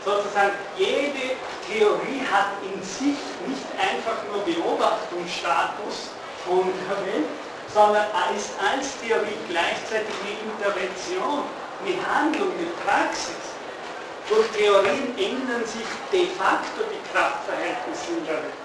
Sozusagen, 0.05 0.55
jede 0.79 1.35
Theorie 1.67 2.23
hat 2.31 2.55
in 2.63 2.81
sich 2.83 3.19
nicht 3.47 3.67
einfach 3.75 4.23
nur 4.31 4.43
Beobachtungsstatus 4.47 6.15
von 6.47 6.71
der 6.87 6.97
Welt, 7.07 7.27
sondern 7.75 8.07
ist 8.37 8.51
als 8.63 8.95
Theorie 9.03 9.39
gleichzeitig 9.49 10.15
eine 10.23 10.39
Intervention, 10.55 11.43
eine 11.83 11.99
Handlung, 11.99 12.51
eine 12.55 12.71
Praxis. 12.87 13.43
Durch 14.29 14.47
Theorien 14.51 15.19
ändern 15.19 15.67
sich 15.67 15.87
de 16.13 16.27
facto 16.39 16.83
die 16.87 17.03
Kraftverhältnisse 17.11 18.19
in 18.19 18.27
der 18.27 18.35
Welt. 18.35 18.62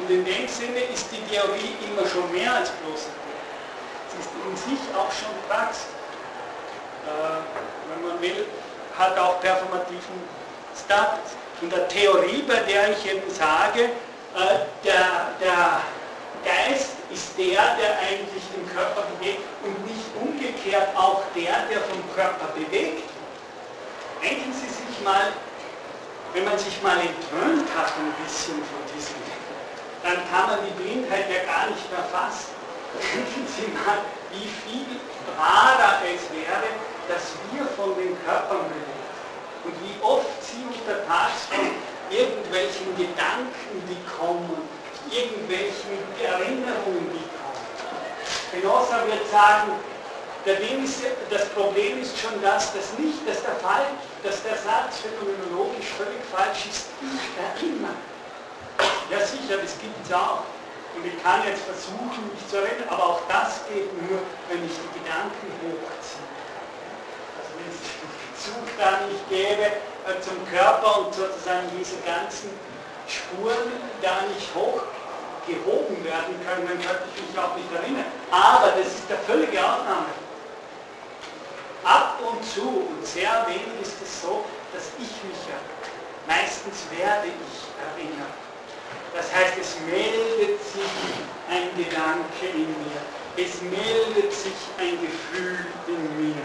Und 0.00 0.10
in 0.10 0.24
dem 0.24 0.48
Sinne 0.48 0.80
ist 0.92 1.06
die 1.12 1.20
Theorie 1.28 1.76
immer 1.84 2.08
schon 2.08 2.30
mehr 2.32 2.54
als 2.54 2.70
bloße 2.70 3.08
Theorie. 3.12 3.30
Sie 4.08 4.20
ist 4.20 4.30
in 4.40 4.56
sich 4.56 4.82
auch 4.96 5.12
schon 5.12 5.34
Praxis. 5.48 5.86
Äh, 7.06 7.40
wenn 7.88 8.08
man 8.08 8.20
will, 8.20 8.46
hat 8.98 9.18
auch 9.18 9.40
performativen 9.40 10.24
Status. 10.74 11.36
In 11.60 11.68
der 11.68 11.86
Theorie, 11.88 12.42
bei 12.48 12.60
der 12.60 12.90
ich 12.92 13.12
eben 13.12 13.30
sage, 13.30 13.84
äh, 13.84 14.64
der, 14.84 15.34
der 15.40 15.82
Geist 16.44 16.96
ist 17.12 17.36
der, 17.36 17.76
der 17.76 17.98
eigentlich 18.00 18.44
den 18.56 18.66
Körper 18.72 19.02
bewegt 19.12 19.44
und 19.62 19.76
nicht 19.84 20.06
umgekehrt 20.16 20.96
auch 20.96 21.22
der, 21.34 21.66
der 21.70 21.80
vom 21.82 22.02
Körper 22.14 22.48
bewegt 22.54 23.02
Denken 24.22 24.52
Sie 24.52 24.68
sich 24.68 25.00
mal, 25.02 25.32
wenn 26.34 26.44
man 26.44 26.58
sich 26.58 26.82
mal 26.82 26.98
entrönt 27.00 27.66
hat 27.74 27.92
ein 27.96 28.12
bisschen 28.22 28.56
von 28.56 28.84
dann 30.02 30.18
kann 30.30 30.46
man 30.48 30.58
die 30.64 30.74
Blindheit 30.80 31.28
ja 31.28 31.44
gar 31.44 31.68
nicht 31.68 31.84
mehr 31.90 32.04
fassen. 32.12 32.56
Denken 33.14 33.46
Sie 33.46 33.68
mal, 33.72 34.02
wie 34.32 34.48
viel 34.48 34.86
rarer 35.38 36.00
es 36.04 36.24
wäre, 36.32 36.70
dass 37.08 37.34
wir 37.50 37.66
von 37.76 37.94
den 37.96 38.16
Körpern 38.24 38.66
bewegen. 38.68 39.00
Und 39.64 39.74
wie 39.84 39.96
oft 40.02 40.40
Sie 40.40 40.64
untertags 40.64 41.46
von 41.50 41.70
irgendwelchen 42.10 42.96
Gedanken, 42.96 43.76
die 43.86 44.00
kommen, 44.08 44.68
irgendwelchen 45.10 46.00
Erinnerungen, 46.18 47.06
die 47.12 47.26
kommen. 47.36 47.60
Spinoza 48.24 49.06
wird 49.06 49.28
sagen, 49.30 49.72
ist, 50.84 51.02
das 51.30 51.48
Problem 51.50 52.00
ist 52.00 52.18
schon 52.18 52.40
das, 52.42 52.72
dass 52.72 52.98
nicht, 52.98 53.18
dass 53.28 53.42
der, 53.42 53.56
Fall, 53.56 53.86
dass 54.22 54.42
der 54.42 54.56
Satz 54.56 55.00
phänomenologisch 55.04 55.86
völlig 55.98 56.24
falsch 56.32 56.66
ist. 56.70 56.86
Ich 57.00 57.62
erinnere. 57.62 58.09
Ja 59.10 59.18
sicher, 59.26 59.58
das 59.60 59.78
gibt 59.80 59.98
es 60.06 60.12
auch. 60.12 60.46
Und 60.94 61.06
ich 61.06 61.22
kann 61.22 61.42
jetzt 61.46 61.62
versuchen, 61.62 62.30
mich 62.34 62.42
zu 62.48 62.58
erinnern, 62.58 62.88
aber 62.90 63.04
auch 63.14 63.22
das 63.28 63.62
geht 63.70 63.90
nur, 64.06 64.18
wenn 64.48 64.62
ich 64.66 64.74
die 64.74 64.92
Gedanken 64.98 65.46
hochziehe. 65.62 66.30
Also 67.38 67.50
wenn 67.58 67.68
es 67.70 67.78
den 67.78 68.10
Bezug 68.30 68.66
da 68.78 69.06
nicht 69.06 69.24
gäbe 69.30 69.66
äh, 70.06 70.18
zum 70.20 70.38
Körper 70.50 71.06
und 71.06 71.14
sozusagen 71.14 71.70
diese 71.78 71.98
ganzen 72.02 72.50
Spuren 73.06 73.70
da 74.02 74.26
nicht 74.34 74.50
hochgehoben 74.54 76.04
werden 76.04 76.34
können, 76.46 76.66
dann 76.66 76.78
könnte 76.82 77.06
ich 77.14 77.22
mich 77.22 77.38
auch 77.38 77.54
nicht 77.54 77.70
erinnern. 77.70 78.06
Aber 78.30 78.74
das 78.74 78.86
ist 78.86 79.08
der 79.08 79.18
völlige 79.26 79.58
Ausnahme. 79.58 80.10
Ab 81.82 82.18
und 82.20 82.44
zu 82.44 82.86
und 82.86 83.06
sehr 83.06 83.46
wenig 83.46 83.78
ist 83.80 83.96
es 84.02 84.22
so, 84.22 84.44
dass 84.74 84.90
ich 84.98 85.10
mich 85.26 85.42
erinnere. 85.48 85.80
Meistens 86.26 86.86
werde 86.92 87.28
ich 87.30 87.56
erinnert. 87.78 88.49
Das 89.14 89.34
heißt, 89.34 89.54
es 89.60 89.76
meldet 89.86 90.62
sich 90.62 90.94
ein 91.48 91.68
Gedanke 91.76 92.46
in 92.54 92.68
mir. 92.68 93.00
Es 93.36 93.60
meldet 93.62 94.32
sich 94.32 94.54
ein 94.78 94.98
Gefühl 95.00 95.66
in 95.88 96.26
mir. 96.26 96.42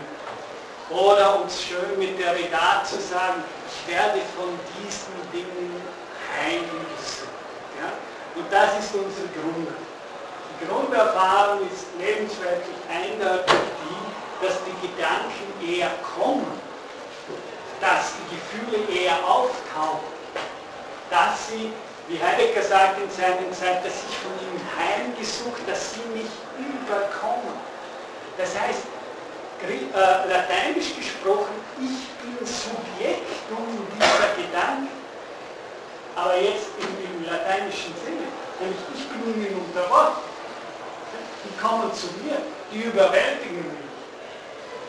Oder 0.90 1.40
um 1.40 1.48
es 1.48 1.64
schön 1.64 1.98
mit 1.98 2.20
der 2.20 2.36
Reda 2.36 2.84
zu 2.84 3.00
sagen, 3.02 3.44
ich 3.68 3.92
werde 3.92 4.20
von 4.38 4.50
diesen 4.78 5.16
Dingen 5.32 5.82
heimgesucht. 6.38 7.30
Ja? 7.80 7.92
Und 8.36 8.52
das 8.52 8.80
ist 8.80 8.94
unsere 8.94 9.28
Grund. 9.34 9.68
Die 10.62 10.68
Grunderfahrung 10.68 11.60
ist 11.72 11.88
lebensweltlich 12.00 12.78
eindeutig 12.90 13.56
die, 13.84 14.46
dass 14.46 14.56
die 14.64 14.88
Gedanken 14.88 15.48
eher 15.66 15.92
kommen, 16.16 16.46
dass 17.82 18.14
die 18.16 18.36
Gefühle 18.36 19.02
eher 19.02 19.18
auftauchen, 19.28 20.14
dass 21.10 21.50
sie, 21.50 21.74
wie 22.08 22.22
Heidegger 22.22 22.62
sagt 22.62 23.02
in 23.02 23.10
seiner 23.10 23.52
Zeit, 23.52 23.84
dass 23.84 23.94
ich 24.08 24.16
von 24.22 24.34
ihnen 24.38 24.62
heimgesucht, 24.78 25.62
dass 25.66 25.94
sie 25.96 26.06
mich 26.14 26.30
überkommen. 26.58 27.58
Das 28.38 28.54
heißt, 28.54 28.86
äh, 29.66 30.30
lateinisch 30.30 30.94
gesprochen, 30.96 31.56
ich 31.82 32.06
bin 32.22 32.38
Subjektum 32.46 33.66
dieser 33.98 34.30
Gedanken, 34.38 34.90
aber 36.16 36.36
jetzt 36.38 36.70
im, 36.78 36.94
im 37.02 37.26
lateinischen 37.26 37.94
Sinne, 38.04 38.30
nämlich 38.60 38.80
ich 38.94 39.08
bin 39.10 39.42
ihnen 39.42 39.66
unterworfen. 39.66 40.22
Die 41.44 41.62
kommen 41.62 41.92
zu 41.94 42.08
mir, 42.22 42.38
die 42.72 42.82
überwältigen 42.84 43.66
mich. 43.66 43.90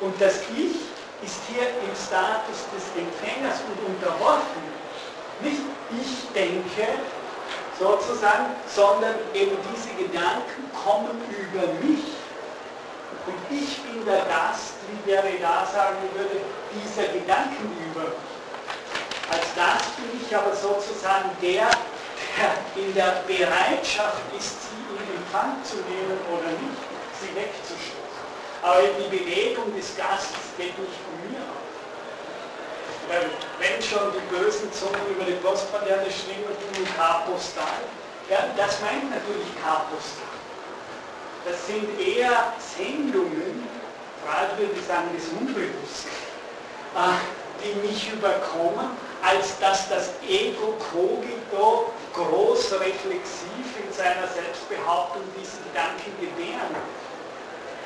Und 0.01 0.21
das 0.21 0.41
Ich 0.53 0.77
ist 1.25 1.41
hier 1.49 1.65
im 1.65 1.95
Status 1.97 2.69
des 2.75 2.85
Empfängers 3.01 3.61
und 3.65 3.95
unterworfen. 3.95 4.61
Nicht 5.41 5.63
ich 5.91 6.33
denke 6.33 6.89
sozusagen, 7.79 8.57
sondern 8.67 9.15
eben 9.35 9.57
diese 9.71 9.91
Gedanken 9.95 10.71
kommen 10.73 11.21
über 11.29 11.67
mich. 11.85 12.17
Und 13.27 13.39
ich 13.51 13.83
bin 13.83 14.05
der 14.05 14.25
Gast, 14.25 14.75
wie 14.89 15.11
der 15.11 15.23
da 15.41 15.67
sagen 15.67 15.97
würde, 16.15 16.41
dieser 16.73 17.13
Gedanken 17.13 17.71
über 17.91 18.03
mich. 18.03 18.37
Als 19.31 19.47
Gast 19.55 19.97
bin 19.97 20.21
ich 20.21 20.35
aber 20.35 20.55
sozusagen 20.55 21.31
der, 21.43 21.69
der 21.69 22.83
in 22.83 22.95
der 22.95 23.23
Bereitschaft 23.27 24.23
ist, 24.39 24.71
sie 24.71 24.83
in 24.95 25.19
Empfang 25.19 25.59
zu 25.65 25.77
nehmen 25.77 26.19
oder 26.31 26.51
nicht, 26.63 26.81
sie 27.21 27.35
wegzunehmen. 27.35 28.07
aber 28.63 28.83
die 28.99 29.17
Bewegung 29.17 29.75
des 29.75 29.97
Gastes 29.97 30.55
geht 30.57 30.79
nicht 30.79 30.99
von 31.05 31.31
mir 31.31 31.41
aus. 31.41 31.66
Weil 33.09 33.31
wenn 33.61 33.81
schon 33.83 34.13
die 34.13 34.35
bösen 34.35 34.73
Zungen 34.73 35.01
über 35.15 35.25
die 35.25 35.39
Postmoderne 35.39 36.11
schwingen 36.11 36.51
und 36.51 36.97
K-Postal, 36.97 37.87
ja, 38.29 38.51
das 38.57 38.81
meint 38.81 39.11
natürlich 39.11 39.47
K-Postal. 39.63 40.35
Das 41.47 41.67
sind 41.67 41.87
eher 42.01 42.53
Sendungen, 42.59 43.69
gerade 44.25 44.59
würde 44.59 44.75
ich 44.75 44.87
sagen, 44.87 45.15
des 45.15 45.29
Unbewussten, 45.39 46.11
äh, 46.99 47.15
die 47.63 47.87
mich 47.87 48.13
überkommen, 48.13 48.91
als 49.23 49.59
dass 49.61 49.89
das 49.89 50.11
Ego 50.29 50.75
cogito 50.91 51.93
groß 52.15 52.73
reflexiv 52.75 53.67
in 53.79 53.93
seiner 53.93 54.27
Selbstbehauptung 54.27 55.23
diesen 55.39 55.63
Gedanken 55.71 56.11
gewähren. 56.19 56.75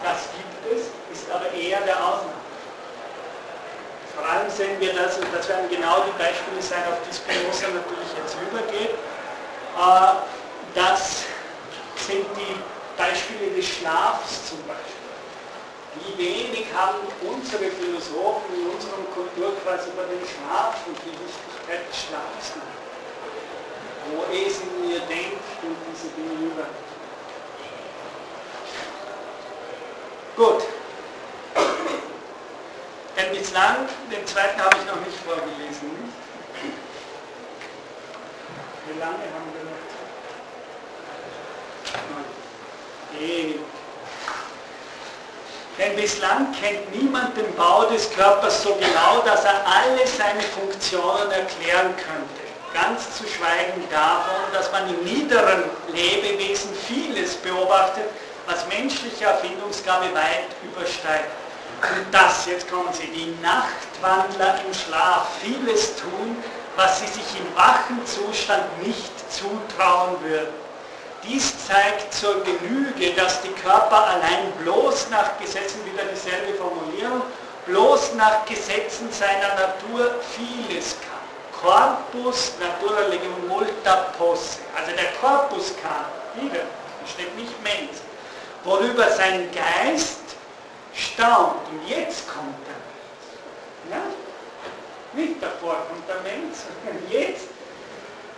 Das 0.02 0.28
gibt 0.32 0.72
es, 0.72 0.88
ist 1.12 1.30
aber 1.30 1.52
eher 1.52 1.80
der 1.82 1.96
Ausnahme. 1.96 2.49
Vor 4.20 4.28
allem 4.28 4.50
sehen 4.50 4.78
wir 4.78 4.92
das, 4.92 5.16
und 5.16 5.32
das 5.32 5.48
werden 5.48 5.70
genau 5.70 6.04
die 6.04 6.12
Beispiele 6.20 6.60
sein, 6.60 6.84
auf 6.92 7.00
die 7.08 7.14
Spinoza 7.16 7.72
natürlich 7.72 8.12
jetzt 8.20 8.36
übergeht, 8.36 8.92
äh, 8.92 10.12
das 10.74 11.24
sind 11.96 12.26
die 12.36 12.54
Beispiele 13.00 13.48
des 13.56 13.66
Schlafs 13.66 14.50
zum 14.50 14.60
Beispiel. 14.68 15.00
Wie 15.96 16.18
wenig 16.18 16.66
haben 16.76 17.00
unsere 17.24 17.64
Philosophen 17.72 18.60
in 18.60 18.68
unserem 18.68 19.08
Kulturkreis 19.16 19.88
über 19.88 20.04
den 20.04 20.20
Schlaf 20.28 20.76
und 20.86 21.00
die 21.00 21.16
Wichtigkeit 21.16 21.88
des 21.88 22.04
Schlafs 22.04 22.60
Wo 24.12 24.28
es 24.28 24.60
in 24.60 24.86
mir 24.86 25.00
denkt 25.08 25.40
und 25.64 25.76
diese 25.88 26.12
Dinge 26.12 26.52
über. 26.52 26.68
Gut. 30.36 30.62
Denn 33.16 33.36
bislang, 33.36 33.88
den 34.10 34.26
zweiten 34.26 34.60
habe 34.60 34.76
ich 34.78 34.86
noch 34.86 35.00
nicht 35.04 35.18
vorgelesen. 35.24 35.90
Wie 38.86 38.98
lange 38.98 39.12
haben 39.12 39.52
wir 39.54 39.64
noch? 39.64 39.80
Ewig. 43.20 43.60
Denn 45.78 45.96
bislang 45.96 46.54
kennt 46.60 46.94
niemand 46.94 47.36
den 47.36 47.54
Bau 47.54 47.84
des 47.84 48.10
Körpers 48.12 48.62
so 48.62 48.74
genau, 48.74 49.22
dass 49.24 49.44
er 49.44 49.64
alle 49.66 50.06
seine 50.06 50.42
Funktionen 50.42 51.30
erklären 51.30 51.94
könnte. 51.96 52.40
Ganz 52.74 53.16
zu 53.16 53.24
schweigen 53.24 53.88
davon, 53.90 54.52
dass 54.52 54.70
man 54.72 54.88
im 54.88 55.02
niederen 55.04 55.64
Lebewesen 55.92 56.74
vieles 56.86 57.34
beobachtet, 57.36 58.04
was 58.46 58.66
menschliche 58.68 59.24
Erfindungsgabe 59.24 60.14
weit 60.14 60.50
übersteigt. 60.62 61.30
Und 61.82 62.12
das, 62.12 62.46
jetzt 62.46 62.70
kommen 62.70 62.92
Sie, 62.92 63.06
die 63.06 63.34
Nachtwandler 63.42 64.60
im 64.66 64.74
Schlaf 64.74 65.28
vieles 65.42 65.96
tun, 65.96 66.36
was 66.76 67.00
sie 67.00 67.06
sich 67.06 67.38
im 67.38 67.56
wachen 67.56 68.04
Zustand 68.06 68.86
nicht 68.86 69.12
zutrauen 69.32 70.16
würden. 70.22 70.54
Dies 71.24 71.66
zeigt 71.66 72.14
zur 72.14 72.42
Genüge, 72.44 73.12
dass 73.14 73.42
die 73.42 73.52
Körper 73.52 74.06
allein 74.06 74.52
bloß 74.62 75.08
nach 75.10 75.38
Gesetzen, 75.38 75.80
wieder 75.84 76.04
dieselbe 76.04 76.54
Formulierung, 76.54 77.22
bloß 77.66 78.14
nach 78.14 78.44
Gesetzen 78.46 79.10
seiner 79.12 79.54
Natur 79.54 80.14
vieles 80.36 80.96
kann. 81.00 81.20
Corpus 81.60 82.52
natura 82.58 83.08
legum 83.08 83.48
multa 83.48 83.96
posse. 84.16 84.60
Also 84.74 84.92
der 84.92 85.12
Korpus 85.20 85.74
kann, 85.82 86.06
wieder, 86.42 86.62
steht 87.06 87.36
nicht 87.36 87.52
Mensch, 87.62 87.98
worüber 88.64 89.10
sein 89.10 89.50
Geist 89.52 90.19
staunt. 90.94 91.68
Und 91.70 91.88
jetzt 91.88 92.28
kommt 92.28 92.54
er. 92.68 93.96
Ja? 93.96 94.02
Nicht 95.12 95.42
davor 95.42 95.86
kommt 95.88 96.08
der 96.08 96.20
Mensch, 96.22 96.58
sondern 96.58 97.10
jetzt 97.10 97.48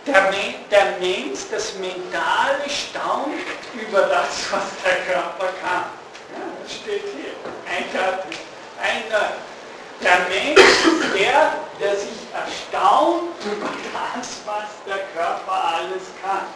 der, 0.05 0.33
der 0.69 0.97
Mensch, 0.99 1.39
das 1.51 1.75
Mentale 1.75 2.67
staunt 2.67 3.33
über 3.73 4.01
das, 4.01 4.51
was 4.51 4.63
der 4.83 4.97
Körper 5.05 5.47
kann. 5.61 5.85
Ja, 6.33 6.43
das 6.61 6.73
steht 6.73 7.03
hier. 7.15 7.33
Eindeutig. 7.69 8.39
Eindeutig. 8.81 9.53
Der 10.01 10.19
Mensch 10.27 10.59
ist 10.59 11.13
der, 11.15 11.53
der 11.79 11.95
sich 11.95 12.09
erstaunt 12.33 13.35
über 13.45 13.69
das, 13.93 14.41
was 14.45 14.69
der 14.85 15.05
Körper 15.15 15.51
alles 15.51 16.03
kann. 16.21 16.47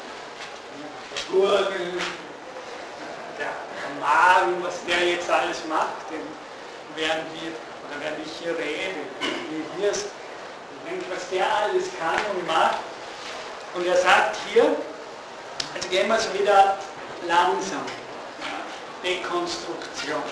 Gurgeln, 1.32 2.02
Magen, 4.00 4.64
was 4.64 4.84
der 4.86 5.08
jetzt 5.08 5.30
alles 5.30 5.66
macht, 5.68 6.10
denn 6.12 6.22
während 6.96 7.26
wir, 7.34 7.52
oder 7.88 8.02
während 8.02 8.26
ich 8.26 8.32
hier 8.42 8.58
rede, 8.58 9.02
wie 9.22 9.64
hier 9.80 9.92
ist, 9.92 10.08
was 11.10 11.30
der 11.30 11.46
alles 11.46 11.86
kann 12.00 12.20
und 12.36 12.48
macht, 12.48 12.78
und 13.74 13.86
er 13.86 13.98
sagt 13.98 14.38
hier, 14.50 14.76
also 15.76 15.88
gehen 15.90 16.08
wir 16.08 16.16
es 16.16 16.34
wieder 16.34 16.78
langsam. 17.28 17.86
Dekonstruktion. 19.04 20.24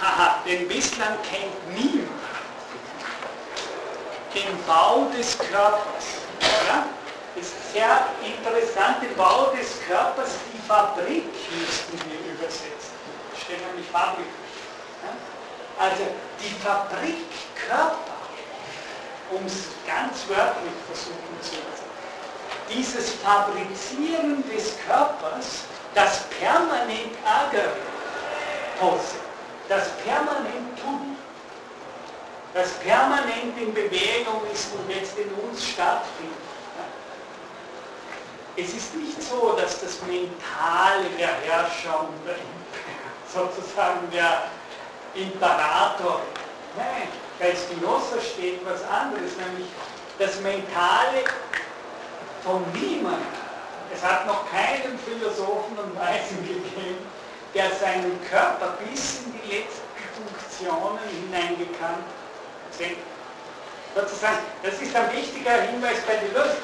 Haha, 0.00 0.42
denn 0.46 0.68
bislang 0.68 1.18
kennt 1.28 1.76
niemand 1.76 2.20
den 4.34 4.64
Bau 4.66 5.06
des 5.16 5.36
Körpers. 5.38 6.06
Ja? 6.40 6.86
Das 7.34 7.46
ist 7.46 7.72
sehr 7.72 8.06
interessant, 8.24 9.02
den 9.02 9.14
Bau 9.16 9.52
des 9.56 9.80
Körpers, 9.86 10.30
die 10.52 10.59
Fabrik 10.70 11.24
müssten 11.58 11.98
wir 12.08 12.32
übersetzen. 12.32 12.94
Da 13.32 13.40
steht 13.42 13.66
nämlich 13.66 13.86
Fabrik. 13.90 14.30
Also 15.76 16.04
die 16.38 16.54
Fabrik 16.62 17.26
Körper 17.66 17.96
um 19.32 19.44
es 19.46 19.66
ganz 19.84 20.28
wörtlich 20.28 20.72
versuchen 20.86 21.34
zu 21.42 21.56
lassen. 21.56 21.90
Dieses 22.72 23.14
Fabrizieren 23.14 24.44
des 24.48 24.76
Körpers, 24.86 25.64
das 25.92 26.22
permanent 26.38 27.18
Ärger 27.24 27.72
das 29.68 29.88
permanent 30.04 30.78
tut, 30.80 31.16
das 32.54 32.70
permanent 32.74 33.58
in 33.58 33.74
Bewegung 33.74 34.42
ist 34.52 34.68
und 34.72 34.88
jetzt 34.88 35.18
in 35.18 35.30
uns 35.32 35.68
stattfindet. 35.68 36.39
Es 38.62 38.74
ist 38.74 38.94
nicht 38.94 39.22
so, 39.22 39.56
dass 39.58 39.80
das 39.80 40.02
Mentale 40.02 41.08
der 41.18 41.28
Herrscher 41.46 42.00
und 42.00 42.26
der, 42.26 42.36
sozusagen 43.32 44.10
der 44.12 44.42
Imperator, 45.14 46.20
nein, 46.76 47.08
bei 47.38 47.54
Spinoza 47.54 48.20
steht 48.20 48.60
was 48.66 48.82
anderes, 48.84 49.32
nämlich 49.38 49.66
das 50.18 50.38
Mentale 50.40 51.24
von 52.44 52.62
niemand. 52.74 53.24
Es 53.94 54.02
hat 54.02 54.26
noch 54.26 54.44
keinen 54.50 54.98
Philosophen 54.98 55.78
und 55.78 55.98
Weisen 55.98 56.46
gegeben, 56.46 56.98
der 57.54 57.70
seinen 57.76 58.20
Körper 58.28 58.76
bis 58.84 59.20
in 59.24 59.40
die 59.40 59.56
letzten 59.56 59.88
Funktionen 60.14 60.98
hineingekannt 61.08 62.04
hat. 62.78 62.96
Sozusagen, 63.94 64.38
das 64.62 64.74
ist 64.82 64.94
ein 64.94 65.12
wichtiger 65.12 65.62
Hinweis 65.62 65.98
bei 66.06 66.16
der 66.16 66.44
Lust, 66.44 66.58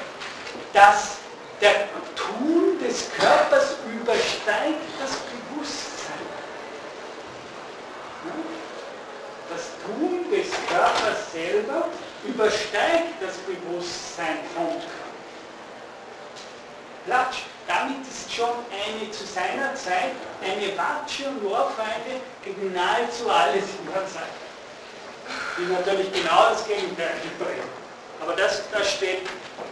dass 0.73 1.17
der 1.61 1.87
Tun 2.15 2.79
des 2.79 3.11
Körpers 3.17 3.75
übersteigt 3.91 4.81
das 4.99 5.11
Bewusstsein. 5.11 6.25
Das 9.49 9.63
Tun 9.85 10.25
des 10.31 10.47
Körpers 10.67 11.31
selber 11.31 11.89
übersteigt 12.23 13.21
das 13.21 13.37
Bewusstsein 13.37 14.39
vom 14.55 14.67
Körper. 14.67 14.97
Platsch, 17.05 17.43
damit 17.67 18.05
ist 18.05 18.33
schon 18.33 18.49
eine 18.69 19.09
zu 19.11 19.25
seiner 19.25 19.73
Zeit 19.75 20.11
eine 20.43 20.77
Watsche 20.77 21.29
und 21.29 21.45
Ohrfeige 21.45 22.19
gegen 22.43 22.73
nahezu 22.73 23.29
alles 23.29 23.63
in 23.63 23.93
der 23.93 24.05
Zeit. 24.05 24.35
Die 25.57 25.71
natürlich 25.71 26.11
genau 26.11 26.49
das 26.49 26.67
Gegenteil 26.67 27.15
bringen. 27.39 27.86
Aber 28.21 28.35
das, 28.35 28.63
das 28.71 28.91
steht, 28.91 29.21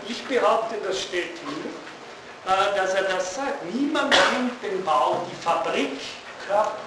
ich 0.08 0.24
behaupte, 0.26 0.76
das 0.86 1.02
steht 1.02 1.38
hier, 1.40 2.52
äh, 2.52 2.76
dass 2.76 2.94
er 2.94 3.04
das 3.04 3.36
sagt. 3.36 3.66
Niemand 3.74 4.16
nimmt 4.34 4.64
den 4.64 4.84
Bau, 4.84 5.26
die 5.30 5.44
Fabrik, 5.44 6.00
Körper. 6.48 6.78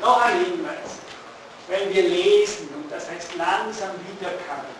Noch 0.00 0.22
ein 0.22 0.44
Hinweis 0.44 0.98
wenn 1.68 1.94
wir 1.94 2.02
lesen, 2.02 2.68
und 2.74 2.90
das 2.90 3.08
heißt 3.10 3.36
langsam 3.36 3.90
wiederkommen, 4.08 4.72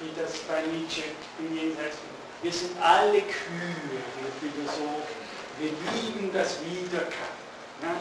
wie 0.00 0.10
das 0.20 0.38
bei 0.48 0.62
Nietzsche 0.72 1.02
im 1.38 1.56
Jenseits 1.56 1.96
wir 2.42 2.52
sind 2.52 2.72
alle 2.80 3.20
Kühe, 3.20 4.00
wir 4.16 4.32
Philosophen. 4.40 5.20
Wir 5.58 5.72
lieben 5.92 6.30
das 6.32 6.56
Wiederkommen. 6.64 7.36
Ja? 7.82 7.94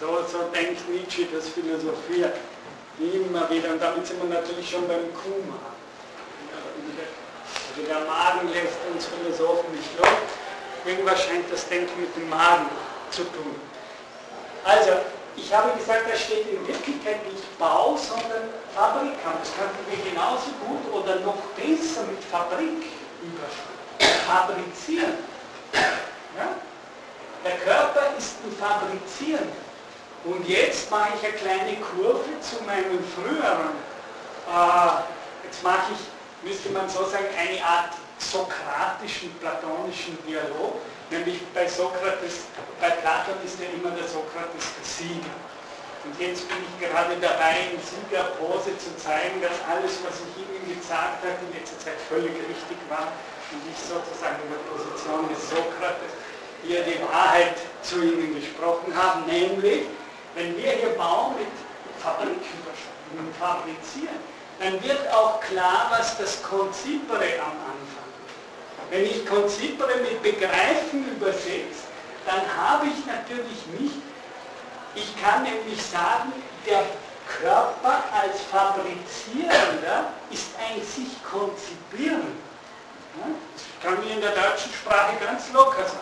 So, 0.00 0.26
so 0.26 0.48
denkt 0.52 0.80
Nietzsche 0.90 1.26
das 1.32 1.48
Philosophieren. 1.50 2.32
Immer 2.98 3.48
wieder. 3.48 3.70
Und 3.70 3.80
damit 3.80 4.04
sind 4.04 4.20
wir 4.20 4.28
natürlich 4.28 4.68
schon 4.68 4.88
beim 4.88 5.14
Kuma. 5.14 5.60
Also 7.78 7.92
der 7.92 8.00
Magen 8.06 8.48
lässt 8.52 8.78
uns 8.92 9.06
Philosophen 9.06 9.70
nicht 9.72 9.98
los. 9.98 10.08
Irgendwas 10.84 11.22
scheint 11.22 11.50
das 11.52 11.68
Denken 11.68 12.00
mit 12.00 12.14
dem 12.16 12.28
Magen 12.28 12.66
zu 13.10 13.22
tun. 13.22 13.54
Also, 14.64 14.90
ich 15.36 15.54
habe 15.54 15.70
gesagt, 15.78 16.02
da 16.10 16.16
steht 16.16 16.48
in 16.50 16.66
Wirklichkeit 16.66 17.24
nicht 17.30 17.58
Bau, 17.58 17.96
sondern 17.96 18.50
Fabrikant. 18.74 19.38
Das 19.42 19.52
könnten 19.54 19.78
wir 19.88 20.10
genauso 20.10 20.50
gut 20.66 20.92
oder 20.92 21.20
noch 21.20 21.38
besser 21.54 22.02
mit 22.10 22.22
Fabrik 22.24 22.82
überschreiben. 23.22 24.26
Fabrizieren. 24.26 25.14
Ja? 26.36 26.48
Der 27.44 27.58
Körper 27.58 28.16
ist 28.18 28.36
ein 28.44 28.56
Fabrizieren. 28.58 29.48
Und 30.24 30.48
jetzt 30.48 30.90
mache 30.90 31.10
ich 31.16 31.28
eine 31.28 31.36
kleine 31.36 31.76
Kurve 31.76 32.28
zu 32.40 32.64
meinem 32.64 32.98
früheren, 33.14 33.70
äh, 34.52 35.46
jetzt 35.46 35.62
mache 35.62 35.92
ich, 35.92 36.17
müsste 36.42 36.70
man 36.70 36.88
so 36.88 37.04
sagen, 37.04 37.26
eine 37.36 37.62
Art 37.64 37.94
sokratischen, 38.18 39.32
platonischen 39.40 40.18
Dialog. 40.26 40.78
Nämlich 41.10 41.40
bei 41.54 41.66
Sokrates, 41.66 42.52
bei 42.80 42.90
Platon 42.90 43.40
ist 43.44 43.58
ja 43.60 43.66
immer 43.72 43.94
der 43.96 44.06
Sokrates 44.06 44.76
der 44.76 44.84
Sieger. 44.84 45.36
Und 46.04 46.14
jetzt 46.20 46.46
bin 46.48 46.58
ich 46.62 46.74
gerade 46.84 47.16
dabei, 47.20 47.72
in 47.72 47.80
Siegerpose 47.80 48.76
zu 48.78 48.92
zeigen, 49.00 49.40
dass 49.40 49.56
alles, 49.66 49.98
was 50.04 50.20
ich 50.20 50.44
Ihnen 50.44 50.78
gesagt 50.78 51.24
habe, 51.24 51.38
in 51.48 51.50
letzter 51.56 51.78
Zeit 51.80 51.98
völlig 52.08 52.32
richtig 52.32 52.78
war 52.88 53.10
und 53.50 53.62
ich 53.64 53.78
sozusagen 53.80 54.36
in 54.44 54.52
der 54.52 54.62
Position 54.68 55.26
des 55.32 55.40
Sokrates 55.48 56.12
hier 56.62 56.84
die 56.84 57.00
Wahrheit 57.02 57.56
zu 57.82 58.04
Ihnen 58.04 58.36
gesprochen 58.36 58.92
habe, 58.94 59.24
nämlich, 59.26 59.88
wenn 60.34 60.56
wir 60.56 60.70
hier 60.72 60.92
bauen 60.94 61.34
mit 61.40 61.50
Fabriken 61.98 62.58
mit 63.16 63.34
Fabrizieren, 63.36 64.20
dann 64.60 64.82
wird 64.82 65.12
auch 65.12 65.40
klar, 65.40 65.88
was 65.90 66.18
das 66.18 66.42
Konzipere 66.42 67.40
am 67.40 67.52
Anfang 67.52 67.98
wenn 68.90 69.04
ich 69.04 69.26
Konzipere 69.26 69.96
mit 69.98 70.22
Begreifen 70.22 71.16
übersetze, 71.16 71.84
dann 72.24 72.40
habe 72.56 72.86
ich 72.86 73.06
natürlich 73.06 73.66
nicht, 73.78 74.02
ich 74.94 75.22
kann 75.22 75.42
nämlich 75.42 75.82
sagen, 75.82 76.32
der 76.66 76.82
Körper 77.40 78.02
als 78.12 78.40
Fabrizierender 78.50 80.10
ist 80.30 80.48
ein 80.58 80.82
sich 80.82 81.22
konzipieren. 81.22 82.48
Das 83.14 83.64
kann 83.82 84.02
ich 84.04 84.12
in 84.12 84.20
der 84.20 84.30
deutschen 84.30 84.72
Sprache 84.72 85.16
ganz 85.22 85.52
locker 85.52 85.84
sagen. 85.84 85.98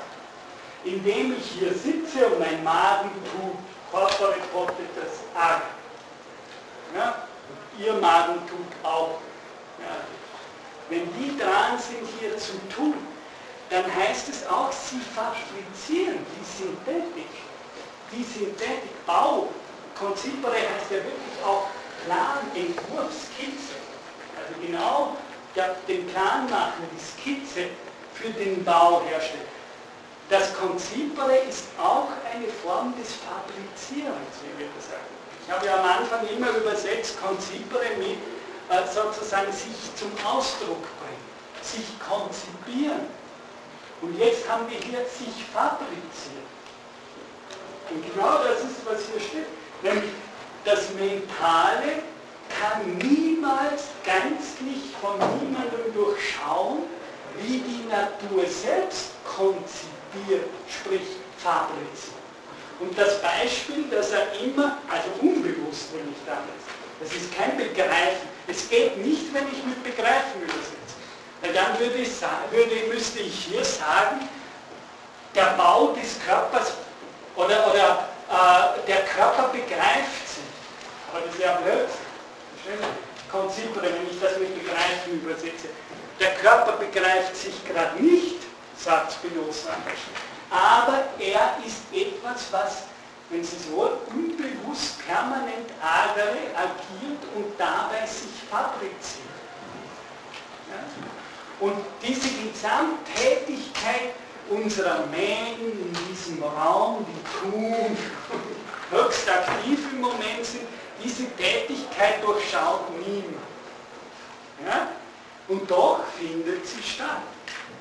Indem 0.85 1.37
ich 1.37 1.47
hier 1.59 1.73
sitze 1.73 2.27
und 2.27 2.39
mein 2.39 2.63
Magen 2.63 3.11
tut, 3.25 3.57
corpore 3.91 4.37
potentes 4.53 5.21
ag. 5.35 5.63
Ja? 6.95 7.26
Ihr 7.79 7.95
Magen 7.95 8.41
tut 8.47 8.85
auch. 8.85 9.18
Ja? 9.79 9.97
Wenn 10.89 11.12
die 11.14 11.37
dran 11.39 11.79
sind, 11.79 12.07
hier 12.20 12.37
zu 12.39 12.53
tun, 12.74 12.95
dann 13.70 13.85
heißt 13.95 14.29
es 14.29 14.47
auch, 14.47 14.70
sie 14.70 15.01
fabrizieren 15.01 16.18
die 16.18 16.62
Synthetik. 16.62 17.31
Die 18.12 18.22
Synthetik, 18.22 19.05
Bau, 19.05 19.49
Konzipere 19.99 20.53
heißt 20.55 20.91
ja 20.91 20.99
wirklich 20.99 21.45
auch 21.45 21.66
Plan, 22.05 22.39
Entwurf, 22.55 23.11
Skizze. 23.12 23.74
Also 24.37 24.61
genau 24.64 25.16
den 25.89 26.07
Plan 26.09 26.49
machen, 26.51 26.87
die 26.93 27.01
Skizze 27.01 27.70
für 28.14 28.29
den 28.29 28.62
Bau 28.62 29.03
herstellen. 29.09 29.49
Das 30.29 30.55
Konzipere 30.55 31.37
ist 31.49 31.64
auch 31.83 32.09
eine 32.33 32.47
Form 32.49 32.95
des 32.99 33.14
Fabrizierens, 33.14 34.37
wie 34.43 34.61
wir 34.61 34.68
das 34.77 34.89
sagen. 34.89 35.16
Ich 35.47 35.53
habe 35.53 35.64
ja 35.64 35.78
am 35.78 35.84
Anfang 35.84 36.26
immer 36.26 36.51
übersetzt 36.51 37.22
Konzipere 37.22 37.97
mit 37.99 38.18
äh, 38.68 38.84
sozusagen 38.92 39.53
sich 39.53 39.94
zum 39.94 40.11
Ausdruck 40.26 40.82
bringen, 40.99 41.24
sich 41.62 41.86
konzipieren. 42.01 43.07
Und 44.03 44.18
jetzt 44.18 44.49
haben 44.49 44.68
wir 44.68 44.78
hier 44.78 45.07
sich 45.07 45.44
fabrizieren. 45.55 46.47
Und 47.90 48.12
genau 48.12 48.42
das 48.42 48.62
ist, 48.62 48.84
was 48.84 49.07
hier 49.07 49.20
steht. 49.20 49.47
Nämlich 49.82 50.11
das 50.64 50.90
Mentale 50.94 52.03
kann 52.49 52.99
niemals 52.99 53.84
gänzlich 54.03 54.97
von 55.01 55.16
niemandem 55.38 55.94
durchschauen, 55.94 56.82
wie 57.38 57.59
die 57.59 57.86
Natur 57.88 58.44
selbst 58.49 59.11
konzipiert, 59.24 60.49
sprich 60.68 61.07
fabriziert. 61.38 62.16
Und 62.79 62.99
das 62.99 63.20
Beispiel, 63.22 63.85
das 63.91 64.11
er 64.11 64.33
immer, 64.41 64.79
also 64.89 65.09
unbewusst, 65.20 65.89
wenn 65.95 66.09
ich 66.11 66.20
damit, 66.27 66.61
das 67.01 67.12
ist 67.12 67.35
kein 67.37 67.57
Begreifen, 67.57 68.29
es 68.49 68.68
geht 68.68 68.97
nicht, 68.99 69.33
wenn 69.33 69.47
ich 69.49 69.64
mit 69.64 69.83
Begreifen 69.83 70.43
übersetze. 70.43 70.77
Weil 71.41 71.53
dann 71.53 71.79
würde 71.79 71.97
ich, 71.97 72.11
würde, 72.51 72.95
müsste 72.95 73.20
ich 73.20 73.47
hier 73.47 73.64
sagen, 73.64 74.29
der 75.35 75.55
Bau 75.57 75.93
des 75.93 76.18
Körpers 76.24 76.72
oder, 77.35 77.70
oder 77.70 78.09
äh, 78.31 78.87
der 78.87 79.05
Körper 79.05 79.49
begreift 79.49 80.29
sich. 80.29 80.45
Aber 81.12 81.24
das 81.24 81.35
ist 81.35 81.43
ja 81.43 81.53
blöd. 81.57 81.89
Konzipere, 83.31 83.85
wenn 83.85 84.11
ich 84.11 84.20
das 84.20 84.39
mit 84.39 84.55
Begreifen 84.59 85.20
übersetze. 85.22 85.68
Der 86.18 86.35
Körper 86.37 86.72
begreift 86.72 87.37
sich 87.37 87.55
gerade 87.66 88.03
nicht, 88.03 88.37
sagt 88.79 89.12
Spinoza. 89.12 89.70
Aber 90.51 91.05
er 91.18 91.57
ist 91.64 91.82
etwas, 91.92 92.53
was 92.53 92.82
wenn 93.30 93.42
Sie 93.42 93.57
so 93.59 93.99
unbewusst 94.14 95.05
permanent 95.05 95.70
agere, 95.82 96.36
agiert 96.55 97.22
und 97.34 97.59
dabei 97.59 98.07
sich 98.07 98.30
fabriziert. 98.49 99.26
Ja? 100.70 101.66
Und 101.66 101.76
diese 102.03 102.28
Gesamttätigkeit 102.28 104.14
unserer 104.49 105.07
Mägen 105.07 105.72
in 105.72 105.97
diesem 106.09 106.42
Raum, 106.42 107.05
die 107.09 107.51
tun, 107.51 107.97
höchst 108.90 109.28
aktiv 109.28 109.80
im 109.92 110.01
Moment 110.01 110.44
sind, 110.44 110.66
diese 111.03 111.28
Tätigkeit 111.36 112.24
durchschaut 112.24 112.90
niemand. 112.99 113.36
Ja? 114.64 114.88
Und 115.49 115.68
doch 115.68 116.05
findet 116.18 116.66
sie 116.66 116.82
statt. 116.82 117.22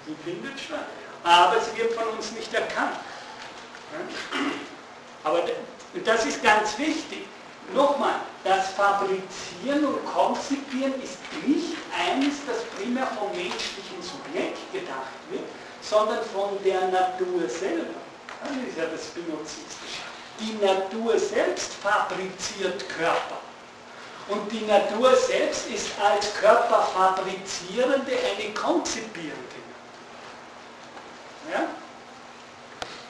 Sie 0.07 0.15
findet 0.23 0.59
statt. 0.59 0.87
Aber 1.25 1.59
sie 1.59 1.75
wird 1.81 1.93
von 1.93 2.07
uns 2.09 2.31
nicht 2.33 2.53
erkannt. 2.53 2.97
Aber 5.23 5.41
das 6.05 6.25
ist 6.25 6.43
ganz 6.43 6.77
wichtig. 6.77 7.25
Nochmal, 7.73 8.19
das 8.43 8.69
Fabrizieren 8.69 9.85
und 9.85 10.05
Konzipieren 10.05 10.93
ist 11.01 11.17
nicht 11.47 11.75
eines, 11.97 12.35
das 12.45 12.63
primär 12.77 13.07
vom 13.07 13.29
menschlichen 13.29 14.01
Subjekt 14.03 14.71
gedacht 14.71 15.17
wird, 15.31 15.45
sondern 15.81 16.23
von 16.25 16.63
der 16.63 16.89
Natur 16.89 17.49
selber. 17.49 17.97
Das 18.43 18.51
ist 18.69 18.77
ja 18.77 18.85
das 18.85 19.05
Spinozistische. 19.05 20.05
Die 20.39 20.63
Natur 20.63 21.17
selbst 21.17 21.73
fabriziert 21.73 22.87
Körper. 22.87 23.39
Und 24.27 24.51
die 24.51 24.65
Natur 24.65 25.15
selbst 25.15 25.67
ist 25.67 25.87
als 25.99 26.35
Körperfabrizierende 26.35 28.11
eine 28.11 28.53
konzipierende. 28.53 29.64
Ja? 31.51 31.67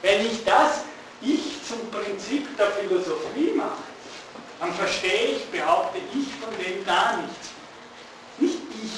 Wenn 0.01 0.25
ich 0.25 0.43
das 0.43 0.81
ich 1.21 1.63
zum 1.67 1.89
Prinzip 1.89 2.55
der 2.57 2.71
Philosophie 2.71 3.53
mache, 3.55 3.83
dann 4.59 4.73
verstehe 4.73 5.37
ich, 5.37 5.45
behaupte 5.49 5.97
ich 5.97 6.27
von 6.35 6.53
dem 6.63 6.85
gar 6.85 7.17
nichts. 7.17 7.49
Nicht 8.37 8.59
ich 8.83 8.91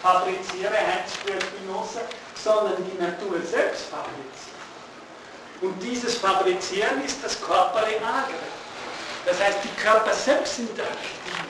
fabriziere 0.00 0.74
Heinz 0.74 1.12
für 1.24 1.40
Spinoza, 1.40 2.00
sondern 2.34 2.76
die 2.90 3.02
Natur 3.02 3.40
selbst 3.42 3.86
fabriziert. 3.86 4.54
Und 5.60 5.80
dieses 5.82 6.16
Fabrizieren 6.16 7.02
ist 7.04 7.22
das 7.22 7.40
Corpore 7.40 7.86
Agere. 7.86 8.48
Das 9.24 9.40
heißt, 9.40 9.58
die 9.64 9.80
Körper 9.80 10.12
selbst 10.12 10.56
sind 10.56 10.70
aktiv. 10.78 11.44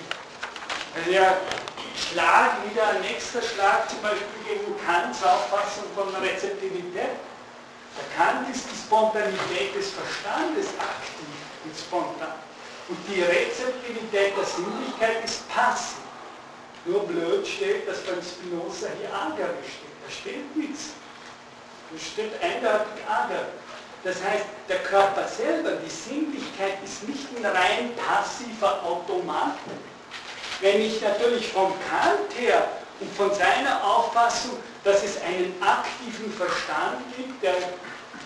Also 0.95 1.11
der 1.11 1.37
Schlag, 1.97 2.65
wieder 2.71 2.89
ein 2.89 3.01
nächster 3.03 3.43
Schlag, 3.43 3.89
zum 3.89 4.03
Beispiel 4.03 4.27
gegen 4.49 4.75
Kants 4.85 5.23
Auffassung 5.23 5.85
von 5.95 6.15
Rezeptivität 6.23 7.17
Erkannt 7.97 8.49
ist 8.55 8.67
die 8.71 8.77
Spontanität 8.77 9.75
des 9.77 9.91
Verstandes 9.91 10.67
aktiv 10.79 11.35
und 11.65 11.77
spontan. 11.77 12.35
Und 12.89 12.99
die 13.09 13.23
Rezeptivität 13.23 14.37
der 14.37 14.45
Sinnlichkeit 14.45 15.25
ist 15.25 15.49
passiv. 15.49 15.99
Nur 16.87 17.07
blöd 17.07 17.47
steht, 17.47 17.89
dass 17.89 18.01
beim 18.01 18.21
Spinoza 18.21 18.89
hier 18.99 19.09
Agere 19.15 19.57
steht. 19.63 19.95
Da 20.05 20.11
steht 20.11 20.57
nichts. 20.57 20.91
Da 21.91 21.99
steht 21.99 22.33
eindeutig 22.43 23.01
Agere. 23.09 23.47
Das 24.03 24.17
heißt, 24.23 24.45
der 24.69 24.81
Körper 24.81 25.27
selber, 25.29 25.77
die 25.77 25.89
Sinnlichkeit 25.89 26.77
ist 26.85 27.09
nicht 27.09 27.27
ein 27.39 27.47
rein 27.47 27.95
passiver 27.97 28.83
Automat. 28.83 29.57
Wenn 30.61 30.81
ich 30.81 31.01
natürlich 31.01 31.49
vom 31.49 31.73
Kant 31.89 32.31
her 32.39 32.69
und 33.01 33.13
von 33.13 33.33
seiner 33.35 33.83
Auffassung, 33.85 34.53
dass 34.85 35.03
es 35.03 35.21
einen 35.23 35.55
aktiven 35.61 36.33
Verstand 36.33 37.03
gibt, 37.17 37.43
der 37.43 37.55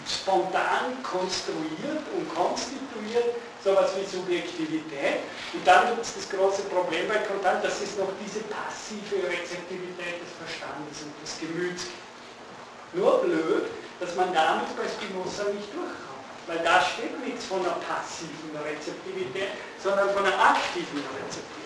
spontan 0.07 1.03
konstruiert 1.03 2.03
und 2.17 2.35
konstituiert, 2.35 3.37
sowas 3.63 3.93
wie 3.97 4.05
Subjektivität. 4.05 5.21
Und 5.53 5.67
dann 5.67 5.89
gibt 5.89 6.03
es 6.03 6.15
das 6.15 6.29
große 6.31 6.63
Problem 6.63 7.09
bei 7.09 7.19
Kontant, 7.19 7.65
dass 7.65 7.81
es 7.81 7.97
noch 7.97 8.09
diese 8.25 8.41
passive 8.49 9.17
Rezeptivität 9.29 10.21
des 10.23 10.33
Verstandes 10.39 11.03
und 11.05 11.13
des 11.23 11.39
Gemüts 11.41 11.83
gibt. 11.85 12.95
Nur 12.95 13.19
blöd, 13.21 13.69
dass 14.01 14.15
man 14.17 14.33
damit 14.33 14.75
bei 14.77 14.89
Spinoza 14.89 15.45
nicht 15.53 15.69
durchkommt. 15.75 16.09
weil 16.49 16.59
da 16.65 16.81
steht 16.81 17.21
nichts 17.25 17.45
von 17.45 17.61
einer 17.61 17.77
passiven 17.85 18.57
Rezeptivität, 18.65 19.51
sondern 19.83 20.09
von 20.11 20.25
einer 20.25 20.41
aktiven 20.41 21.05
Rezeptivität. 21.13 21.58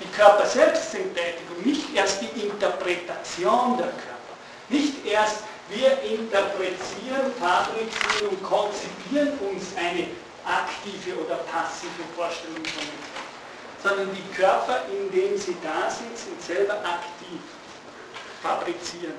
Die 0.00 0.08
Körper 0.16 0.46
selbst 0.46 0.92
sind 0.92 1.14
tätig 1.14 1.42
und 1.56 1.66
nicht 1.66 1.94
erst 1.94 2.20
die 2.20 2.40
Interpretation 2.40 3.76
der 3.78 3.86
Körper. 3.86 4.34
Nicht 4.68 5.06
erst 5.06 5.38
wir 5.68 6.00
interpretieren, 6.02 7.32
fabrizieren 7.40 8.28
und 8.30 8.42
konzipieren 8.42 9.32
uns 9.40 9.64
eine 9.76 10.08
aktive 10.44 11.18
oder 11.24 11.36
passive 11.50 12.04
Vorstellung 12.14 12.64
von 12.64 12.84
dem 12.84 13.16
sondern 13.82 14.08
die 14.14 14.34
Körper, 14.34 14.82
indem 14.90 15.36
sie 15.38 15.56
da 15.62 15.90
sind, 15.90 16.16
sind 16.16 16.42
selber 16.42 16.74
aktiv, 16.74 17.40
fabrizieren. 18.42 19.14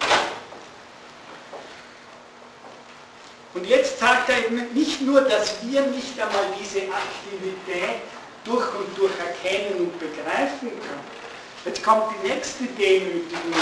Und 3.54 3.66
jetzt 3.66 4.00
sagt 4.00 4.30
er 4.30 4.46
eben 4.46 4.74
nicht 4.74 5.02
nur, 5.02 5.22
dass 5.22 5.56
wir 5.64 5.82
nicht 5.88 6.20
einmal 6.20 6.46
diese 6.60 6.82
Aktivität 6.82 8.02
durch 8.48 8.74
und 8.74 8.98
durch 8.98 9.12
erkennen 9.20 9.92
und 9.92 10.00
begreifen 10.00 10.72
können. 10.72 11.08
Jetzt 11.66 11.84
kommt 11.84 12.16
die 12.16 12.30
nächste 12.30 12.64
Demütigung 12.64 13.60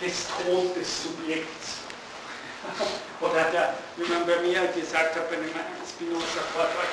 des 0.00 0.26
Tod 0.38 0.76
des 0.76 1.02
Subjekts. 1.02 1.82
Oder 3.20 3.50
der, 3.50 3.74
wie 3.96 4.06
man 4.08 4.24
bei 4.24 4.38
mir 4.46 4.62
gesagt 4.68 5.16
hat, 5.16 5.28
bei 5.28 5.36
einem 5.36 5.50
Spinoza-Vortrag, 5.82 6.86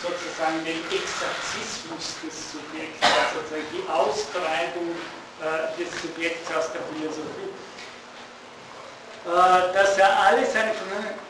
sozusagen 0.00 0.62
den 0.64 0.78
Exorzismus 0.94 2.14
des 2.22 2.52
Subjekts, 2.52 3.02
also 3.02 3.42
sozusagen 3.42 3.66
die 3.72 3.84
Austreibung 3.90 4.94
äh, 5.42 5.74
des 5.74 5.90
Subjekts 6.02 6.46
aus 6.54 6.70
der 6.70 6.82
Philosophie. 6.94 7.50
Äh, 9.26 9.74
dass 9.74 9.98
er 9.98 10.20
alles 10.20 10.50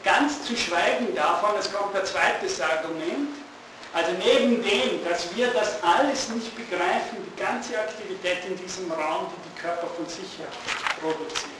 ganz 0.04 0.44
zu 0.44 0.54
schweigen 0.56 1.14
davon, 1.14 1.50
es 1.58 1.72
kommt 1.72 1.96
ein 1.96 2.04
zweites 2.04 2.60
Argument, 2.60 3.45
also 3.92 4.12
neben 4.12 4.62
dem, 4.62 5.04
dass 5.08 5.34
wir 5.34 5.48
das 5.48 5.82
alles 5.82 6.28
nicht 6.30 6.54
begreifen, 6.56 7.18
die 7.18 7.40
ganze 7.40 7.78
Aktivität 7.78 8.38
in 8.48 8.56
diesem 8.56 8.90
Raum, 8.92 9.26
die 9.30 9.48
die 9.48 9.60
Körper 9.60 9.86
von 9.86 10.06
sich 10.06 10.38
her 10.38 10.48
produzieren, 11.00 11.50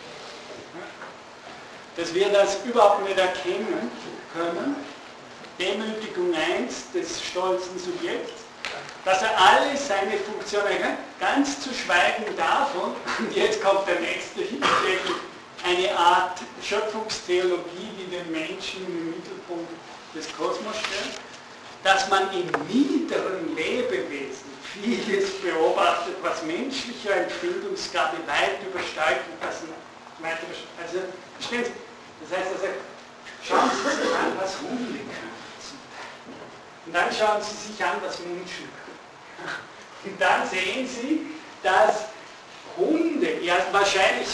dass 1.97 2.13
wir 2.13 2.29
das 2.29 2.59
überhaupt 2.65 3.03
nicht 3.09 3.19
erkennen 3.19 3.91
können, 4.35 4.77
Demütigung 5.59 6.35
1 6.35 6.93
des 6.93 7.23
stolzen 7.23 7.79
Subjekts, 7.79 8.43
dass 9.05 9.23
er 9.23 9.31
alle 9.41 9.77
seine 9.77 10.19
Funktionen 10.19 10.99
ganz 11.19 11.61
zu 11.61 11.73
schweigen 11.73 12.37
davon, 12.37 12.95
und 13.19 13.35
jetzt 13.35 13.63
kommt 13.63 13.89
der 13.89 14.01
nächste 14.01 14.43
Hintergrund, 14.43 15.21
eine 15.65 15.97
Art 15.97 16.39
Schöpfungstheologie, 16.63 17.89
die 17.99 18.11
den 18.11 18.31
Menschen 18.31 18.85
im 18.87 19.11
Mittelpunkt 19.11 19.71
des 20.15 20.27
Kosmos 20.37 20.77
stellt, 20.77 21.19
dass 21.87 22.09
man 22.09 22.25
in 22.33 22.51
niederen 22.67 23.55
Lebewesen 23.55 24.51
vieles 24.75 25.41
beobachtet, 25.41 26.17
was 26.21 26.43
menschlicher 26.43 27.15
Empfindungsgabe 27.15 28.17
weit 28.27 28.59
übersteigt 28.67 29.23
und 29.31 29.41
das 29.41 29.63
weit 30.19 30.43
übersteigt. 30.43 30.83
Also, 30.83 30.99
verstehen 31.39 31.65
Sie? 31.65 32.27
Das 32.29 32.39
heißt, 32.39 32.51
also, 32.55 32.67
schauen 33.41 33.71
Sie 33.71 34.03
sich 34.03 34.15
an, 34.17 34.33
was 34.37 34.59
Hunde 34.61 34.99
können. 34.99 35.37
Und 36.87 36.93
dann 36.93 37.13
schauen 37.13 37.41
Sie 37.41 37.69
sich 37.69 37.85
an, 37.85 37.99
was 38.05 38.19
Menschen 38.19 38.67
können. 38.67 39.57
Und 40.07 40.21
dann 40.21 40.49
sehen 40.49 40.89
Sie, 40.89 41.37
dass 41.63 42.07
Hunde, 42.77 43.41
ja 43.43 43.55
wahrscheinlich, 43.71 44.27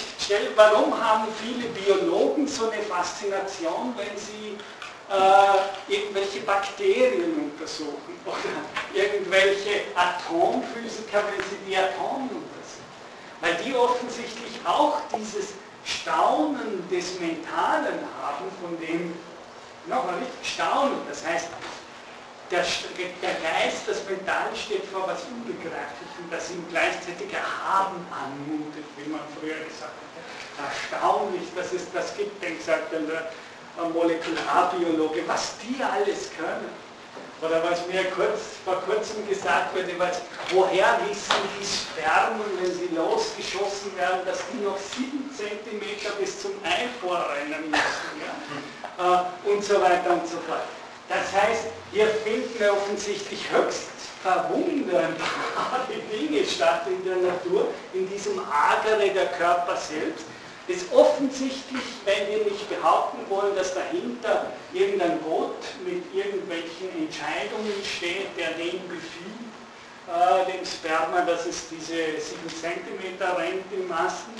warum 0.56 0.98
haben 0.98 1.28
viele 1.44 1.68
Biologen 1.68 2.48
so 2.48 2.70
eine 2.70 2.82
Faszination, 2.82 3.94
wenn 3.96 4.16
sie 4.16 4.56
äh, 5.12 5.92
irgendwelche 5.92 6.40
Bakterien 6.40 7.52
untersuchen 7.52 8.16
oder 8.24 8.54
irgendwelche 8.94 9.84
Atomphysiker, 9.94 11.22
wenn 11.28 11.44
sie 11.44 11.58
die 11.68 11.76
Atome 11.76 12.30
untersuchen? 12.32 12.88
Weil 13.40 13.54
die 13.56 13.74
offensichtlich 13.74 14.60
auch 14.64 14.98
dieses 15.16 15.54
Staunen 15.84 16.88
des 16.88 17.18
Mentalen 17.20 18.00
haben, 18.22 18.46
von 18.60 18.78
dem, 18.80 19.14
nochmal 19.86 20.16
nicht 20.20 20.32
Staunen, 20.42 21.00
das 21.08 21.26
heißt, 21.26 21.48
der, 22.50 22.64
der 23.22 23.34
Geist, 23.40 23.88
das 23.88 24.04
Mental 24.04 24.54
steht 24.54 24.84
vor 24.86 25.08
was 25.08 25.24
Unbegreiflichem, 25.24 26.28
das 26.30 26.50
ihm 26.50 26.64
gleichzeitig 26.70 27.32
erhaben 27.32 28.06
anmutet, 28.12 28.84
wie 28.96 29.08
man 29.10 29.20
früher 29.40 29.56
gesagt 29.64 29.96
hat. 29.96 30.12
Erstaunlich, 30.68 31.48
dass 31.56 31.72
es 31.72 31.90
das 31.92 32.14
gibt, 32.16 32.42
denkt 32.42 32.62
sagt 32.62 32.92
dann 32.92 33.06
der 33.08 33.32
Molekularbiologe, 33.76 35.22
was 35.26 35.54
die 35.62 35.82
alles 35.82 36.30
können. 36.36 36.68
Oder 37.40 37.60
was 37.64 37.84
mir 37.88 38.04
kurz, 38.14 38.62
vor 38.64 38.80
kurzem 38.82 39.26
gesagt 39.28 39.74
wurde, 39.74 39.92
was, 39.98 40.20
woher 40.52 40.98
wissen 41.08 41.42
die 41.58 41.66
Spermen, 41.66 42.44
wenn 42.60 42.72
sie 42.72 42.94
losgeschossen 42.94 43.96
werden, 43.96 44.20
dass 44.24 44.38
die 44.52 44.62
noch 44.64 44.78
sieben 44.78 45.28
Zentimeter 45.36 46.10
bis 46.20 46.40
zum 46.40 46.52
Ei 46.62 46.86
vorrennen 47.00 47.68
müssen. 47.68 48.12
Ja? 48.22 49.26
Äh, 49.44 49.50
und 49.50 49.64
so 49.64 49.80
weiter 49.80 50.12
und 50.12 50.28
so 50.28 50.36
fort. 50.46 50.62
Das 51.08 51.32
heißt, 51.32 51.64
hier 51.90 52.06
finden 52.06 52.70
offensichtlich 52.70 53.40
höchst 53.50 53.88
verwunderbare 54.22 55.10
Dinge 56.12 56.46
statt 56.46 56.82
in 56.86 57.04
der 57.04 57.16
Natur, 57.16 57.68
in 57.92 58.08
diesem 58.08 58.38
Agere 58.38 59.10
der 59.10 59.26
Körper 59.26 59.76
selbst, 59.76 60.26
das 60.68 60.92
offensichtlich, 60.92 61.82
wenn 62.04 62.28
wir 62.28 62.44
nicht 62.44 62.68
behaupten 62.68 63.18
wollen, 63.28 63.54
dass 63.56 63.74
dahinter 63.74 64.52
irgendein 64.72 65.18
Gott 65.24 65.58
mit 65.84 66.02
irgendwelchen 66.14 66.88
Entscheidungen 66.96 67.74
steht, 67.84 68.28
der 68.36 68.50
dem 68.52 68.80
befiehlt, 68.88 69.42
äh, 70.08 70.52
dem 70.52 70.64
Sperma, 70.64 71.22
dass 71.22 71.46
es 71.46 71.68
diese 71.68 72.20
7 72.20 72.48
cm 72.48 73.22
rennt 73.36 73.72
im 73.72 73.88
Massen, 73.88 74.32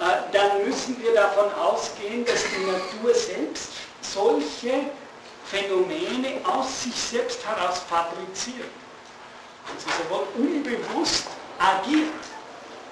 äh, 0.00 0.04
dann 0.32 0.64
müssen 0.64 1.00
wir 1.02 1.14
davon 1.14 1.52
ausgehen, 1.54 2.24
dass 2.24 2.44
die 2.44 2.66
Natur 2.66 3.14
selbst 3.14 3.70
solche 4.00 4.90
Phänomene 5.44 6.40
aus 6.44 6.84
sich 6.84 6.94
selbst 6.94 7.44
heraus 7.46 7.80
fabriziert. 7.88 8.70
Sie 9.78 9.90
sowohl 10.02 10.26
unbewusst 10.36 11.26
agiert. 11.58 12.10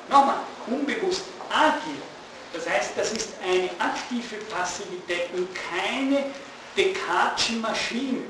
Nochmal, 0.09 0.41
unbewusst 0.67 1.23
agiert. 1.51 2.12
Das 2.53 2.69
heißt, 2.69 2.93
das 2.97 3.13
ist 3.13 3.31
eine 3.43 3.71
aktive 3.79 4.37
Passivität 4.51 5.29
und 5.35 5.49
keine 5.71 6.25
Descartesche 6.77 7.55
Maschine. 7.55 8.23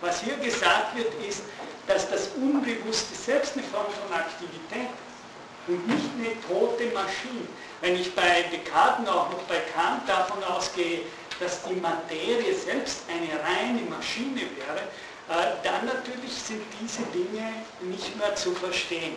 Was 0.00 0.22
hier 0.22 0.36
gesagt 0.36 0.96
wird, 0.96 1.12
ist, 1.28 1.42
dass 1.86 2.08
das 2.08 2.28
Unbewusste 2.36 3.14
selbst 3.14 3.54
eine 3.54 3.62
Form 3.64 3.86
von 3.86 4.16
Aktivität 4.16 4.88
ist 4.88 5.68
und 5.68 5.86
nicht 5.86 6.08
eine 6.18 6.40
tote 6.48 6.84
Maschine. 6.94 7.46
Wenn 7.80 7.96
ich 7.96 8.14
bei 8.14 8.44
Descartes 8.52 9.00
und 9.00 9.08
auch 9.08 9.30
noch 9.30 9.42
bei 9.42 9.60
Kant 9.74 10.08
davon 10.08 10.42
ausgehe, 10.44 11.00
dass 11.38 11.62
die 11.64 11.74
Materie 11.74 12.54
selbst 12.54 13.02
eine 13.08 13.28
reine 13.42 13.82
Maschine 13.88 14.40
wäre, 14.40 14.80
äh, 15.28 15.56
dann 15.62 15.86
natürlich 15.86 16.32
sind 16.32 16.62
diese 16.80 17.02
Dinge 17.14 17.52
nicht 17.80 18.16
mehr 18.16 18.34
zu 18.34 18.52
verstehen. 18.54 19.14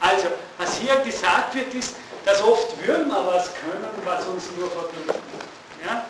Also, 0.00 0.28
was 0.58 0.78
hier 0.78 0.96
gesagt 0.96 1.54
wird, 1.54 1.72
ist, 1.74 1.96
dass 2.24 2.42
oft 2.42 2.86
Würmer 2.86 3.26
was 3.26 3.50
können, 3.54 3.88
was 4.04 4.26
uns 4.26 4.44
nur 4.58 4.70
verblüfft. 4.70 5.20
Ja? 5.84 6.06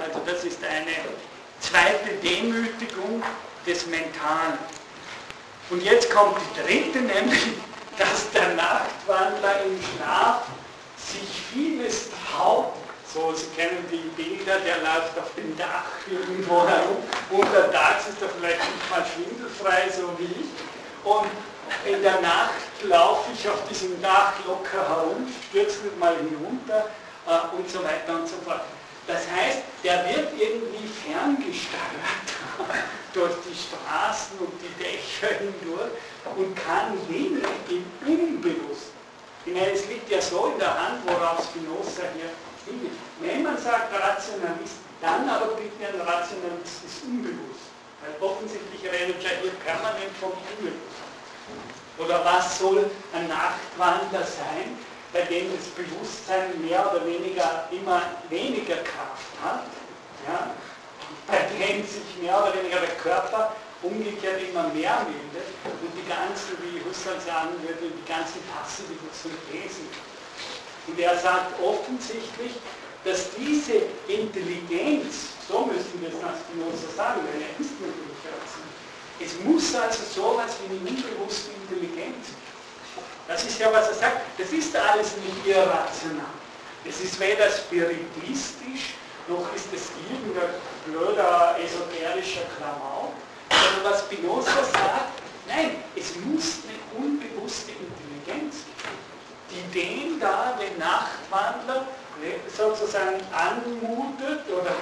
Also 0.00 0.20
das 0.26 0.44
ist 0.44 0.58
eine 0.64 0.92
zweite 1.60 2.14
Demütigung 2.22 3.22
des 3.66 3.86
Mentalen. 3.86 4.58
Und 5.70 5.82
jetzt 5.82 6.10
kommt 6.10 6.36
die 6.38 6.62
dritte, 6.62 6.98
nämlich, 7.14 7.48
dass 7.98 8.30
der 8.32 8.54
Nachtwandler 8.54 9.64
im 9.64 9.78
Schlaf 9.82 10.42
sich 10.96 11.42
vieles 11.52 12.08
traut, 12.10 12.72
so, 13.14 13.32
Sie 13.32 13.46
kennen 13.56 13.86
die 13.90 14.10
Bilder, 14.20 14.58
der 14.60 14.76
läuft 14.78 15.18
auf 15.18 15.32
dem 15.36 15.56
Dach 15.56 15.84
irgendwo 16.06 16.66
herum. 16.68 16.98
Untertags 17.30 18.08
ist 18.08 18.20
er 18.20 18.28
vielleicht 18.28 18.58
nicht 18.58 18.90
mal 18.90 19.06
schwindelfrei, 19.06 19.88
so 19.88 20.12
wie 20.18 20.24
ich. 20.24 20.50
Und 21.02 21.30
in 21.84 22.02
der 22.02 22.20
Nacht 22.20 22.54
laufe 22.84 23.30
ich 23.32 23.48
auf 23.48 23.66
diesem 23.68 24.00
Dach 24.02 24.34
locker 24.46 24.88
herum, 24.88 25.26
stürze 25.48 25.84
nicht 25.84 25.98
mal 25.98 26.16
hinunter 26.16 26.88
äh, 27.26 27.56
und 27.56 27.68
so 27.68 27.82
weiter 27.82 28.14
und 28.14 28.28
so 28.28 28.36
fort. 28.44 28.62
Das 29.06 29.22
heißt, 29.30 29.62
der 29.84 30.04
wird 30.08 30.28
irgendwie 30.36 30.88
ferngesteuert 30.88 32.28
durch 33.14 33.34
die 33.48 33.54
Straßen 33.54 34.38
und 34.38 34.52
die 34.60 34.82
Dächer 34.82 35.38
hindurch 35.38 35.92
und 36.34 36.56
kann 36.56 36.98
Dinge 37.08 37.40
im 37.68 37.84
Unbewussten. 38.04 38.96
Ich 39.44 39.54
meine, 39.54 39.70
es 39.70 39.86
liegt 39.86 40.10
ja 40.10 40.20
so 40.20 40.50
in 40.52 40.58
der 40.58 40.74
Hand, 40.74 41.06
worauf 41.06 41.44
Spinoza 41.44 42.02
hier 42.16 42.30
wenn 43.20 43.42
man 43.42 43.56
sagt 43.58 43.92
Rationalist, 43.94 44.82
dann 45.00 45.28
aber 45.28 45.54
bitte 45.54 45.86
ein 45.86 46.00
Rationalist 46.00 46.82
ist 46.84 47.04
unbewusst. 47.04 47.70
Weil 48.02 48.28
offensichtlich 48.28 48.82
redet 48.82 49.22
er 49.24 49.40
hier 49.40 49.52
permanent 49.64 50.12
vom 50.20 50.32
Unbewusst. 50.32 50.95
Oder 51.98 52.24
was 52.24 52.58
soll 52.58 52.90
ein 53.14 53.28
Nachtwandler 53.28 54.24
sein, 54.24 54.76
bei 55.12 55.22
dem 55.22 55.50
das 55.56 55.66
Bewusstsein 55.68 56.60
mehr 56.60 56.90
oder 56.92 57.06
weniger 57.06 57.68
immer 57.70 58.02
weniger 58.28 58.76
Kraft 58.76 59.32
hat? 59.42 59.64
Ja? 60.28 60.50
bei 61.26 61.38
dem 61.58 61.82
sich 61.82 62.06
mehr 62.22 62.38
oder 62.38 62.54
weniger 62.54 62.80
der 62.80 62.94
Körper 63.02 63.54
umgekehrt 63.82 64.40
immer 64.42 64.68
mehr 64.70 65.06
bildet 65.06 65.48
und 65.64 65.90
die 65.94 66.06
ganzen, 66.08 66.58
wie 66.62 66.82
Husserl 66.82 67.20
sagen 67.20 67.54
würde, 67.62 67.90
die 67.90 68.08
ganzen 68.08 68.40
passiven 68.50 68.98
Synthesen. 69.10 69.86
Und 70.86 70.98
er 70.98 71.18
sagt 71.18 71.58
offensichtlich, 71.60 72.54
dass 73.04 73.30
diese 73.34 73.86
Intelligenz, 74.06 75.34
so 75.48 75.66
müssen 75.66 76.00
wir 76.00 76.08
es 76.10 76.22
nach 76.22 76.34
Spinoza 76.34 76.90
sagen, 76.94 77.20
weil 77.26 77.42
er 77.42 77.52
ist 77.58 77.74
natürlich 77.78 78.16
es 79.18 79.32
muss 79.44 79.74
also 79.74 80.02
so 80.14 80.38
etwas 80.38 80.56
wie 80.60 80.76
eine 80.76 80.90
unbewusste 80.90 81.50
Intelligenz 81.56 81.85
Das 83.36 83.44
ist 83.44 83.58
ja, 83.58 83.70
was 83.70 83.88
er 83.88 83.94
sagt, 83.94 84.20
das 84.38 84.50
ist 84.50 84.74
alles 84.74 85.14
nicht 85.18 85.46
irrational. 85.46 86.24
Es 86.88 87.02
ist 87.02 87.20
weder 87.20 87.50
spiritistisch, 87.50 88.94
noch 89.28 89.54
ist 89.54 89.68
es 89.74 89.92
irgendein 90.08 90.48
blöder 90.86 91.54
esoterischer 91.62 92.48
Klamauk, 92.56 93.12
sondern 93.50 93.92
was 93.92 94.00
Spinoza 94.00 94.64
sagt, 94.64 95.20
nein, 95.46 95.84
es 95.94 96.16
muss 96.24 96.60
eine 96.64 97.04
unbewusste 97.04 97.72
Intelligenz 97.72 98.64
geben, 98.64 99.04
die 99.50 99.80
den 99.80 100.18
da, 100.18 100.58
den 100.58 100.78
Nachtwandler, 100.78 101.88
ne, 102.22 102.40
sozusagen 102.56 103.20
anmutet 103.36 104.48
oder 104.48 104.72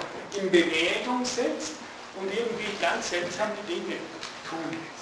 in 0.40 0.48
Bewegung 0.48 1.24
setzt 1.24 1.72
und 2.20 2.32
irgendwie 2.32 2.70
ganz 2.80 3.10
seltsame 3.10 3.54
Dinge 3.66 3.96
tun. 4.48 4.93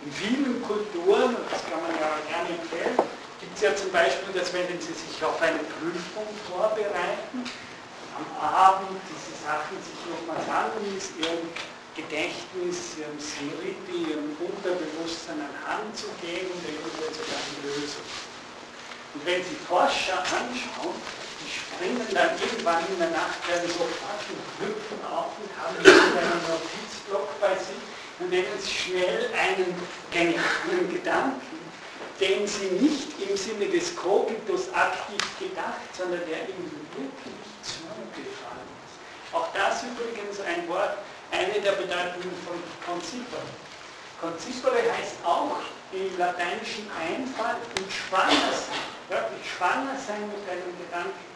In 0.00 0.12
vielen 0.12 0.62
Kulturen, 0.64 1.36
und 1.36 1.44
das 1.52 1.60
kann 1.68 1.76
man 1.84 1.92
ja 1.92 2.16
gerne 2.24 2.56
empfehlen, 2.56 2.96
gibt 3.36 3.52
es 3.52 3.60
ja 3.60 3.76
zum 3.76 3.92
Beispiel, 3.92 4.32
dass 4.32 4.48
wenn 4.56 4.64
Sie 4.80 4.96
sich 4.96 5.20
auf 5.20 5.36
eine 5.44 5.60
Prüfung 5.76 6.24
vorbereiten, 6.48 7.44
am 8.16 8.26
Abend 8.40 8.96
diese 9.04 9.36
Sachen 9.44 9.76
sich 9.84 10.00
nochmal 10.08 10.40
anliest, 10.48 11.12
Ihrem 11.20 11.52
Gedächtnis, 11.92 12.96
Ihrem 12.96 13.20
Smriti, 13.20 14.08
Ihrem 14.08 14.40
Unterbewusstsein 14.40 15.36
anhand 15.36 15.92
zu 15.92 16.08
geben, 16.24 16.48
eventuell 16.64 17.12
sogar 17.12 17.36
eine 17.36 17.60
Lösung. 17.68 18.08
Und 19.12 19.20
wenn 19.28 19.44
Sie 19.44 19.60
Forscher 19.68 20.16
anschauen, 20.16 20.96
die 21.44 21.50
springen 21.52 22.08
dann 22.16 22.40
irgendwann 22.40 22.80
in 22.88 22.96
der 23.04 23.12
Nacht, 23.12 23.36
werden 23.44 23.68
sofort 23.68 24.20
und 24.32 24.48
hüpfen 24.64 25.00
auf 25.04 25.36
und 25.36 25.52
haben 25.60 25.76
einen 25.76 26.40
Notizblock 26.48 27.36
bei 27.36 27.52
sich 27.60 27.99
und 28.20 28.30
nehmen 28.30 28.46
Sie 28.58 28.70
schnell 28.70 29.30
einen 29.32 29.74
genialen 30.10 30.92
Gedanken, 30.92 31.58
den 32.20 32.46
Sie 32.46 32.66
nicht 32.78 33.08
im 33.18 33.36
Sinne 33.36 33.66
des 33.66 33.96
Kogitus 33.96 34.72
aktiv 34.74 35.22
gedacht, 35.38 35.88
sondern 35.96 36.20
der 36.28 36.48
Ihnen 36.48 36.86
wirklich 36.92 37.40
zugefallen 37.62 38.68
ist. 38.84 39.34
Auch 39.34 39.48
das 39.54 39.82
übrigens 39.82 40.40
ein 40.40 40.68
Wort, 40.68 40.98
eine 41.32 41.60
der 41.60 41.72
Bedeutungen 41.72 42.36
von 42.44 42.60
Concipere. 42.84 43.48
Concipere 44.20 44.92
heißt 44.92 45.24
auch 45.24 45.62
im 45.92 46.18
lateinischen 46.18 46.90
Einfall 46.92 47.56
und 47.78 47.88
schwanger 47.90 48.52
sein. 48.52 48.84
Wirklich 49.08 49.50
schwanger 49.56 49.96
sein 49.96 50.28
mit 50.28 50.44
einem 50.46 50.76
Gedanken. 50.76 51.30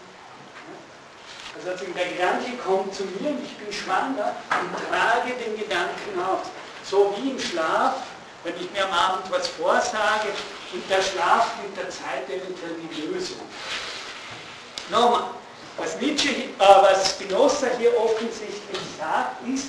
Also 1.57 1.71
der 1.95 2.07
Gedanke 2.07 2.57
kommt 2.59 2.95
zu 2.95 3.05
mir 3.05 3.31
und 3.31 3.43
ich 3.43 3.57
bin 3.57 3.73
schwanger 3.73 4.35
und 4.51 4.75
trage 4.91 5.33
den 5.35 5.57
Gedanken 5.57 6.21
aus. 6.21 6.51
So 6.89 7.15
wie 7.17 7.31
im 7.31 7.39
Schlaf, 7.39 7.95
wenn 8.45 8.55
ich 8.57 8.71
mir 8.71 8.85
am 8.85 8.93
Abend 8.93 9.31
was 9.31 9.49
vorsage 9.49 10.29
und 10.73 10.91
der 10.91 11.03
Schlaf 11.03 11.53
mit 11.63 11.77
der 11.77 11.89
Zeit 11.89 12.29
eventuell 12.29 12.77
die 12.95 13.03
Lösung. 13.07 13.41
Nochmal, 14.91 15.31
was, 15.79 15.99
Nietzsche, 16.01 16.29
äh, 16.29 16.49
was 16.59 17.11
Spinoza 17.11 17.69
hier 17.79 17.99
offensichtlich 17.99 18.81
sagt, 18.99 19.47
ist, 19.49 19.69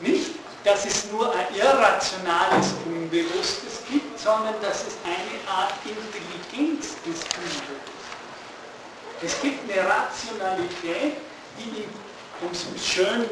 nicht, 0.00 0.30
dass 0.64 0.86
es 0.86 1.10
nur 1.12 1.30
ein 1.34 1.54
irrationales 1.54 2.74
Unbewusstes 2.86 3.82
gibt, 3.90 4.18
sondern 4.18 4.54
dass 4.62 4.86
es 4.86 4.96
eine 5.04 5.50
Art 5.50 5.74
Intelligenz 5.84 6.94
des 7.04 7.20
Unbewussten 7.22 7.98
Es 9.22 9.40
gibt 9.40 9.70
eine 9.70 9.88
Rationalität, 9.88 11.16
die, 11.58 11.84
um 12.40 12.50
es 12.52 12.86
schön 12.86 13.28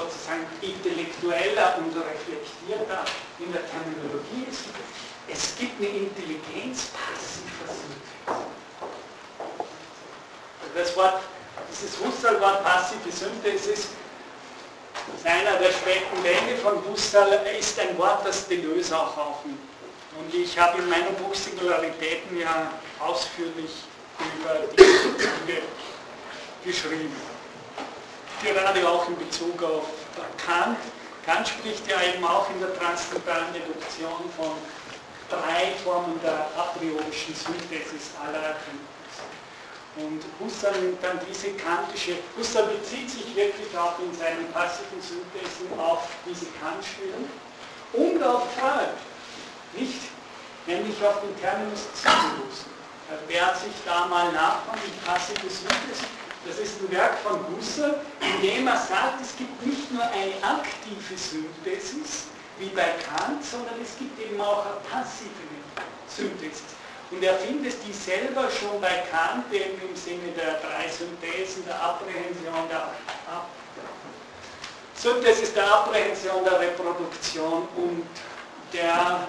sozusagen 0.00 0.46
intellektueller 0.60 1.78
und 1.78 1.92
reflektierter 1.96 3.04
in 3.38 3.52
der 3.52 3.62
Terminologie 3.68 4.46
ist, 4.50 4.64
es 5.28 5.56
gibt 5.58 5.78
eine 5.78 5.88
Intelligenz 5.88 6.88
passiver 6.96 7.68
Synthese. 7.68 8.50
Das 10.74 10.96
Wort, 10.96 11.20
dieses 11.70 11.98
Husserl-Wort 12.00 12.64
passive 12.64 13.10
Synthese 13.12 13.72
ist 13.72 13.88
ist 15.16 15.26
einer 15.26 15.56
der 15.58 15.72
späten 15.72 16.22
Wände 16.22 16.56
von 16.62 16.82
Husserl 16.84 17.40
ist 17.58 17.78
ein 17.78 17.96
Wort, 17.98 18.26
das 18.26 18.46
Deleuze 18.46 18.96
auch 18.96 19.16
aufnimmt. 19.16 19.58
Und 20.18 20.34
ich 20.34 20.58
habe 20.58 20.80
in 20.82 20.88
meinem 20.88 21.14
Buch 21.16 21.34
Singularitäten 21.34 22.38
ja 22.38 22.70
ausführlich 22.98 23.70
über 24.18 24.60
diese 24.76 25.16
Züge 25.16 25.62
geschrieben. 26.64 27.39
Gerade 28.42 28.88
auch 28.88 29.06
in 29.08 29.18
Bezug 29.18 29.62
auf 29.62 29.84
Kant. 30.38 30.78
Kant 31.26 31.46
spricht 31.46 31.86
ja 31.86 31.96
eben 32.02 32.24
auch 32.24 32.48
in 32.50 32.60
der 32.60 32.74
transzendentalen 32.78 33.52
Deduktion 33.52 34.24
von 34.36 34.56
drei 35.28 35.72
Formen 35.84 36.18
der 36.22 36.48
a 36.56 36.72
priorischen 36.74 37.34
Synthesis 37.34 38.16
aller 38.18 38.40
Erkenntnisse. 38.40 39.28
Und 39.96 40.22
Husserl 40.40 40.80
nimmt 40.80 41.04
dann 41.04 41.20
diese 41.28 41.52
kantische, 41.52 42.16
Husserl 42.36 42.66
bezieht 42.68 43.10
sich 43.10 43.36
wirklich 43.36 43.76
auch 43.76 43.98
in 43.98 44.16
seinen 44.16 44.50
passiven 44.52 45.00
Synthesen 45.02 45.68
auf 45.78 46.08
diese 46.24 46.46
Kantstellen 46.62 47.28
und 47.92 48.22
auf 48.22 48.48
Freud, 48.54 48.96
nicht? 49.74 50.08
Nämlich 50.66 50.96
auf 51.04 51.20
den 51.20 51.38
Terminus 51.40 51.88
Symbolus. 51.94 52.64
Wer 53.26 53.54
sich 53.54 53.74
da 53.84 54.06
mal 54.06 54.32
nachkommt, 54.32 54.78
die 54.86 55.06
passive 55.06 55.50
Synthese, 55.50 56.06
das 56.46 56.58
ist 56.58 56.80
ein 56.80 56.90
Werk 56.90 57.18
von 57.18 57.38
Husserl, 57.48 58.00
in 58.20 58.42
dem 58.42 58.66
er 58.66 58.76
sagt, 58.76 59.20
es 59.20 59.36
gibt 59.36 59.64
nicht 59.64 59.90
nur 59.92 60.02
eine 60.02 60.34
aktive 60.42 61.16
Synthesis, 61.16 62.28
wie 62.58 62.68
bei 62.68 62.94
Kant, 63.04 63.44
sondern 63.44 63.74
es 63.82 63.96
gibt 63.98 64.18
eben 64.18 64.40
auch 64.40 64.64
eine 64.64 64.76
passive 64.90 65.30
Synthesis. 66.08 66.74
Und 67.10 67.22
er 67.24 67.34
findet 67.36 67.74
die 67.86 67.92
selber 67.92 68.48
schon 68.50 68.80
bei 68.80 69.02
Kant 69.10 69.52
eben 69.52 69.80
im 69.82 69.96
Sinne 69.96 70.30
der 70.36 70.60
drei 70.60 70.88
Synthesen, 70.88 71.64
der 71.66 71.82
Apprehension, 71.82 72.68
der 72.70 72.82
Ab 73.26 73.48
Synthesis 75.00 75.54
der 75.54 75.66
Apprehension, 75.66 76.44
der 76.44 76.60
Reproduktion 76.60 77.66
und 77.74 78.06
der 78.70 79.26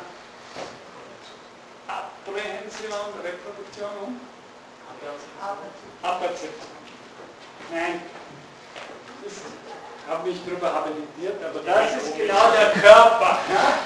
Apprehension, 1.88 3.00
Reproduktion 3.24 3.90
und 4.04 4.20
Aperzeption. 6.04 6.81
Nein, 7.72 8.02
das 9.24 9.34
habe 10.10 10.30
mich 10.30 10.40
darüber 10.46 10.74
habilitiert, 10.74 11.44
aber 11.44 11.60
das 11.62 12.04
ist 12.04 12.18
genau 12.18 12.52
der 12.52 12.72
Körper. 12.82 13.40
Ja? 13.50 13.80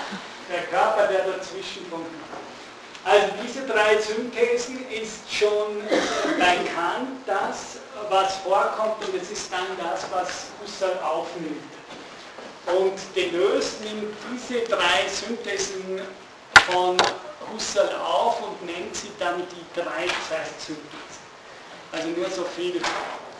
Der 0.47 0.63
Körper, 0.67 1.07
der 1.07 1.25
dazwischen 1.25 1.89
kommt. 1.89 2.05
Also 3.03 3.27
diese 3.43 3.65
drei 3.65 3.97
Synthesen 3.99 4.83
ist 4.89 5.21
schon 5.31 5.81
bei 6.39 6.57
Kant 6.73 7.21
das, 7.25 7.77
was 8.09 8.37
vorkommt 8.37 9.07
und 9.07 9.21
es 9.21 9.31
ist 9.31 9.51
dann 9.51 9.65
das, 9.77 10.05
was 10.11 10.47
Husserl 10.61 10.97
aufnimmt. 11.03 11.63
Und 12.67 12.93
Deleuze 13.15 13.83
nimmt 13.83 14.15
diese 14.31 14.61
drei 14.61 15.07
Synthesen 15.07 16.01
von 16.67 16.97
Husserl 17.53 17.95
auf 17.95 18.41
und 18.41 18.65
nennt 18.65 18.95
sie 18.95 19.11
dann 19.19 19.37
die 19.37 19.79
drei 19.79 20.07
Zeitsynthesen. 20.27 21.25
Also 21.91 22.07
nur 22.09 22.29
so 22.29 22.43
viel, 22.55 22.81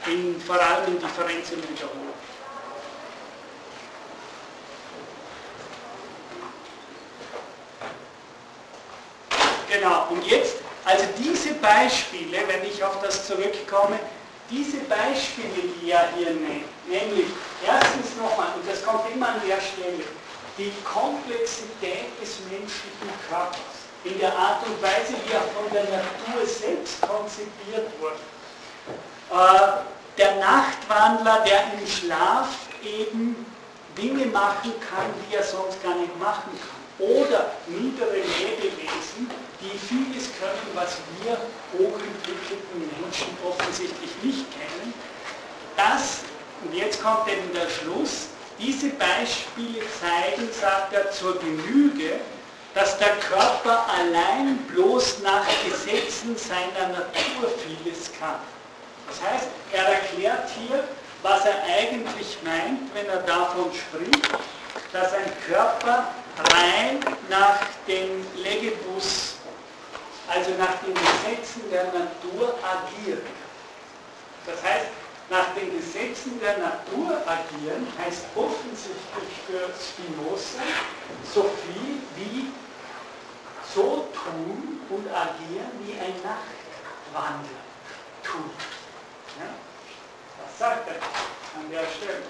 in, 0.08 0.40
vor 0.42 0.60
allem 0.60 0.88
in 0.88 1.00
Differenz 1.00 1.52
und 1.52 1.70
Wiederholung. 1.70 2.14
Genau, 9.70 10.08
und 10.10 10.26
jetzt, 10.26 10.58
also 10.86 11.06
diese 11.18 11.54
Beispiele, 11.56 12.38
wenn 12.48 12.64
ich 12.70 12.84
auf 12.84 13.02
das 13.02 13.28
zurückkomme, 13.28 14.00
diese 14.50 14.78
Beispiele, 14.88 15.74
die 15.82 15.92
er 15.92 16.08
hier 16.16 16.32
nennt, 16.32 16.70
nämlich 16.88 17.26
erstens 17.66 18.16
nochmal, 18.16 18.50
und 18.56 18.70
das 18.70 18.86
kommt 18.86 19.04
immer 19.14 19.30
an 19.30 19.42
der 19.46 19.60
Stelle, 19.60 20.06
die 20.58 20.72
Komplexität 20.84 22.14
des 22.22 22.40
menschlichen 22.50 23.12
Körpers 23.28 23.90
in 24.06 24.18
der 24.20 24.34
Art 24.38 24.66
und 24.66 24.82
Weise, 24.82 25.14
wie 25.26 25.34
er 25.34 25.42
von 25.42 25.70
der 25.74 25.84
Natur 25.84 26.46
selbst 26.46 27.02
konzipiert 27.02 27.90
wurde. 28.00 28.22
Äh, 29.32 29.95
der 30.18 30.36
Nachtwandler, 30.36 31.44
der 31.46 31.80
im 31.80 31.88
Schlaf 31.88 32.48
eben 32.84 33.46
Dinge 33.98 34.26
machen 34.28 34.74
kann, 34.90 35.08
die 35.30 35.36
er 35.36 35.44
sonst 35.44 35.82
gar 35.84 35.96
nicht 35.96 36.18
machen 36.20 36.52
kann. 36.60 37.08
Oder 37.08 37.52
niedere 37.68 38.16
Lebewesen, 38.16 39.30
die 39.60 39.78
vieles 39.78 40.30
können, 40.40 40.70
was 40.74 40.98
wir 41.20 41.38
hochentwickelten 41.74 42.90
Menschen 43.02 43.38
offensichtlich 43.46 44.12
nicht 44.22 44.46
kennen, 44.52 44.94
das 45.76 46.20
und 46.64 46.74
jetzt 46.74 47.04
kommt 47.04 47.28
eben 47.28 47.54
der 47.54 47.70
Schluss, 47.70 48.28
diese 48.58 48.90
Beispiele 48.92 49.82
zeigen, 50.00 50.50
sagt 50.52 50.94
er, 50.94 51.12
zur 51.12 51.38
Genüge, 51.40 52.20
dass 52.74 52.98
der 52.98 53.16
Körper 53.18 53.86
allein 53.90 54.58
bloß 54.74 55.20
nach 55.22 55.46
Gesetzen 55.64 56.36
seiner 56.38 56.90
Natur 56.90 57.52
vieles 57.68 58.12
kann. 58.18 58.40
Das 59.08 59.22
heißt, 59.22 59.48
er 59.72 59.84
erklärt 59.84 60.50
hier, 60.50 60.84
was 61.22 61.46
er 61.46 61.64
eigentlich 61.64 62.38
meint, 62.44 62.94
wenn 62.94 63.08
er 63.08 63.22
davon 63.24 63.72
spricht, 63.74 64.30
dass 64.92 65.14
ein 65.14 65.32
Körper 65.48 66.08
rein 66.54 67.00
nach 67.30 67.60
dem 67.88 68.26
Legebus, 68.36 69.36
also 70.28 70.52
nach 70.58 70.76
den 70.86 70.94
Gesetzen 70.94 71.70
der 71.72 71.86
Natur 71.86 72.56
agiert. 72.64 73.26
Das 74.46 74.62
heißt, 74.64 74.88
nach 75.30 75.54
den 75.56 75.76
Gesetzen 75.76 76.40
der 76.40 76.58
Natur 76.60 77.18
agieren 77.26 77.88
heißt 77.98 78.26
offensichtlich 78.36 79.34
für 79.48 79.74
Spinoza 79.74 80.62
so 81.34 81.50
viel 81.66 81.98
wie 82.16 82.52
so 83.74 84.08
tun 84.14 84.82
und 84.90 85.08
agieren, 85.08 85.72
wie 85.82 85.94
ein 85.94 86.14
Nachtwandler 86.22 87.66
tut. 88.24 88.75
Ja? 89.40 89.52
Was 90.42 90.60
sagt 90.60 90.88
er 90.88 90.96
an 90.96 91.70
der 91.72 91.86
Stelle? 91.90 92.24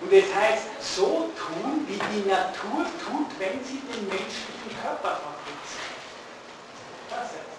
Und 0.00 0.12
es 0.12 0.34
heißt, 0.34 0.66
so 0.96 1.30
tun, 1.38 1.86
wie 1.86 1.94
die 1.94 2.28
Natur 2.28 2.86
tut, 3.06 3.28
wenn 3.38 3.64
sie 3.64 3.80
den 3.86 4.08
menschlichen 4.08 4.82
Körper 4.82 5.20
fabriziert. 5.22 5.92
Das 7.08 7.18
heißt, 7.20 7.52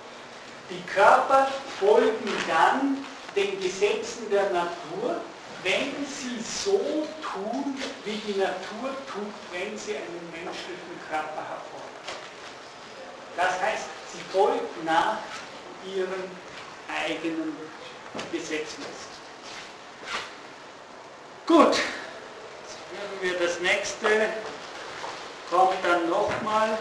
die 0.70 0.84
Körper 0.84 1.48
folgen 1.80 2.34
dann 2.48 3.06
den 3.36 3.60
Gesetzen 3.62 4.30
der 4.30 4.50
Natur, 4.50 5.22
wenn 5.64 6.06
sie 6.06 6.42
so 6.44 7.08
tun, 7.22 7.78
wie 8.04 8.18
die 8.28 8.38
Natur 8.38 8.90
tut, 9.08 9.34
wenn 9.52 9.78
sie 9.78 9.96
einen 9.96 10.30
menschlichen 10.32 11.00
Körper 11.10 11.44
hervorbringt. 11.48 11.94
Das 13.38 13.62
heißt, 13.62 13.86
sie 14.12 14.20
folgt 14.32 14.84
nach 14.84 15.18
ihren 15.96 16.30
eigenen 16.90 17.56
Gesetzen. 18.32 18.84
Gut, 21.46 21.58
hören 21.58 23.20
wir 23.22 23.40
das 23.40 23.60
nächste, 23.60 24.08
kommt 25.50 25.78
dann 25.84 26.10
nochmal 26.10 26.78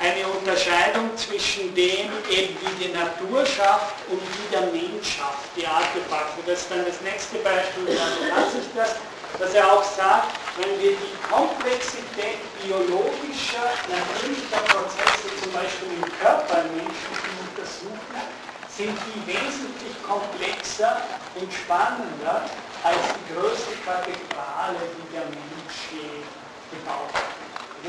eine 0.00 0.26
Unterscheidung 0.28 1.16
zwischen 1.16 1.74
dem, 1.74 2.10
eben 2.30 2.56
wie 2.60 2.84
die 2.84 2.92
Natur 2.92 3.46
schafft 3.46 3.94
und 4.10 4.20
wie 4.20 4.48
der 4.52 4.66
Mensch 4.72 5.16
schafft, 5.16 5.48
die 5.56 5.66
Artefakte. 5.66 6.42
Das 6.46 6.60
ist 6.60 6.70
dann 6.70 6.84
das 6.84 7.00
nächste 7.00 7.38
Beispiel, 7.38 7.86
dann 7.86 8.28
lasse 8.28 8.58
ich 8.58 8.68
das, 8.74 8.96
dass 9.38 9.54
er 9.54 9.72
auch 9.72 9.84
sagt, 9.84 10.32
wenn 10.58 10.80
wir 10.80 10.92
die 10.92 11.14
Komplexität 11.28 12.38
biologischer, 12.62 13.66
natürlicher 13.88 14.62
Prozesse, 14.68 15.28
zum 15.42 15.52
Beispiel 15.52 15.88
im 15.96 16.18
Körper 16.20 16.62
Menschen 16.74 17.12
untersuchen, 17.48 18.43
sind 18.76 18.98
die 19.06 19.26
wesentlich 19.26 19.94
komplexer 20.02 21.00
und 21.36 21.52
spannender 21.52 22.42
als 22.82 23.02
die 23.14 23.34
größte 23.34 23.72
Kathedrale, 23.86 24.82
die 24.98 25.06
der 25.14 25.26
Mensch 25.30 25.78
je 25.94 26.22
gebaut 26.74 27.14
hat. 27.14 27.44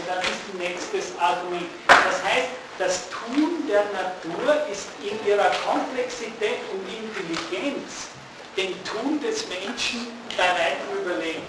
Das 0.05 0.23
ist 0.23 0.43
ein 0.51 0.57
nächstes 0.59 1.17
Argument. 1.19 1.69
Das 1.87 2.21
heißt, 2.21 2.49
das 2.77 3.09
Tun 3.09 3.65
der 3.67 3.85
Natur 3.95 4.67
ist 4.69 4.87
in 5.01 5.15
ihrer 5.25 5.49
Komplexität 5.65 6.59
und 6.71 6.83
Intelligenz 6.85 8.11
dem 8.57 8.75
Tun 8.83 9.19
des 9.21 9.47
Menschen 9.47 10.07
bei 10.37 10.43
weitem 10.43 11.01
überlegen. 11.01 11.43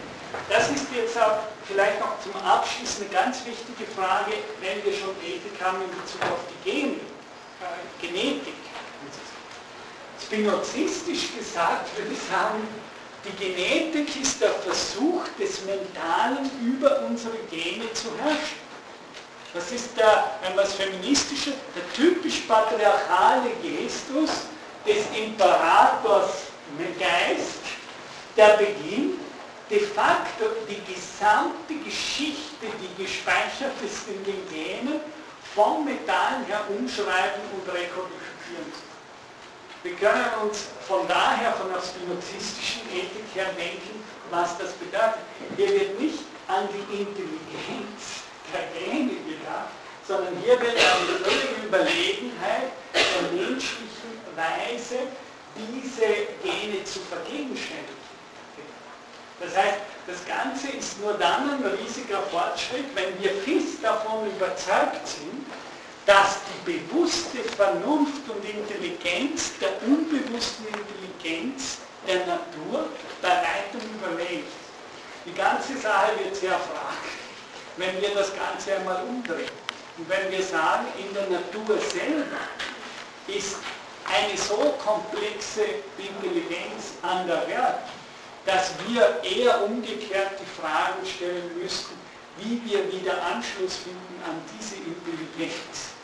Das 0.49 0.71
ist 0.71 0.87
jetzt 0.95 1.19
auch 1.21 1.39
vielleicht 1.67 2.01
noch 2.01 2.19
zum 2.23 2.35
Abschluss 2.43 3.01
eine 3.01 3.11
ganz 3.11 3.45
wichtige 3.45 3.91
Frage, 3.91 4.33
wenn 4.61 4.85
wir 4.85 4.93
schon 4.93 5.11
Ethik 5.23 5.61
haben 5.63 5.83
in 5.83 5.91
Bezug 5.91 6.23
auf 6.31 6.41
die 6.51 6.71
Gen 6.71 7.01
äh, 7.61 8.07
Genetik. 8.07 8.66
Spinozistisch 10.27 11.37
gesagt 11.39 11.97
würde 11.97 12.11
ich 12.13 12.19
sagen, 12.29 12.67
die 13.25 13.45
Genetik 13.45 14.21
ist 14.21 14.41
der 14.41 14.51
Versuch 14.51 15.23
des 15.39 15.65
Mentalen 15.65 16.51
über 16.61 17.03
unsere 17.09 17.37
Gene 17.49 17.93
zu 17.93 18.09
herrschen. 18.19 18.59
Das 19.55 19.71
ist 19.71 19.97
der, 19.97 20.39
wenn 20.43 20.57
man 20.57 20.65
es 20.65 20.75
feministische, 20.75 21.53
der 21.77 21.93
typisch 21.95 22.41
patriarchale 22.41 23.51
Gestus 23.63 24.31
des 24.85 25.05
Imperators 25.17 26.47
Geist, 26.99 27.63
der 28.37 28.57
beginnt, 28.57 29.21
de 29.71 29.81
facto 29.81 30.45
die 30.69 30.93
gesamte 30.93 31.75
Geschichte, 31.85 32.67
die 32.81 33.03
gespeichert 33.05 33.75
ist 33.85 34.09
in 34.09 34.25
den 34.25 34.49
Genen, 34.49 35.01
vom 35.55 35.85
Metall 35.85 36.45
her 36.49 36.63
umschreiben 36.69 37.43
und 37.53 37.73
rekodifizieren 37.73 38.73
zu 38.75 38.86
wir 39.87 39.95
können 39.95 40.27
uns 40.43 40.67
von 40.89 41.07
daher, 41.07 41.53
von 41.53 41.71
der 41.71 41.81
spinozistischen 41.81 42.83
Ethik 42.91 43.27
her 43.35 43.47
denken, 43.57 44.03
was 44.31 44.59
das 44.59 44.73
bedeutet. 44.73 45.23
Hier 45.57 45.69
wird 45.71 46.01
nicht 46.01 46.19
an 46.49 46.67
die 46.75 47.03
Intelligenz 47.03 48.27
der 48.51 48.67
Gene 48.75 49.15
gedacht, 49.23 49.71
sondern 50.07 50.35
hier 50.43 50.59
wird 50.59 50.75
an 50.75 50.99
die 51.07 51.23
völlige 51.23 51.67
Überlegenheit 51.67 52.75
der 52.95 53.31
menschlichen 53.31 54.15
Weise, 54.35 55.07
diese 55.55 56.35
Gene 56.43 56.83
zu 56.85 56.99
vergegenständigen. 57.07 58.07
Das 59.39 59.55
heißt, 59.57 59.79
das 60.07 60.25
Ganze 60.27 60.69
ist 60.77 61.01
nur 61.01 61.15
dann 61.15 61.51
ein 61.51 61.65
riesiger 61.79 62.23
Fortschritt, 62.23 62.87
wenn 62.95 63.23
wir 63.23 63.31
fest 63.43 63.79
davon 63.83 64.27
überzeugt 64.27 65.07
sind, 65.07 65.47
dass 66.07 66.39
die 66.65 66.73
bewusste 66.73 67.39
Vernunft 67.57 68.23
und 68.31 68.45
Intelligenz 68.45 69.59
der 69.61 69.83
unbewussten 69.83 70.67
Intelligenz 70.67 71.79
der 72.07 72.25
Natur 72.27 72.89
bei 73.21 73.29
weitem 73.29 73.81
überlegt. 73.99 74.53
Die 75.27 75.35
ganze 75.35 75.77
Sache 75.77 76.13
wird 76.23 76.37
sehr 76.37 76.53
fraglich, 76.53 77.19
wenn 77.77 78.01
wir 78.01 78.15
das 78.15 78.31
Ganze 78.37 78.77
einmal 78.77 79.03
umdrehen. 79.03 79.51
Und 79.99 80.09
wenn 80.09 80.31
wir 80.31 80.43
sagen, 80.43 80.87
in 80.97 81.13
der 81.13 81.27
Natur 81.29 81.77
selber 81.81 82.39
ist 83.27 83.57
eine 84.05 84.39
so 84.39 84.77
komplexe 84.85 85.63
Intelligenz 85.99 86.95
an 87.03 87.27
der 87.27 87.49
Welt, 87.49 87.83
dass 88.45 88.71
wir 88.87 89.21
eher 89.25 89.65
umgekehrt 89.65 90.39
die 90.39 90.61
Fragen 90.61 91.05
stellen 91.05 91.51
müssten, 91.61 91.99
wie 92.39 92.63
wir 92.65 92.93
wieder 92.93 93.21
Anschluss 93.25 93.79
finden 93.79 94.23
an 94.25 94.41
diese 94.55 94.77
Intelligenz 94.77 95.96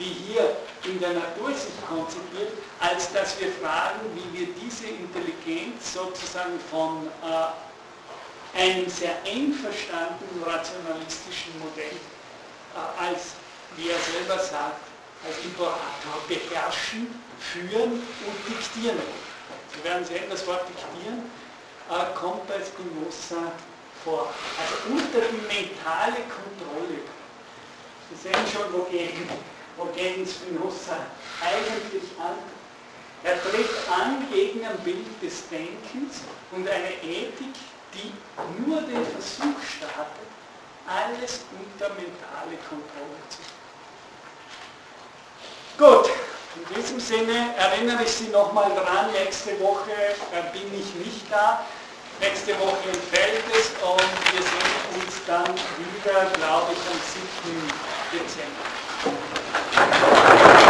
die 0.00 0.16
hier 0.26 0.56
in 0.84 0.98
der 0.98 1.12
Natur 1.12 1.50
sich 1.50 1.76
konzipiert, 1.86 2.52
als 2.80 3.12
dass 3.12 3.38
wir 3.38 3.52
fragen, 3.52 4.00
wie 4.14 4.38
wir 4.38 4.46
diese 4.54 4.86
Intelligenz 4.86 5.92
sozusagen 5.92 6.58
von 6.70 7.06
äh, 7.22 8.58
einem 8.58 8.88
sehr 8.88 9.14
eng 9.24 9.52
verstandenen 9.52 10.42
rationalistischen 10.42 11.58
Modell 11.60 11.94
äh, 11.94 13.04
als, 13.04 13.36
wie 13.76 13.90
er 13.90 13.98
selber 13.98 14.42
sagt, 14.42 14.80
als 15.26 15.36
Imperator 15.44 16.16
beherrschen, 16.26 17.14
führen 17.38 17.92
und 17.92 18.38
diktieren. 18.48 18.98
Sie 19.74 19.84
werden 19.84 20.04
sehen, 20.04 20.24
das 20.30 20.46
Wort 20.46 20.64
diktieren 20.66 21.30
äh, 21.90 22.18
kommt 22.18 22.46
bei 22.48 22.54
Spinoza 22.64 23.52
vor. 24.02 24.32
Also 24.58 24.96
unter 24.96 25.20
die 25.28 25.44
mentale 25.44 26.24
Kontrolle. 26.24 27.04
Sie 28.08 28.28
sehen 28.28 28.46
schon, 28.50 28.72
wogegen 28.72 29.28
wogegen 29.80 30.26
Spinoza 30.26 30.96
eigentlich 31.40 32.04
an. 32.20 32.36
Er 33.24 33.40
tritt 33.42 33.70
an 33.90 34.26
gegen 34.30 34.64
ein 34.64 34.78
Bild 34.78 35.22
des 35.22 35.48
Denkens 35.48 36.20
und 36.52 36.68
eine 36.68 36.92
Ethik, 37.02 37.54
die 37.94 38.12
nur 38.64 38.80
den 38.82 39.04
Versuch 39.04 39.60
startet, 39.76 40.28
alles 40.86 41.40
unter 41.52 41.88
mentale 41.94 42.56
Kontrolle 42.68 43.20
zu 43.28 43.38
bringen. 43.38 43.60
Gut, 45.76 46.10
in 46.56 46.74
diesem 46.74 47.00
Sinne 47.00 47.54
erinnere 47.56 48.02
ich 48.02 48.10
Sie 48.10 48.28
nochmal 48.28 48.70
dran, 48.70 49.10
nächste 49.12 49.58
Woche 49.60 49.92
äh, 50.32 50.42
bin 50.52 50.68
ich 50.78 50.94
nicht 51.06 51.30
da. 51.30 51.64
Nächste 52.20 52.58
Woche 52.60 52.88
entfällt 52.88 53.44
es 53.52 53.70
und 53.82 54.34
wir 54.34 54.42
sehen 54.42 55.02
uns 55.02 55.14
dann 55.26 55.46
wieder, 55.46 56.26
glaube 56.34 56.72
ich, 56.72 56.78
am 56.78 57.00
7. 57.00 57.72
Dezember. 58.12 58.89
Thank 59.52 60.04
you. 60.04 60.09